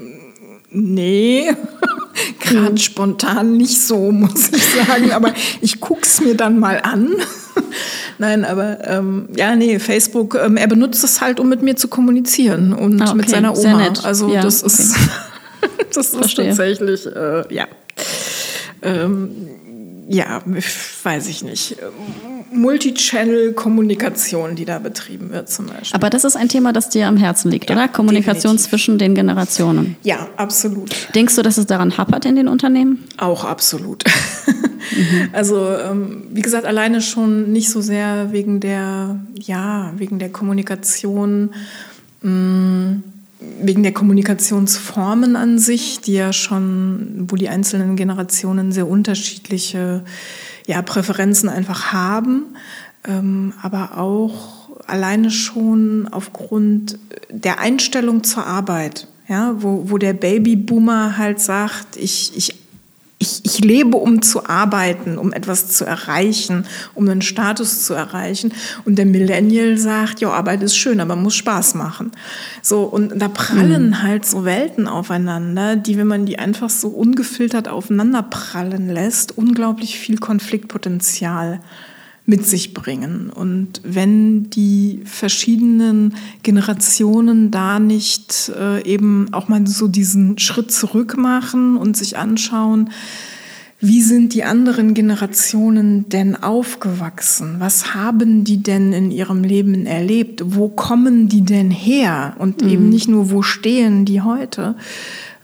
Nee, 0.77 1.55
gerade 2.41 2.67
hm. 2.67 2.77
spontan 2.77 3.55
nicht 3.55 3.81
so, 3.81 4.11
muss 4.11 4.49
ich 4.49 4.63
sagen. 4.63 5.11
Aber 5.13 5.33
ich 5.61 5.79
guck's 5.79 6.19
mir 6.19 6.35
dann 6.35 6.59
mal 6.59 6.81
an. 6.83 7.15
Nein, 8.17 8.43
aber 8.43 8.85
ähm, 8.87 9.29
ja, 9.35 9.55
nee, 9.55 9.79
Facebook, 9.79 10.35
ähm, 10.35 10.57
er 10.57 10.67
benutzt 10.67 11.03
es 11.03 11.21
halt, 11.21 11.39
um 11.39 11.47
mit 11.47 11.61
mir 11.61 11.75
zu 11.75 11.87
kommunizieren 11.87 12.73
und 12.73 13.01
ah, 13.01 13.05
okay. 13.05 13.15
mit 13.15 13.29
seiner 13.29 13.57
Oma. 13.57 13.93
Also 14.03 14.33
ja, 14.33 14.41
das 14.41 14.63
okay. 14.63 14.73
ist, 14.73 14.95
das 15.93 16.13
ist 16.13 16.35
tatsächlich, 16.35 17.05
äh, 17.05 17.53
ja. 17.53 17.67
Ähm, 18.81 19.31
ja, 20.07 20.41
weiß 21.03 21.27
ich 21.27 21.43
nicht. 21.43 21.77
Multichannel-Kommunikation, 22.51 24.55
die 24.55 24.65
da 24.65 24.79
betrieben 24.79 25.31
wird 25.31 25.49
zum 25.49 25.65
Beispiel. 25.65 25.95
Aber 25.95 26.09
das 26.09 26.23
ist 26.23 26.35
ein 26.35 26.47
Thema, 26.47 26.73
das 26.73 26.89
dir 26.89 27.07
am 27.07 27.17
Herzen 27.17 27.49
liegt, 27.49 27.69
ja, 27.69 27.75
oder? 27.75 27.87
Kommunikation 27.87 28.53
definitiv. 28.53 28.69
zwischen 28.69 28.99
den 28.99 29.15
Generationen. 29.15 29.95
Ja, 30.03 30.27
absolut. 30.37 30.91
Denkst 31.15 31.35
du, 31.35 31.41
dass 31.41 31.57
es 31.57 31.65
daran 31.65 31.97
happert 31.97 32.25
in 32.25 32.35
den 32.35 32.47
Unternehmen? 32.47 33.03
Auch 33.17 33.45
absolut. 33.45 34.03
mhm. 34.47 35.29
Also 35.33 35.75
ähm, 35.75 36.27
wie 36.31 36.41
gesagt, 36.41 36.65
alleine 36.65 37.01
schon 37.01 37.51
nicht 37.51 37.71
so 37.71 37.81
sehr 37.81 38.31
wegen 38.31 38.59
der, 38.59 39.19
ja, 39.39 39.91
wegen 39.97 40.19
der 40.19 40.31
Kommunikation. 40.31 41.51
Mh, 42.21 42.31
mm, 42.31 43.03
wegen 43.39 43.83
der 43.83 43.93
Kommunikationsformen 43.93 45.35
an 45.35 45.59
sich, 45.59 45.99
die 46.01 46.13
ja 46.13 46.33
schon, 46.33 47.25
wo 47.29 47.35
die 47.35 47.49
einzelnen 47.49 47.95
Generationen 47.95 48.71
sehr 48.71 48.87
unterschiedliche 48.87 50.03
ja, 50.65 50.81
Präferenzen 50.81 51.49
einfach 51.49 51.91
haben, 51.91 52.55
ähm, 53.07 53.53
aber 53.61 53.97
auch 53.97 54.69
alleine 54.87 55.31
schon 55.31 56.07
aufgrund 56.11 56.97
der 57.29 57.59
Einstellung 57.59 58.23
zur 58.23 58.45
Arbeit, 58.45 59.07
ja, 59.27 59.55
wo, 59.57 59.89
wo 59.89 59.97
der 59.97 60.13
Babyboomer 60.13 61.17
halt 61.17 61.39
sagt, 61.39 61.97
ich, 61.97 62.33
ich 62.35 62.64
ich, 63.17 63.41
ich 63.43 63.59
lebe, 63.59 63.97
um 63.97 64.21
zu 64.21 64.45
arbeiten, 64.45 65.17
um 65.17 65.31
etwas 65.31 65.69
zu 65.69 65.85
erreichen, 65.85 66.65
um 66.93 67.07
einen 67.07 67.21
Status 67.21 67.85
zu 67.85 67.93
erreichen. 67.93 68.53
Und 68.83 68.97
der 68.97 69.05
Millennial 69.05 69.77
sagt, 69.77 70.19
ja, 70.19 70.31
Arbeit 70.31 70.61
ist 70.63 70.75
schön, 70.75 70.99
aber 70.99 71.15
muss 71.15 71.35
Spaß 71.35 71.75
machen. 71.75 72.11
So, 72.61 72.83
und 72.83 73.17
da 73.19 73.29
prallen 73.29 73.89
mhm. 73.89 74.03
halt 74.03 74.25
so 74.25 74.43
Welten 74.43 74.87
aufeinander, 74.87 75.77
die, 75.77 75.97
wenn 75.97 76.07
man 76.07 76.25
die 76.25 76.39
einfach 76.39 76.69
so 76.69 76.89
ungefiltert 76.89 77.69
aufeinander 77.69 78.23
prallen 78.23 78.89
lässt, 78.89 79.37
unglaublich 79.37 79.97
viel 79.97 80.17
Konfliktpotenzial 80.17 81.61
mit 82.25 82.45
sich 82.45 82.73
bringen. 82.73 83.29
Und 83.29 83.81
wenn 83.83 84.49
die 84.49 85.01
verschiedenen 85.05 86.15
Generationen 86.41 87.51
da 87.51 87.79
nicht 87.79 88.51
äh, 88.57 88.83
eben 88.83 89.31
auch 89.31 89.47
mal 89.47 89.65
so 89.67 89.87
diesen 89.87 90.39
Schritt 90.39 90.71
zurück 90.71 91.17
machen 91.17 91.77
und 91.77 91.95
sich 91.95 92.17
anschauen, 92.17 92.89
wie 93.79 94.01
sind 94.01 94.33
die 94.33 94.43
anderen 94.43 94.93
Generationen 94.93 96.09
denn 96.09 96.35
aufgewachsen? 96.35 97.57
Was 97.59 97.93
haben 97.93 98.43
die 98.43 98.63
denn 98.63 98.93
in 98.93 99.11
ihrem 99.11 99.43
Leben 99.43 99.85
erlebt? 99.85 100.41
Wo 100.43 100.69
kommen 100.69 101.27
die 101.27 101.41
denn 101.41 101.69
her? 101.69 102.35
Und 102.39 102.63
mhm. 102.63 102.69
eben 102.69 102.89
nicht 102.89 103.07
nur, 103.07 103.29
wo 103.29 103.43
stehen 103.43 104.05
die 104.05 104.21
heute? 104.21 104.75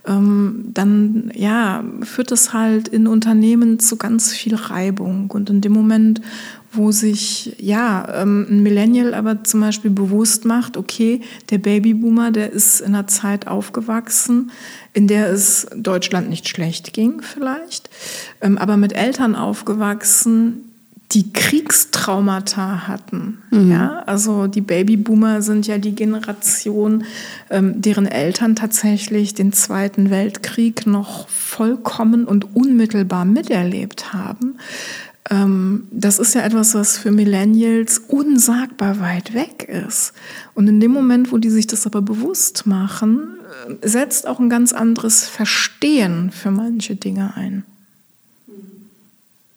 Ähm, 0.04 0.64
dann 0.74 1.30
ja, 1.36 1.84
führt 2.00 2.32
es 2.32 2.52
halt 2.52 2.88
in 2.88 3.06
Unternehmen 3.06 3.78
zu 3.78 3.96
ganz 3.96 4.32
viel 4.32 4.56
Reibung. 4.56 5.30
Und 5.30 5.50
in 5.50 5.60
dem 5.60 5.72
Moment, 5.72 6.20
wo 6.72 6.90
sich 6.90 7.54
ja 7.60 8.22
ähm, 8.22 8.46
ein 8.48 8.62
Millennial 8.62 9.14
aber 9.14 9.44
zum 9.44 9.60
Beispiel 9.60 9.90
bewusst 9.90 10.44
macht, 10.44 10.76
okay, 10.76 11.20
der 11.50 11.58
Babyboomer, 11.58 12.30
der 12.30 12.50
ist 12.50 12.80
in 12.80 12.94
einer 12.94 13.06
Zeit 13.06 13.46
aufgewachsen, 13.46 14.50
in 14.94 15.06
der 15.06 15.30
es 15.30 15.66
Deutschland 15.76 16.30
nicht 16.30 16.48
schlecht 16.48 16.92
ging 16.92 17.20
vielleicht, 17.20 17.90
ähm, 18.40 18.56
aber 18.58 18.76
mit 18.76 18.94
Eltern 18.94 19.34
aufgewachsen, 19.34 20.72
die 21.12 21.32
Kriegstraumata 21.32 22.88
hatten. 22.88 23.42
Mhm. 23.50 23.70
Ja, 23.70 24.02
also 24.06 24.46
die 24.46 24.62
Babyboomer 24.62 25.42
sind 25.42 25.66
ja 25.66 25.78
die 25.78 25.94
Generation, 25.94 27.04
ähm, 27.50 27.80
deren 27.82 28.06
Eltern 28.06 28.56
tatsächlich 28.56 29.34
den 29.34 29.52
Zweiten 29.52 30.10
Weltkrieg 30.10 30.86
noch 30.86 31.28
vollkommen 31.28 32.24
und 32.24 32.56
unmittelbar 32.56 33.24
miterlebt 33.26 34.14
haben. 34.14 34.56
Ähm, 35.32 35.88
das 35.90 36.18
ist 36.18 36.34
ja 36.34 36.42
etwas, 36.42 36.74
was 36.74 36.98
für 36.98 37.10
Millennials 37.10 37.98
unsagbar 37.98 39.00
weit 39.00 39.32
weg 39.32 39.66
ist. 39.66 40.12
Und 40.52 40.68
in 40.68 40.78
dem 40.78 40.92
Moment, 40.92 41.32
wo 41.32 41.38
die 41.38 41.48
sich 41.48 41.66
das 41.66 41.86
aber 41.86 42.02
bewusst 42.02 42.66
machen, 42.66 43.38
äh, 43.80 43.88
setzt 43.88 44.26
auch 44.26 44.38
ein 44.38 44.50
ganz 44.50 44.74
anderes 44.74 45.26
Verstehen 45.26 46.30
für 46.30 46.50
manche 46.50 46.96
Dinge 46.96 47.32
ein. 47.34 47.64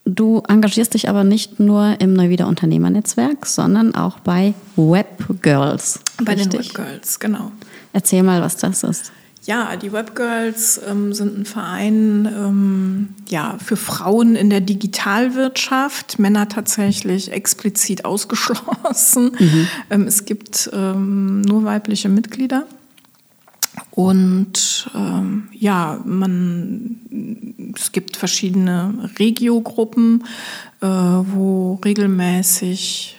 Du 0.05 0.43
engagierst 0.47 0.93
dich 0.93 1.09
aber 1.09 1.23
nicht 1.23 1.59
nur 1.59 1.99
im 1.99 2.13
Neuwieder 2.13 2.47
Unternehmernetzwerk, 2.47 3.45
sondern 3.45 3.95
auch 3.95 4.19
bei 4.19 4.53
Webgirls. 4.77 5.99
Bei 6.23 6.35
richtig? 6.35 6.51
den 6.51 6.59
Webgirls, 6.59 7.19
genau. 7.19 7.51
Erzähl 7.91 8.23
mal, 8.23 8.39
was 8.41 8.55
das 8.55 8.83
ist. 8.83 9.11
Ja, 9.45 9.75
die 9.75 9.91
Webgirls 9.91 10.81
ähm, 10.89 11.13
sind 11.13 11.37
ein 11.37 11.45
Verein 11.45 12.25
ähm, 12.25 13.09
ja, 13.29 13.57
für 13.63 13.77
Frauen 13.77 14.35
in 14.35 14.49
der 14.49 14.61
Digitalwirtschaft, 14.61 16.17
Männer 16.17 16.49
tatsächlich 16.49 17.31
explizit 17.31 18.05
ausgeschlossen. 18.05 19.35
Mhm. 19.37 19.67
Ähm, 19.91 20.07
es 20.07 20.25
gibt 20.25 20.69
ähm, 20.73 21.41
nur 21.41 21.63
weibliche 21.63 22.09
Mitglieder. 22.09 22.65
Und 23.91 24.89
ähm, 24.95 25.49
ja, 25.51 26.01
man, 26.05 27.73
es 27.75 27.91
gibt 27.91 28.17
verschiedene 28.17 29.09
Regiogruppen, 29.19 30.23
äh, 30.81 30.87
wo 30.87 31.79
regelmäßig 31.85 33.14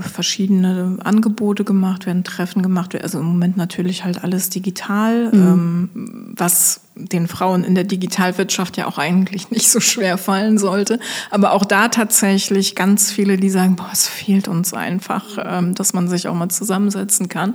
verschiedene 0.00 0.98
Angebote 1.02 1.64
gemacht 1.64 2.06
werden, 2.06 2.24
Treffen 2.24 2.62
gemacht 2.62 2.92
werden. 2.92 3.04
Also 3.04 3.18
im 3.18 3.26
Moment 3.26 3.56
natürlich 3.56 4.04
halt 4.04 4.24
alles 4.24 4.50
digital, 4.50 5.30
mhm. 5.32 5.34
ähm, 5.34 6.34
was 6.36 6.80
den 6.94 7.28
Frauen 7.28 7.64
in 7.64 7.74
der 7.74 7.84
Digitalwirtschaft 7.84 8.76
ja 8.76 8.86
auch 8.86 8.98
eigentlich 8.98 9.50
nicht 9.50 9.68
so 9.68 9.80
schwer 9.80 10.18
fallen 10.18 10.58
sollte. 10.58 10.98
Aber 11.30 11.52
auch 11.52 11.64
da 11.64 11.88
tatsächlich 11.88 12.74
ganz 12.74 13.10
viele, 13.10 13.36
die 13.36 13.50
sagen, 13.50 13.76
boah, 13.76 13.90
es 13.92 14.08
fehlt 14.08 14.48
uns 14.48 14.74
einfach, 14.74 15.38
ähm, 15.44 15.74
dass 15.74 15.92
man 15.92 16.08
sich 16.08 16.28
auch 16.28 16.34
mal 16.34 16.48
zusammensetzen 16.48 17.28
kann. 17.28 17.54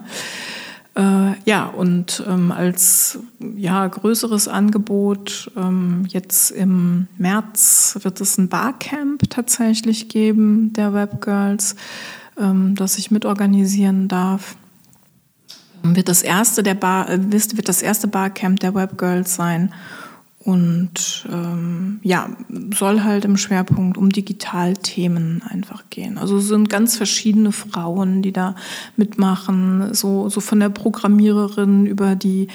Äh, 0.95 1.33
ja, 1.45 1.65
und 1.65 2.23
ähm, 2.27 2.51
als 2.51 3.19
ja, 3.55 3.87
größeres 3.87 4.47
Angebot, 4.47 5.51
ähm, 5.57 6.05
jetzt 6.07 6.51
im 6.51 7.07
März 7.17 7.97
wird 8.01 8.21
es 8.21 8.37
ein 8.37 8.47
Barcamp 8.47 9.27
tatsächlich 9.29 10.07
geben, 10.07 10.71
der 10.73 10.93
Webgirls, 10.93 11.75
ähm, 12.39 12.75
das 12.75 12.97
ich 12.99 13.09
mitorganisieren 13.09 14.07
darf. 14.07 14.55
Wird 15.81 16.09
das 16.09 16.21
erste 16.21 16.61
der 16.61 16.75
Bar, 16.75 17.09
äh, 17.09 17.19
wird 17.31 17.67
das 17.67 17.81
erste 17.81 18.07
Barcamp 18.07 18.59
der 18.59 18.75
Webgirls 18.75 19.33
sein. 19.33 19.73
Und 20.45 21.25
ähm, 21.31 22.01
ja, 22.03 22.29
soll 22.75 23.03
halt 23.03 23.23
im 23.23 23.37
Schwerpunkt 23.37 23.97
um 23.97 24.09
Digitalthemen 24.09 25.41
einfach 25.47 25.85
gehen. 25.89 26.17
Also 26.17 26.37
es 26.37 26.49
sind 26.49 26.69
ganz 26.69 26.97
verschiedene 26.97 27.53
Frauen, 27.53 28.21
die 28.21 28.33
da 28.33 28.55
mitmachen, 28.97 29.93
so, 29.93 30.27
so 30.27 30.41
von 30.41 30.59
der 30.59 30.67
Programmiererin 30.67 31.85
über 31.85 32.15
die 32.15 32.47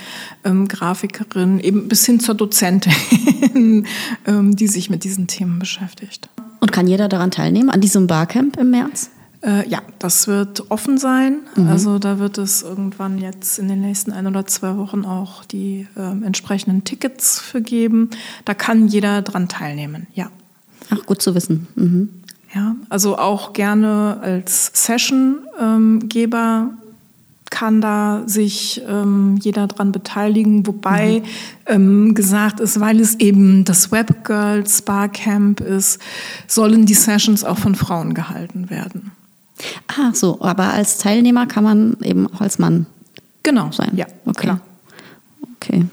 ähm, 0.44 0.68
Grafikerin, 0.68 1.60
eben 1.60 1.88
bis 1.88 2.04
hin 2.04 2.20
zur 2.20 2.34
Dozentin, 2.34 2.92
ähm, 4.26 4.54
die 4.54 4.68
sich 4.68 4.90
mit 4.90 5.04
diesen 5.04 5.26
Themen 5.26 5.58
beschäftigt. 5.58 6.28
Und 6.60 6.72
kann 6.72 6.88
jeder 6.88 7.08
daran 7.08 7.30
teilnehmen, 7.30 7.70
an 7.70 7.80
diesem 7.80 8.06
Barcamp 8.06 8.58
im 8.58 8.70
März? 8.70 9.10
Äh, 9.40 9.68
ja, 9.68 9.80
das 9.98 10.26
wird 10.26 10.70
offen 10.70 10.98
sein. 10.98 11.40
Mhm. 11.54 11.68
Also 11.68 11.98
da 11.98 12.18
wird 12.18 12.38
es 12.38 12.62
irgendwann 12.62 13.18
jetzt 13.18 13.58
in 13.58 13.68
den 13.68 13.80
nächsten 13.80 14.12
ein 14.12 14.26
oder 14.26 14.46
zwei 14.46 14.76
Wochen 14.76 15.04
auch 15.04 15.44
die 15.44 15.86
äh, 15.96 16.24
entsprechenden 16.24 16.84
Tickets 16.84 17.38
für 17.38 17.62
geben. 17.62 18.10
Da 18.44 18.54
kann 18.54 18.88
jeder 18.88 19.22
dran 19.22 19.48
teilnehmen, 19.48 20.08
ja. 20.14 20.30
Ach, 20.90 21.04
gut 21.06 21.22
zu 21.22 21.34
wissen. 21.34 21.68
Mhm. 21.76 22.08
Ja, 22.54 22.76
also 22.88 23.18
auch 23.18 23.52
gerne 23.52 24.18
als 24.22 24.70
Sessiongeber 24.74 26.70
ähm, 26.70 26.78
kann 27.50 27.80
da 27.80 28.22
sich 28.26 28.82
ähm, 28.88 29.38
jeder 29.40 29.66
dran 29.66 29.92
beteiligen, 29.92 30.66
wobei 30.66 31.20
mhm. 31.20 31.24
ähm, 31.66 32.14
gesagt 32.14 32.60
ist, 32.60 32.80
weil 32.80 33.00
es 33.00 33.16
eben 33.16 33.64
das 33.64 33.92
Webgirls 33.92 34.82
Barcamp 34.82 35.60
ist, 35.60 36.00
sollen 36.46 36.86
die 36.86 36.94
Sessions 36.94 37.44
auch 37.44 37.58
von 37.58 37.74
Frauen 37.74 38.14
gehalten 38.14 38.70
werden. 38.70 39.12
Ah, 39.88 40.12
so, 40.12 40.38
aber 40.40 40.72
als 40.72 40.98
Teilnehmer 40.98 41.46
kann 41.46 41.64
man 41.64 41.96
eben 42.02 42.26
auch 42.32 42.40
als 42.40 42.58
Mann 42.58 42.86
genau 43.42 43.70
sein. 43.72 43.90
Ja, 43.94 44.06
okay. 44.24 44.42
Klar. 44.42 44.60
Okay. 45.56 45.86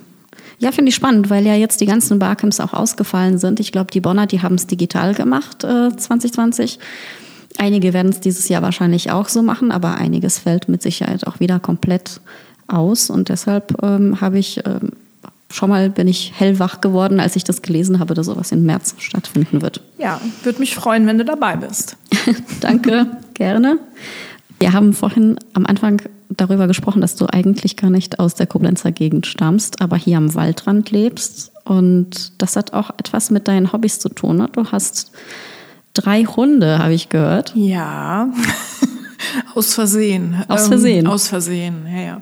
Ja, 0.60 0.72
finde 0.72 0.90
ich 0.90 0.96
spannend, 0.96 1.30
weil 1.30 1.46
ja 1.46 1.56
jetzt 1.56 1.82
die 1.82 1.86
ganzen 1.86 2.20
Barcamps 2.20 2.60
auch 2.60 2.74
ausgefallen 2.74 3.38
sind. 3.38 3.60
Ich 3.60 3.72
glaube, 3.72 3.92
die 3.92 4.02
Bonner, 4.02 4.26
die 4.26 4.42
haben 4.42 4.56
es 4.56 4.68
digital 4.68 5.14
gemacht 5.14 5.64
äh, 5.64 5.96
2020. 5.96 6.80
Einige 7.58 7.94
werden 7.94 8.12
es 8.12 8.20
dieses 8.20 8.50
Jahr 8.50 8.62
wahrscheinlich 8.62 9.12
auch 9.12 9.30
so 9.30 9.42
machen, 9.42 9.72
aber 9.72 9.96
einiges 9.96 10.40
fällt 10.40 10.70
mit 10.70 10.82
Sicherheit 10.82 11.28
auch 11.28 11.40
wieder 11.40 11.60
komplett 11.60 12.22
aus. 12.68 13.10
Und 13.10 13.30
deshalb 13.30 13.82
ähm, 13.84 14.20
habe 14.22 14.40
ich 14.40 14.62
ähm, 14.66 14.92
schon 15.56 15.70
mal 15.70 15.90
bin 15.90 16.08
ich 16.08 16.34
hellwach 16.36 16.82
geworden, 16.82 17.20
als 17.20 17.36
ich 17.36 17.44
das 17.44 17.62
gelesen 17.62 18.00
habe, 18.00 18.14
dass 18.14 18.26
sowas 18.26 18.52
im 18.52 18.64
März 18.64 18.96
stattfinden 19.00 19.62
wird. 19.62 19.82
Ja, 19.98 20.20
würde 20.44 20.60
mich 20.60 20.76
freuen, 20.76 21.08
wenn 21.08 21.18
du 21.18 21.26
dabei 21.26 21.56
bist. 21.56 21.96
Danke, 22.60 23.08
gerne. 23.34 23.80
Wir 24.60 24.74
haben 24.74 24.94
vorhin 24.94 25.38
am 25.54 25.66
Anfang 25.66 26.02
darüber 26.30 26.68
gesprochen, 26.68 27.02
dass 27.02 27.16
du 27.16 27.28
eigentlich 27.28 27.78
gar 27.78 27.90
nicht 27.90 28.20
aus 28.20 28.36
der 28.36 28.48
Koblenzer 28.48 28.92
Gegend 28.92 29.28
stammst, 29.28 29.82
aber 29.82 29.96
hier 29.96 30.18
am 30.18 30.34
Waldrand 30.36 30.92
lebst. 30.92 31.52
Und 31.64 32.42
das 32.42 32.56
hat 32.56 32.74
auch 32.74 32.90
etwas 32.98 33.32
mit 33.32 33.48
deinen 33.48 33.72
Hobbys 33.72 34.00
zu 34.00 34.10
tun. 34.10 34.38
Ne? 34.38 34.50
Du 34.52 34.66
hast 34.72 35.12
drei 35.94 36.24
Hunde, 36.24 36.80
habe 36.80 36.94
ich 36.94 37.10
gehört. 37.10 37.54
Ja, 37.56 38.30
aus 39.54 39.74
Versehen. 39.74 40.44
Aus 40.48 40.68
Versehen. 40.68 41.06
Ähm, 41.06 41.12
aus 41.12 41.28
Versehen, 41.28 41.86
ja, 41.88 42.02
ja. 42.02 42.22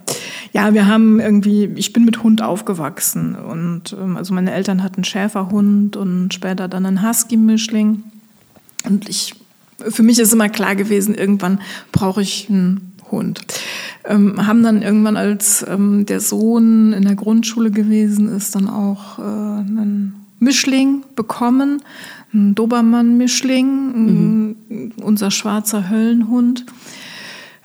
Ja, 0.53 0.73
wir 0.73 0.87
haben 0.87 1.19
irgendwie, 1.19 1.65
ich 1.75 1.93
bin 1.93 2.05
mit 2.05 2.21
Hund 2.21 2.41
aufgewachsen 2.41 3.35
und 3.35 3.95
ähm, 3.99 4.17
also 4.17 4.33
meine 4.33 4.53
Eltern 4.53 4.83
hatten 4.83 5.03
Schäferhund 5.03 5.97
und 5.97 6.33
später 6.33 6.67
dann 6.67 6.85
einen 6.85 7.07
Husky-Mischling. 7.07 8.03
Und 8.85 9.09
ich, 9.09 9.33
für 9.79 10.03
mich 10.03 10.19
ist 10.19 10.33
immer 10.33 10.49
klar 10.49 10.75
gewesen, 10.75 11.15
irgendwann 11.15 11.59
brauche 11.91 12.21
ich 12.21 12.49
einen 12.49 12.93
Hund. 13.09 13.41
Ähm, 14.05 14.45
haben 14.45 14.63
dann 14.63 14.81
irgendwann, 14.81 15.17
als 15.17 15.65
ähm, 15.67 16.05
der 16.05 16.19
Sohn 16.19 16.93
in 16.93 17.03
der 17.03 17.15
Grundschule 17.15 17.71
gewesen 17.71 18.27
ist, 18.29 18.55
dann 18.55 18.69
auch 18.69 19.19
äh, 19.19 19.21
einen 19.21 20.25
Mischling 20.39 21.03
bekommen, 21.15 21.81
ein 22.33 22.55
Dobermann-Mischling, 22.55 23.67
mhm. 23.67 24.91
unser 25.01 25.31
schwarzer 25.31 25.89
Höllenhund 25.89 26.65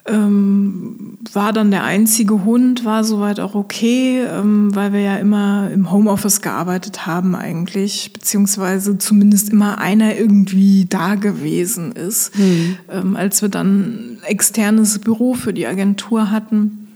ähm, 0.08 1.18
war 1.32 1.52
dann 1.52 1.70
der 1.70 1.84
einzige 1.84 2.44
Hund, 2.44 2.84
war 2.84 3.04
soweit 3.04 3.40
auch 3.40 3.54
okay, 3.54 4.22
ähm, 4.22 4.74
weil 4.74 4.92
wir 4.92 5.00
ja 5.00 5.16
immer 5.16 5.70
im 5.70 5.90
Homeoffice 5.90 6.40
gearbeitet 6.40 7.06
haben 7.06 7.34
eigentlich, 7.34 8.12
beziehungsweise 8.12 8.98
zumindest 8.98 9.50
immer 9.50 9.78
einer 9.78 10.16
irgendwie 10.16 10.86
da 10.88 11.14
gewesen 11.14 11.92
ist. 11.92 12.36
Mhm. 12.38 12.76
Ähm, 12.90 13.16
als 13.16 13.42
wir 13.42 13.48
dann 13.48 14.18
externes 14.24 14.98
Büro 14.98 15.34
für 15.34 15.52
die 15.52 15.66
Agentur 15.66 16.30
hatten, 16.30 16.87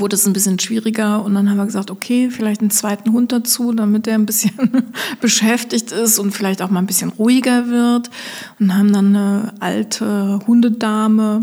wurde 0.00 0.16
es 0.16 0.26
ein 0.26 0.32
bisschen 0.32 0.58
schwieriger 0.58 1.24
und 1.24 1.34
dann 1.34 1.48
haben 1.48 1.56
wir 1.56 1.66
gesagt, 1.66 1.90
okay, 1.90 2.30
vielleicht 2.30 2.60
einen 2.60 2.70
zweiten 2.70 3.12
Hund 3.12 3.32
dazu, 3.32 3.72
damit 3.72 4.06
er 4.06 4.14
ein 4.14 4.26
bisschen 4.26 4.52
beschäftigt 5.20 5.92
ist 5.92 6.18
und 6.18 6.32
vielleicht 6.32 6.62
auch 6.62 6.70
mal 6.70 6.80
ein 6.80 6.86
bisschen 6.86 7.10
ruhiger 7.10 7.68
wird 7.68 8.10
und 8.60 8.76
haben 8.76 8.92
dann 8.92 9.16
eine 9.16 9.54
alte 9.60 10.40
Hundedame 10.46 11.40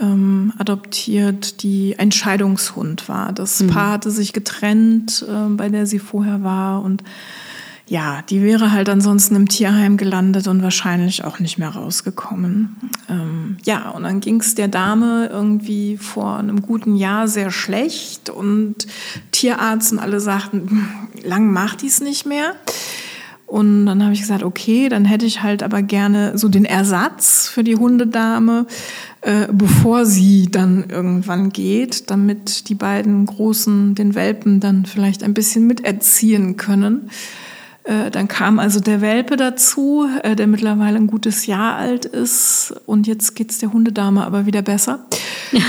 ähm, 0.00 0.52
adoptiert, 0.58 1.62
die 1.62 1.98
ein 1.98 2.12
Scheidungshund 2.12 3.08
war. 3.08 3.32
Das 3.32 3.60
mhm. 3.60 3.68
Paar 3.68 3.92
hatte 3.92 4.10
sich 4.10 4.32
getrennt, 4.32 5.24
äh, 5.28 5.48
bei 5.50 5.68
der 5.68 5.86
sie 5.86 5.98
vorher 5.98 6.42
war 6.42 6.82
und 6.82 7.02
ja, 7.86 8.22
die 8.22 8.42
wäre 8.42 8.72
halt 8.72 8.88
ansonsten 8.88 9.34
im 9.34 9.48
Tierheim 9.48 9.96
gelandet 9.96 10.46
und 10.46 10.62
wahrscheinlich 10.62 11.24
auch 11.24 11.40
nicht 11.40 11.58
mehr 11.58 11.70
rausgekommen. 11.70 12.76
Ähm, 13.08 13.56
ja, 13.64 13.90
und 13.90 14.04
dann 14.04 14.20
ging 14.20 14.40
es 14.40 14.54
der 14.54 14.68
Dame 14.68 15.28
irgendwie 15.30 15.96
vor 15.96 16.38
einem 16.38 16.62
guten 16.62 16.94
Jahr 16.96 17.28
sehr 17.28 17.50
schlecht 17.50 18.30
und 18.30 18.86
Tierarzt 19.32 19.92
und 19.92 19.98
alle 19.98 20.20
sagten, 20.20 20.88
lang 21.22 21.52
macht 21.52 21.82
dies 21.82 22.00
nicht 22.00 22.24
mehr. 22.24 22.54
Und 23.52 23.84
dann 23.84 24.02
habe 24.02 24.14
ich 24.14 24.20
gesagt, 24.20 24.44
okay, 24.44 24.88
dann 24.88 25.04
hätte 25.04 25.26
ich 25.26 25.42
halt 25.42 25.62
aber 25.62 25.82
gerne 25.82 26.38
so 26.38 26.48
den 26.48 26.64
Ersatz 26.64 27.48
für 27.48 27.62
die 27.62 27.76
Hundedame, 27.76 28.66
äh, 29.20 29.48
bevor 29.52 30.06
sie 30.06 30.48
dann 30.50 30.86
irgendwann 30.88 31.50
geht, 31.50 32.10
damit 32.10 32.70
die 32.70 32.74
beiden 32.74 33.26
Großen 33.26 33.94
den 33.94 34.14
Welpen 34.14 34.60
dann 34.60 34.86
vielleicht 34.86 35.22
ein 35.22 35.34
bisschen 35.34 35.66
miterziehen 35.66 36.56
können. 36.56 37.10
Äh, 37.84 38.10
dann 38.12 38.28
kam 38.28 38.58
also 38.60 38.78
der 38.78 39.00
Welpe 39.00 39.36
dazu, 39.36 40.06
äh, 40.22 40.36
der 40.36 40.46
mittlerweile 40.46 40.96
ein 40.98 41.08
gutes 41.08 41.46
Jahr 41.46 41.74
alt 41.76 42.04
ist. 42.04 42.74
Und 42.86 43.06
jetzt 43.08 43.34
geht's 43.34 43.58
der 43.58 43.72
Hundedame 43.72 44.24
aber 44.24 44.46
wieder 44.46 44.62
besser. 44.62 45.00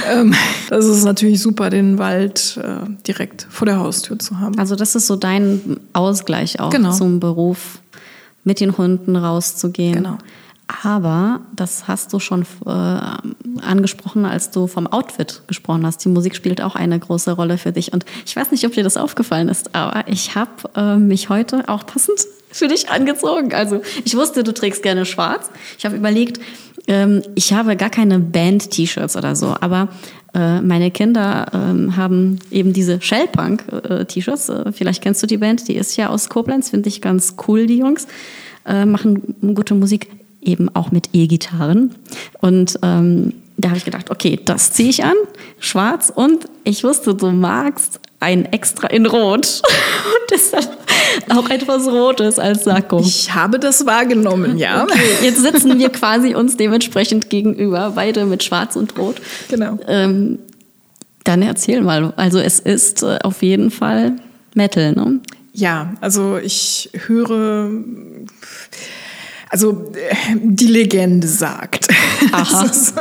Ähm, 0.09 0.33
das 0.69 0.85
ist 0.85 1.03
natürlich 1.03 1.41
super, 1.41 1.69
den 1.69 1.97
Wald 1.97 2.57
äh, 2.63 2.87
direkt 3.05 3.45
vor 3.49 3.65
der 3.65 3.79
Haustür 3.79 4.17
zu 4.17 4.39
haben. 4.39 4.57
Also 4.57 4.77
das 4.77 4.95
ist 4.95 5.07
so 5.07 5.17
dein 5.17 5.77
Ausgleich 5.91 6.61
auch 6.61 6.69
Genau. 6.69 6.93
zum 6.93 7.19
Beruf, 7.19 7.79
mit 8.45 8.61
den 8.61 8.77
Hunden 8.77 9.17
rauszugehen. 9.17 9.95
Genau. 9.95 10.17
Aber 10.81 11.41
das 11.55 11.87
hast 11.87 12.13
du 12.13 12.19
schon 12.19 12.45
äh, 12.65 12.69
angesprochen, 13.61 14.25
als 14.25 14.49
du 14.49 14.67
vom 14.67 14.87
Outfit 14.87 15.43
gesprochen 15.47 15.85
hast. 15.85 16.03
Die 16.03 16.09
Musik 16.09 16.35
spielt 16.35 16.61
auch 16.61 16.75
eine 16.75 16.97
große 16.97 17.33
Rolle 17.33 17.57
für 17.57 17.71
dich. 17.71 17.93
Und 17.93 18.05
ich 18.25 18.35
weiß 18.35 18.51
nicht, 18.51 18.65
ob 18.65 18.73
dir 18.73 18.83
das 18.83 18.97
aufgefallen 18.97 19.49
ist, 19.49 19.75
aber 19.75 20.07
ich 20.07 20.35
habe 20.35 20.51
äh, 20.75 20.95
mich 20.95 21.29
heute 21.29 21.69
auch 21.69 21.85
passend 21.85 22.19
für 22.51 22.67
dich 22.67 22.89
angezogen. 22.89 23.53
Also 23.53 23.81
ich 24.03 24.15
wusste, 24.17 24.43
du 24.43 24.53
trägst 24.53 24.81
gerne 24.81 25.05
schwarz. 25.05 25.49
Ich 25.77 25.85
habe 25.85 25.95
überlegt, 25.95 26.39
ähm, 26.87 27.21
ich 27.35 27.53
habe 27.53 27.75
gar 27.75 27.89
keine 27.89 28.19
Band-T-Shirts 28.19 29.15
oder 29.15 29.35
so, 29.35 29.55
aber 29.61 29.89
äh, 30.33 30.59
meine 30.61 30.89
Kinder 30.91 31.45
ähm, 31.53 31.95
haben 31.95 32.39
eben 32.49 32.73
diese 32.73 32.99
Shellpunk-T-Shirts. 32.99 34.49
Äh, 34.49 34.71
vielleicht 34.71 35.03
kennst 35.03 35.21
du 35.21 35.27
die 35.27 35.37
Band, 35.37 35.67
die 35.67 35.75
ist 35.75 35.95
ja 35.95 36.09
aus 36.09 36.29
Koblenz, 36.29 36.71
finde 36.71 36.89
ich 36.89 37.01
ganz 37.01 37.35
cool, 37.47 37.67
die 37.67 37.77
Jungs. 37.77 38.07
Äh, 38.65 38.85
machen 38.85 39.35
gute 39.55 39.75
Musik, 39.75 40.09
eben 40.45 40.73
auch 40.75 40.91
mit 40.91 41.09
E-Gitarren. 41.13 41.95
Und 42.41 42.79
ähm, 42.81 43.33
da 43.57 43.69
habe 43.69 43.77
ich 43.77 43.85
gedacht, 43.85 44.09
okay, 44.09 44.39
das 44.43 44.71
ziehe 44.71 44.89
ich 44.89 45.03
an, 45.03 45.15
schwarz. 45.59 46.11
Und 46.13 46.45
ich 46.63 46.83
wusste, 46.83 47.15
du 47.15 47.31
magst 47.31 47.99
ein 48.19 48.45
extra 48.45 48.87
in 48.87 49.05
Rot. 49.05 49.61
Und 50.05 50.31
deshalb 50.31 50.69
auch 51.29 51.49
etwas 51.49 51.87
Rotes 51.87 52.39
als 52.39 52.63
Sakko. 52.63 52.99
Ich 53.01 53.33
habe 53.33 53.59
das 53.59 53.85
wahrgenommen, 53.85 54.57
ja. 54.57 54.83
Okay, 54.83 55.17
jetzt 55.21 55.41
sitzen 55.41 55.77
wir 55.77 55.89
quasi 55.89 56.33
uns 56.33 56.57
dementsprechend 56.57 57.29
gegenüber, 57.29 57.91
beide 57.95 58.25
mit 58.25 58.43
Schwarz 58.43 58.75
und 58.75 58.97
Rot. 58.97 59.21
Genau. 59.49 59.77
Ähm, 59.87 60.39
dann 61.23 61.41
erzähl 61.41 61.81
mal. 61.81 62.13
Also 62.15 62.39
es 62.39 62.59
ist 62.59 63.03
äh, 63.03 63.19
auf 63.23 63.41
jeden 63.43 63.71
Fall 63.71 64.13
Metal, 64.55 64.93
ne? 64.93 65.19
Ja, 65.53 65.93
also 66.01 66.37
ich 66.37 66.89
höre, 67.05 67.69
also 69.53 69.85
äh, 69.93 70.35
die 70.41 70.65
Legende 70.65 71.27
sagt. 71.27 71.87
Aha. 72.31 72.65
Ist, 72.65 72.95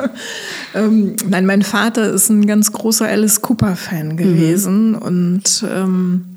ähm, 0.74 1.16
nein, 1.26 1.46
mein 1.46 1.62
Vater 1.62 2.12
ist 2.12 2.28
ein 2.28 2.46
ganz 2.46 2.72
großer 2.72 3.08
Alice 3.08 3.40
Cooper-Fan 3.40 4.18
gewesen 4.18 4.94
und 4.94 5.64
ähm, 5.74 6.31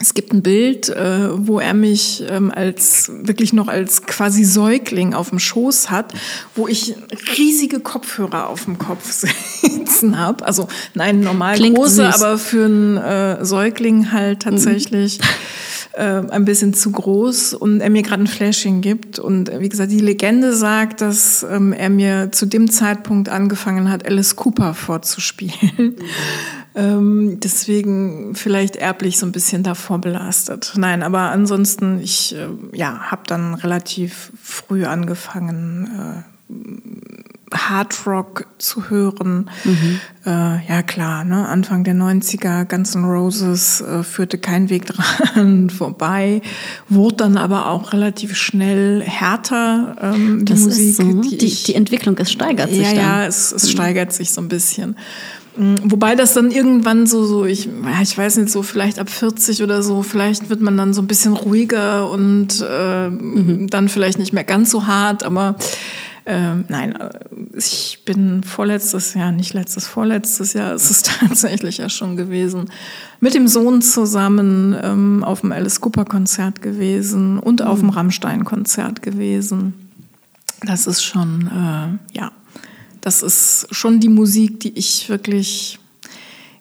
es 0.00 0.14
gibt 0.14 0.32
ein 0.32 0.42
Bild, 0.42 0.88
äh, 0.88 1.28
wo 1.32 1.60
er 1.60 1.74
mich 1.74 2.24
ähm, 2.28 2.50
als 2.54 3.10
wirklich 3.22 3.52
noch 3.52 3.68
als 3.68 4.02
quasi 4.02 4.44
Säugling 4.44 5.14
auf 5.14 5.30
dem 5.30 5.38
Schoß 5.38 5.90
hat, 5.90 6.12
wo 6.54 6.68
ich 6.68 6.94
riesige 7.38 7.80
Kopfhörer 7.80 8.48
auf 8.48 8.64
dem 8.64 8.78
Kopf 8.78 9.10
sitzen 9.62 10.18
habe. 10.18 10.44
Also 10.44 10.68
nein, 10.94 11.20
normal 11.20 11.56
Klingt 11.56 11.76
große, 11.76 12.06
süß. 12.06 12.22
aber 12.22 12.38
für 12.38 12.64
einen 12.64 12.96
äh, 12.96 13.44
Säugling 13.44 14.12
halt 14.12 14.42
tatsächlich 14.42 15.20
äh, 15.92 16.02
ein 16.02 16.44
bisschen 16.44 16.74
zu 16.74 16.90
groß 16.90 17.54
und 17.54 17.80
er 17.80 17.90
mir 17.90 18.02
gerade 18.02 18.24
ein 18.24 18.26
Flashing 18.28 18.80
gibt. 18.80 19.18
Und 19.18 19.48
äh, 19.48 19.60
wie 19.60 19.68
gesagt, 19.68 19.92
die 19.92 20.00
Legende 20.00 20.54
sagt, 20.54 21.00
dass 21.00 21.44
ähm, 21.48 21.72
er 21.72 21.90
mir 21.90 22.30
zu 22.32 22.46
dem 22.46 22.70
Zeitpunkt 22.70 23.28
angefangen 23.28 23.90
hat, 23.90 24.06
Alice 24.06 24.36
Cooper 24.36 24.74
vorzuspielen. 24.74 25.96
Ähm, 26.76 27.38
deswegen 27.40 28.34
vielleicht 28.34 28.74
erblich 28.76 29.18
so 29.18 29.26
ein 29.26 29.32
bisschen 29.32 29.62
davor 29.62 30.00
belastet. 30.00 30.72
Nein, 30.76 31.02
aber 31.04 31.30
ansonsten, 31.30 32.00
ich 32.00 32.34
äh, 32.34 32.48
ja, 32.76 32.98
habe 33.10 33.22
dann 33.26 33.54
relativ 33.54 34.32
früh 34.42 34.84
angefangen, 34.84 36.24
äh, 36.50 37.56
Hard 37.56 38.06
Rock 38.06 38.46
zu 38.58 38.90
hören. 38.90 39.48
Äh, 40.26 40.30
ja 40.68 40.82
klar, 40.82 41.24
ne? 41.24 41.46
Anfang 41.48 41.84
der 41.84 41.94
90er, 41.94 42.64
Guns 42.64 42.96
N' 42.96 43.04
Roses 43.04 43.80
äh, 43.80 44.02
führte 44.02 44.38
kein 44.38 44.68
Weg 44.70 44.86
dran 44.86 45.70
vorbei, 45.78 46.42
wurde 46.88 47.16
dann 47.16 47.36
aber 47.36 47.68
auch 47.68 47.92
relativ 47.92 48.34
schnell 48.36 49.02
härter, 49.02 49.96
ähm, 50.00 50.44
die 50.44 50.52
Das 50.52 50.60
Musik. 50.62 50.88
ist 50.90 50.96
so, 50.96 51.20
die, 51.22 51.36
ich- 51.46 51.62
die 51.62 51.76
Entwicklung, 51.76 52.16
es 52.18 52.32
steigert 52.32 52.70
sich 52.70 52.78
ja, 52.80 52.88
dann. 52.94 52.96
ja, 52.96 53.26
es, 53.26 53.52
es 53.52 53.70
steigert 53.70 54.12
sich 54.12 54.32
so 54.32 54.40
ein 54.40 54.48
bisschen. 54.48 54.96
Mm, 55.56 55.74
Wobei 55.84 56.14
das 56.14 56.34
dann 56.34 56.50
irgendwann 56.50 57.06
so, 57.06 57.24
so 57.24 57.44
ich, 57.44 57.66
ja, 57.66 58.02
ich 58.02 58.16
weiß 58.16 58.36
nicht, 58.38 58.50
so 58.50 58.62
vielleicht 58.62 58.98
ab 58.98 59.10
40 59.10 59.62
oder 59.62 59.82
so, 59.82 60.02
vielleicht 60.02 60.50
wird 60.50 60.60
man 60.60 60.76
dann 60.76 60.94
so 60.94 61.02
ein 61.02 61.06
bisschen 61.06 61.34
ruhiger 61.34 62.10
und 62.10 62.60
äh, 62.60 63.10
dann 63.68 63.88
vielleicht 63.88 64.18
nicht 64.18 64.32
mehr 64.32 64.44
ganz 64.44 64.70
so 64.70 64.86
hart, 64.86 65.22
aber 65.22 65.56
ähm, 66.26 66.64
nein, 66.68 66.96
äh, 66.96 67.10
ich 67.54 68.02
bin 68.06 68.42
vorletztes 68.42 69.14
Jahr, 69.14 69.30
nicht 69.30 69.52
letztes, 69.52 69.86
vorletztes 69.86 70.54
Jahr 70.54 70.74
ist 70.74 70.90
es 70.90 71.02
tatsächlich 71.20 71.78
ja 71.78 71.88
schon 71.88 72.16
gewesen, 72.16 72.70
mit 73.20 73.34
dem 73.34 73.46
Sohn 73.46 73.82
zusammen 73.82 74.74
ähm, 74.82 75.22
auf 75.22 75.42
dem 75.42 75.52
Alice 75.52 75.80
Cooper 75.80 76.06
Konzert 76.06 76.62
gewesen 76.62 77.38
und 77.38 77.62
auf 77.62 77.80
dem 77.80 77.90
Rammstein 77.90 78.44
Konzert 78.44 79.02
gewesen. 79.02 79.74
Das 80.62 80.86
ist 80.86 81.02
schon, 81.02 81.48
äh, 81.48 82.16
ja, 82.16 82.32
das 83.04 83.22
ist 83.22 83.66
schon 83.70 84.00
die 84.00 84.08
Musik, 84.08 84.60
die 84.60 84.78
ich 84.78 85.10
wirklich 85.10 85.78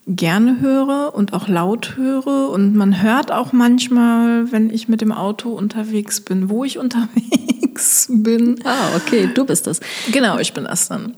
gerne 0.05 0.59
höre 0.59 1.15
und 1.15 1.31
auch 1.31 1.47
laut 1.47 1.95
höre. 1.95 2.49
Und 2.49 2.75
man 2.75 3.01
hört 3.01 3.31
auch 3.31 3.53
manchmal, 3.53 4.51
wenn 4.51 4.69
ich 4.69 4.89
mit 4.89 4.99
dem 4.99 5.13
Auto 5.13 5.51
unterwegs 5.51 6.19
bin, 6.19 6.49
wo 6.49 6.65
ich 6.65 6.77
unterwegs 6.79 8.09
bin. 8.09 8.59
Ah, 8.65 8.93
okay, 8.97 9.29
du 9.33 9.45
bist 9.45 9.67
es. 9.67 9.79
Genau, 10.11 10.37
ich 10.37 10.51
bin 10.51 10.65
das 10.65 10.89
dann. 10.89 11.13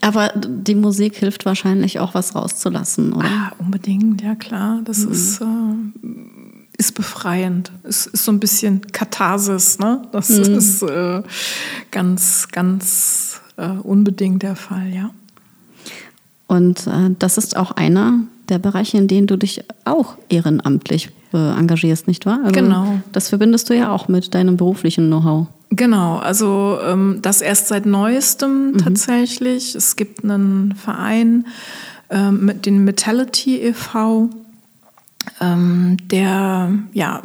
Aber 0.00 0.32
die 0.34 0.74
Musik 0.74 1.16
hilft 1.16 1.44
wahrscheinlich 1.44 1.98
auch, 1.98 2.14
was 2.14 2.34
rauszulassen, 2.34 3.12
oder? 3.12 3.28
Ah, 3.28 3.52
unbedingt, 3.58 4.22
ja 4.22 4.34
klar. 4.34 4.80
Das 4.82 5.00
ist, 5.00 5.42
äh, 5.42 5.44
ist 6.78 6.94
befreiend. 6.94 7.70
Es 7.82 8.06
ist 8.06 8.24
so 8.24 8.32
ein 8.32 8.40
bisschen 8.40 8.80
Katharsis, 8.92 9.78
ne? 9.78 10.08
Das 10.12 10.30
ist 10.30 10.82
äh, 10.82 11.22
ganz, 11.90 12.48
ganz 12.50 13.39
äh, 13.60 13.68
unbedingt 13.82 14.42
der 14.42 14.56
Fall, 14.56 14.88
ja. 14.92 15.10
Und 16.46 16.86
äh, 16.86 17.10
das 17.18 17.38
ist 17.38 17.56
auch 17.56 17.72
einer 17.72 18.20
der 18.48 18.58
Bereiche, 18.58 18.98
in 18.98 19.06
denen 19.06 19.26
du 19.26 19.36
dich 19.36 19.62
auch 19.84 20.16
ehrenamtlich 20.28 21.10
äh, 21.32 21.58
engagierst, 21.58 22.08
nicht 22.08 22.26
wahr? 22.26 22.40
Also 22.42 22.52
Genau. 22.52 23.00
Das 23.12 23.28
verbindest 23.28 23.70
du 23.70 23.76
ja 23.76 23.92
auch 23.92 24.08
mit 24.08 24.34
deinem 24.34 24.56
beruflichen 24.56 25.06
Know-how. 25.06 25.46
Genau, 25.70 26.16
also 26.16 26.78
ähm, 26.84 27.20
das 27.22 27.40
erst 27.40 27.68
seit 27.68 27.86
neuestem 27.86 28.78
tatsächlich. 28.82 29.76
Es 29.76 29.94
gibt 29.94 30.24
einen 30.24 30.74
Verein, 30.74 31.46
ähm, 32.10 32.44
mit 32.44 32.66
den 32.66 32.82
Metality 32.82 33.58
e.V., 33.58 34.30
ähm, 35.40 35.96
der 36.10 36.72
ja, 36.92 37.22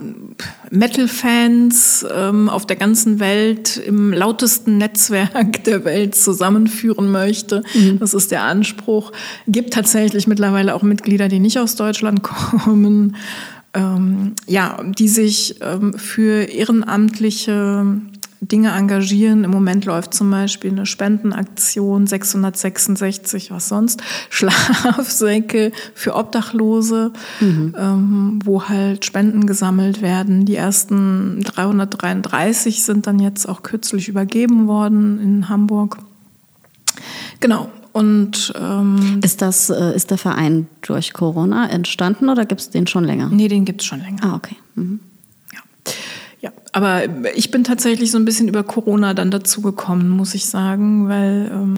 Metal-Fans 0.72 2.06
ähm, 2.14 2.50
auf 2.50 2.66
der 2.66 2.76
ganzen 2.76 3.20
Welt 3.20 3.78
im 3.78 4.14
lautesten 4.14 4.78
Netzwerk 4.78 5.64
der 5.66 5.86
Welt 5.86 6.16
zusammenführen 6.16 7.12
möchte. 7.12 7.64
Das 8.00 8.14
ist 8.14 8.32
der 8.32 8.44
Anspruch. 8.44 9.12
Gibt 9.48 9.74
tatsächlich 9.74 10.28
mittlerweile 10.28 10.76
auch 10.76 10.84
Mitglieder, 10.84 11.28
die 11.28 11.40
nicht 11.40 11.60
aus 11.60 11.76
Deutschland 11.76 12.24
kommen. 12.24 13.16
Ähm, 13.74 14.36
ja, 14.48 14.82
die 14.84 15.10
sich 15.10 15.56
ähm, 15.62 15.94
für 15.94 16.44
ehrenamtliche 16.44 17.86
Dinge 18.48 18.72
engagieren. 18.72 19.44
Im 19.44 19.52
Moment 19.52 19.86
läuft 19.86 20.14
zum 20.14 20.30
Beispiel 20.32 20.72
eine 20.72 20.86
Spendenaktion 20.86 22.08
666, 22.08 23.52
was 23.52 23.68
sonst, 23.68 24.02
Schlafsäcke 24.30 25.72
für 25.94 26.16
Obdachlose, 26.16 27.12
ähm, 27.42 28.40
wo 28.44 28.64
halt 28.64 29.06
Spenden 29.06 29.46
gesammelt 29.48 30.02
werden. 30.02 30.46
Die 30.46 30.56
ersten 30.56 31.42
333 31.42 32.84
sind 32.84 33.08
dann 33.08 33.20
jetzt 33.20 33.48
auch 33.48 33.64
kürzlich 33.64 34.08
übergeben 34.08 34.68
worden 34.68 35.20
in 35.20 35.50
Hamburg. 35.50 35.98
Genau. 37.40 37.70
Und 37.94 38.54
ähm, 38.60 39.22
Ist, 39.24 39.42
das, 39.42 39.70
äh, 39.70 39.96
ist 39.96 40.12
der 40.12 40.18
Verein 40.18 40.68
durch 40.82 41.14
Corona 41.14 41.70
entstanden 41.70 42.28
oder 42.28 42.46
gibt 42.46 42.60
es 42.60 42.70
den 42.70 42.88
schon 42.88 43.06
länger? 43.06 43.30
nee, 43.30 43.48
den 43.48 43.64
gibt's 43.64 43.86
schon 43.86 44.02
länger. 44.02 44.18
Ah, 44.22 44.36
okay. 44.36 44.58
Mhm. 44.76 45.00
Aber 46.76 47.04
ich 47.38 47.52
bin 47.52 47.64
tatsächlich 47.64 48.12
so 48.12 48.18
ein 48.18 48.26
bisschen 48.26 48.50
über 48.50 48.62
Corona 48.62 49.14
dann 49.14 49.32
dazu 49.32 49.62
gekommen, 49.62 50.10
muss 50.10 50.36
ich 50.36 50.46
sagen, 50.46 51.08
weil 51.08 51.50
ähm, 51.50 51.76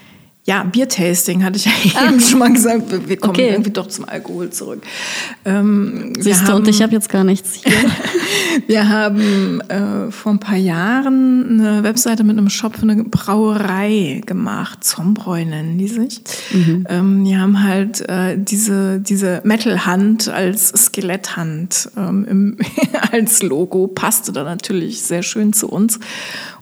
Ja, 0.47 0.63
Biertasting 0.63 1.43
hatte 1.43 1.57
ich 1.57 1.65
ja 1.65 1.71
ah. 1.95 2.07
eben 2.07 2.21
schon 2.21 2.39
mal 2.39 2.53
gesagt. 2.53 2.85
Wir 3.09 3.17
kommen 3.17 3.31
okay. 3.31 3.49
irgendwie 3.49 3.71
doch 3.71 3.87
zum 3.87 4.07
Alkohol 4.07 4.49
zurück. 4.49 4.81
Ähm, 5.43 6.13
Siehst 6.17 6.47
du, 6.47 6.55
und 6.55 6.69
ich 6.69 6.81
habe 6.81 6.93
jetzt 6.93 7.09
gar 7.09 7.25
nichts 7.25 7.55
hier. 7.55 7.73
wir 8.67 8.87
haben 8.87 9.59
äh, 9.67 10.09
vor 10.09 10.31
ein 10.31 10.39
paar 10.39 10.55
Jahren 10.55 11.59
eine 11.59 11.83
Webseite 11.83 12.23
mit 12.23 12.37
einem 12.37 12.49
Shop 12.49 12.77
für 12.77 12.83
eine 12.83 13.03
Brauerei 13.03 14.21
gemacht. 14.25 14.85
Zombräu 14.85 15.43
nennen 15.43 15.77
die 15.77 15.89
sich. 15.89 16.21
Mhm. 16.53 16.85
Ähm, 16.87 17.25
die 17.25 17.37
haben 17.37 17.61
halt 17.61 18.07
äh, 18.07 18.37
diese, 18.37 19.01
diese 19.01 19.41
Metal-Hand 19.43 20.29
als 20.29 20.69
Skeletthand 20.69 21.89
ähm, 21.97 22.25
im, 22.29 22.57
als 23.11 23.43
Logo. 23.43 23.87
Passte 23.87 24.31
da 24.31 24.45
natürlich 24.45 25.01
sehr 25.01 25.23
schön 25.23 25.51
zu 25.51 25.67
uns. 25.67 25.99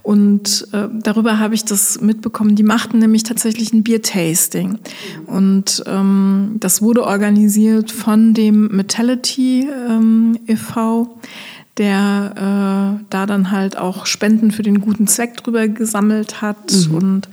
Und 0.05 0.67
äh, 0.71 0.87
darüber 1.01 1.39
habe 1.39 1.55
ich 1.55 1.65
das 1.65 1.99
mitbekommen. 1.99 2.55
Die 2.55 2.61
machten 2.61 2.99
nämlich 2.99 3.23
tatsächlich 3.23 3.73
ein 3.73 3.81
Biertasting. 3.81 4.77
Und 5.25 5.83
ähm, 5.87 6.57
das 6.59 6.83
wurde 6.83 7.03
organisiert 7.03 7.91
von 7.91 8.35
dem 8.35 8.67
Metality 8.67 9.67
ähm, 9.89 10.37
e.V., 10.45 11.17
der 11.77 12.99
äh, 13.01 13.05
da 13.09 13.25
dann 13.25 13.49
halt 13.49 13.77
auch 13.77 14.05
Spenden 14.05 14.51
für 14.51 14.61
den 14.61 14.79
guten 14.79 15.07
Zweck 15.07 15.37
drüber 15.37 15.67
gesammelt 15.67 16.39
hat. 16.39 16.71
Mhm. 16.71 16.95
Und 16.95 17.29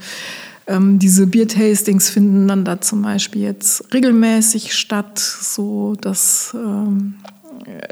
ähm, 0.65 0.97
diese 0.97 1.27
Biertastings 1.27 2.09
finden 2.09 2.47
dann 2.47 2.65
da 2.65 2.81
zum 2.81 3.03
Beispiel 3.03 3.43
jetzt 3.43 3.93
regelmäßig 3.93 4.73
statt, 4.73 5.19
so 5.19 5.93
dass 6.01 6.55
ähm, 6.55 7.13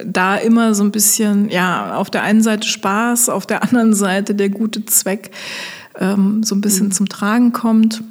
da 0.05 0.35
immer 0.35 0.73
so 0.73 0.83
ein 0.83 0.91
bisschen, 0.91 1.49
ja, 1.49 1.95
auf 1.95 2.09
der 2.09 2.23
einen 2.23 2.41
Seite 2.41 2.67
Spaß, 2.67 3.29
auf 3.29 3.45
der 3.45 3.63
anderen 3.63 3.93
Seite 3.93 4.35
der 4.35 4.49
gute 4.49 4.85
Zweck 4.85 5.31
ähm, 5.99 6.43
so 6.43 6.55
ein 6.55 6.61
bisschen 6.61 6.87
mhm. 6.87 6.91
zum 6.91 7.09
Tragen 7.09 7.53
kommt. 7.53 8.03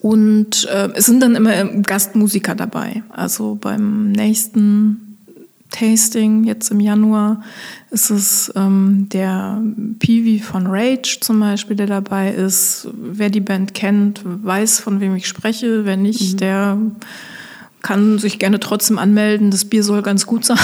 Und 0.00 0.66
äh, 0.66 0.90
es 0.94 1.06
sind 1.06 1.22
dann 1.22 1.34
immer 1.34 1.64
Gastmusiker 1.82 2.54
dabei. 2.54 3.02
Also 3.10 3.56
beim 3.60 4.12
nächsten 4.12 5.18
Tasting 5.70 6.44
jetzt 6.44 6.70
im 6.70 6.80
Januar 6.80 7.42
ist 7.90 8.10
es 8.10 8.52
ähm, 8.54 9.08
der 9.10 9.60
Peewee 9.98 10.38
von 10.38 10.66
Rage 10.66 11.18
zum 11.20 11.40
Beispiel, 11.40 11.76
der 11.76 11.86
dabei 11.86 12.32
ist. 12.32 12.88
Wer 12.94 13.30
die 13.30 13.40
Band 13.40 13.74
kennt, 13.74 14.22
weiß, 14.24 14.78
von 14.80 15.00
wem 15.00 15.16
ich 15.16 15.26
spreche. 15.26 15.84
Wer 15.84 15.96
nicht, 15.96 16.34
mhm. 16.34 16.36
der 16.36 16.78
kann 17.86 18.18
sich 18.18 18.40
gerne 18.40 18.58
trotzdem 18.58 18.98
anmelden. 18.98 19.52
Das 19.52 19.64
Bier 19.64 19.84
soll 19.84 20.02
ganz 20.02 20.26
gut 20.26 20.44
sein. 20.44 20.58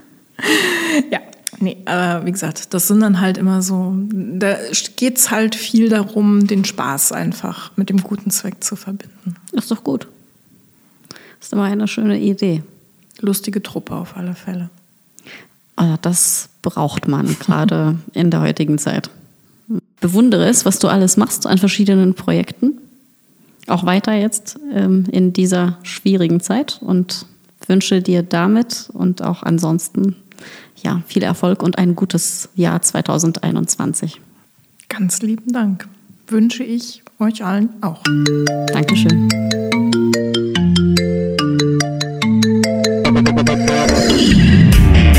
ja, 1.12 1.20
nee, 1.60 1.76
aber 1.84 2.24
wie 2.24 2.32
gesagt, 2.32 2.72
das 2.72 2.88
sind 2.88 3.00
dann 3.00 3.20
halt 3.20 3.36
immer 3.36 3.60
so, 3.60 3.94
da 4.10 4.56
geht 4.96 5.18
es 5.18 5.30
halt 5.30 5.54
viel 5.54 5.90
darum, 5.90 6.46
den 6.46 6.64
Spaß 6.64 7.12
einfach 7.12 7.72
mit 7.76 7.90
dem 7.90 8.02
guten 8.02 8.30
Zweck 8.30 8.64
zu 8.64 8.74
verbinden. 8.74 9.36
Das 9.52 9.64
ist 9.64 9.70
doch 9.70 9.84
gut. 9.84 10.08
Das 11.10 11.48
ist 11.48 11.52
immer 11.52 11.64
eine 11.64 11.86
schöne 11.86 12.18
Idee. 12.18 12.62
Lustige 13.20 13.62
Truppe 13.62 13.94
auf 13.94 14.16
alle 14.16 14.34
Fälle. 14.34 14.70
Also 15.76 15.98
das 16.00 16.48
braucht 16.62 17.06
man 17.06 17.38
gerade 17.38 17.98
in 18.14 18.30
der 18.30 18.40
heutigen 18.40 18.78
Zeit. 18.78 19.10
Bewundere 20.00 20.48
es, 20.48 20.64
was 20.64 20.78
du 20.78 20.88
alles 20.88 21.18
machst 21.18 21.46
an 21.46 21.58
verschiedenen 21.58 22.14
Projekten 22.14 22.78
auch 23.70 23.84
weiter 23.84 24.14
jetzt 24.14 24.58
ähm, 24.72 25.04
in 25.10 25.32
dieser 25.32 25.78
schwierigen 25.82 26.40
Zeit 26.40 26.80
und 26.82 27.26
wünsche 27.66 28.02
dir 28.02 28.22
damit 28.22 28.90
und 28.92 29.22
auch 29.22 29.42
ansonsten 29.42 30.16
ja, 30.82 31.02
viel 31.06 31.22
Erfolg 31.22 31.62
und 31.62 31.78
ein 31.78 31.94
gutes 31.94 32.48
Jahr 32.54 32.80
2021. 32.80 34.20
Ganz 34.88 35.22
lieben 35.22 35.52
Dank. 35.52 35.88
Wünsche 36.28 36.62
ich 36.62 37.02
euch 37.18 37.44
allen 37.44 37.70
auch. 37.82 38.02
Dankeschön. 38.72 39.28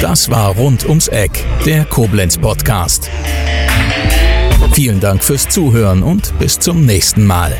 Das 0.01 0.29
war 0.29 0.55
Rund 0.55 0.87
ums 0.87 1.07
Eck, 1.09 1.45
der 1.65 1.85
Koblenz 1.85 2.37
Podcast. 2.37 3.09
Vielen 4.73 4.99
Dank 4.99 5.23
fürs 5.23 5.49
Zuhören 5.49 6.03
und 6.03 6.33
bis 6.39 6.59
zum 6.59 6.85
nächsten 6.85 7.25
Mal. 7.25 7.55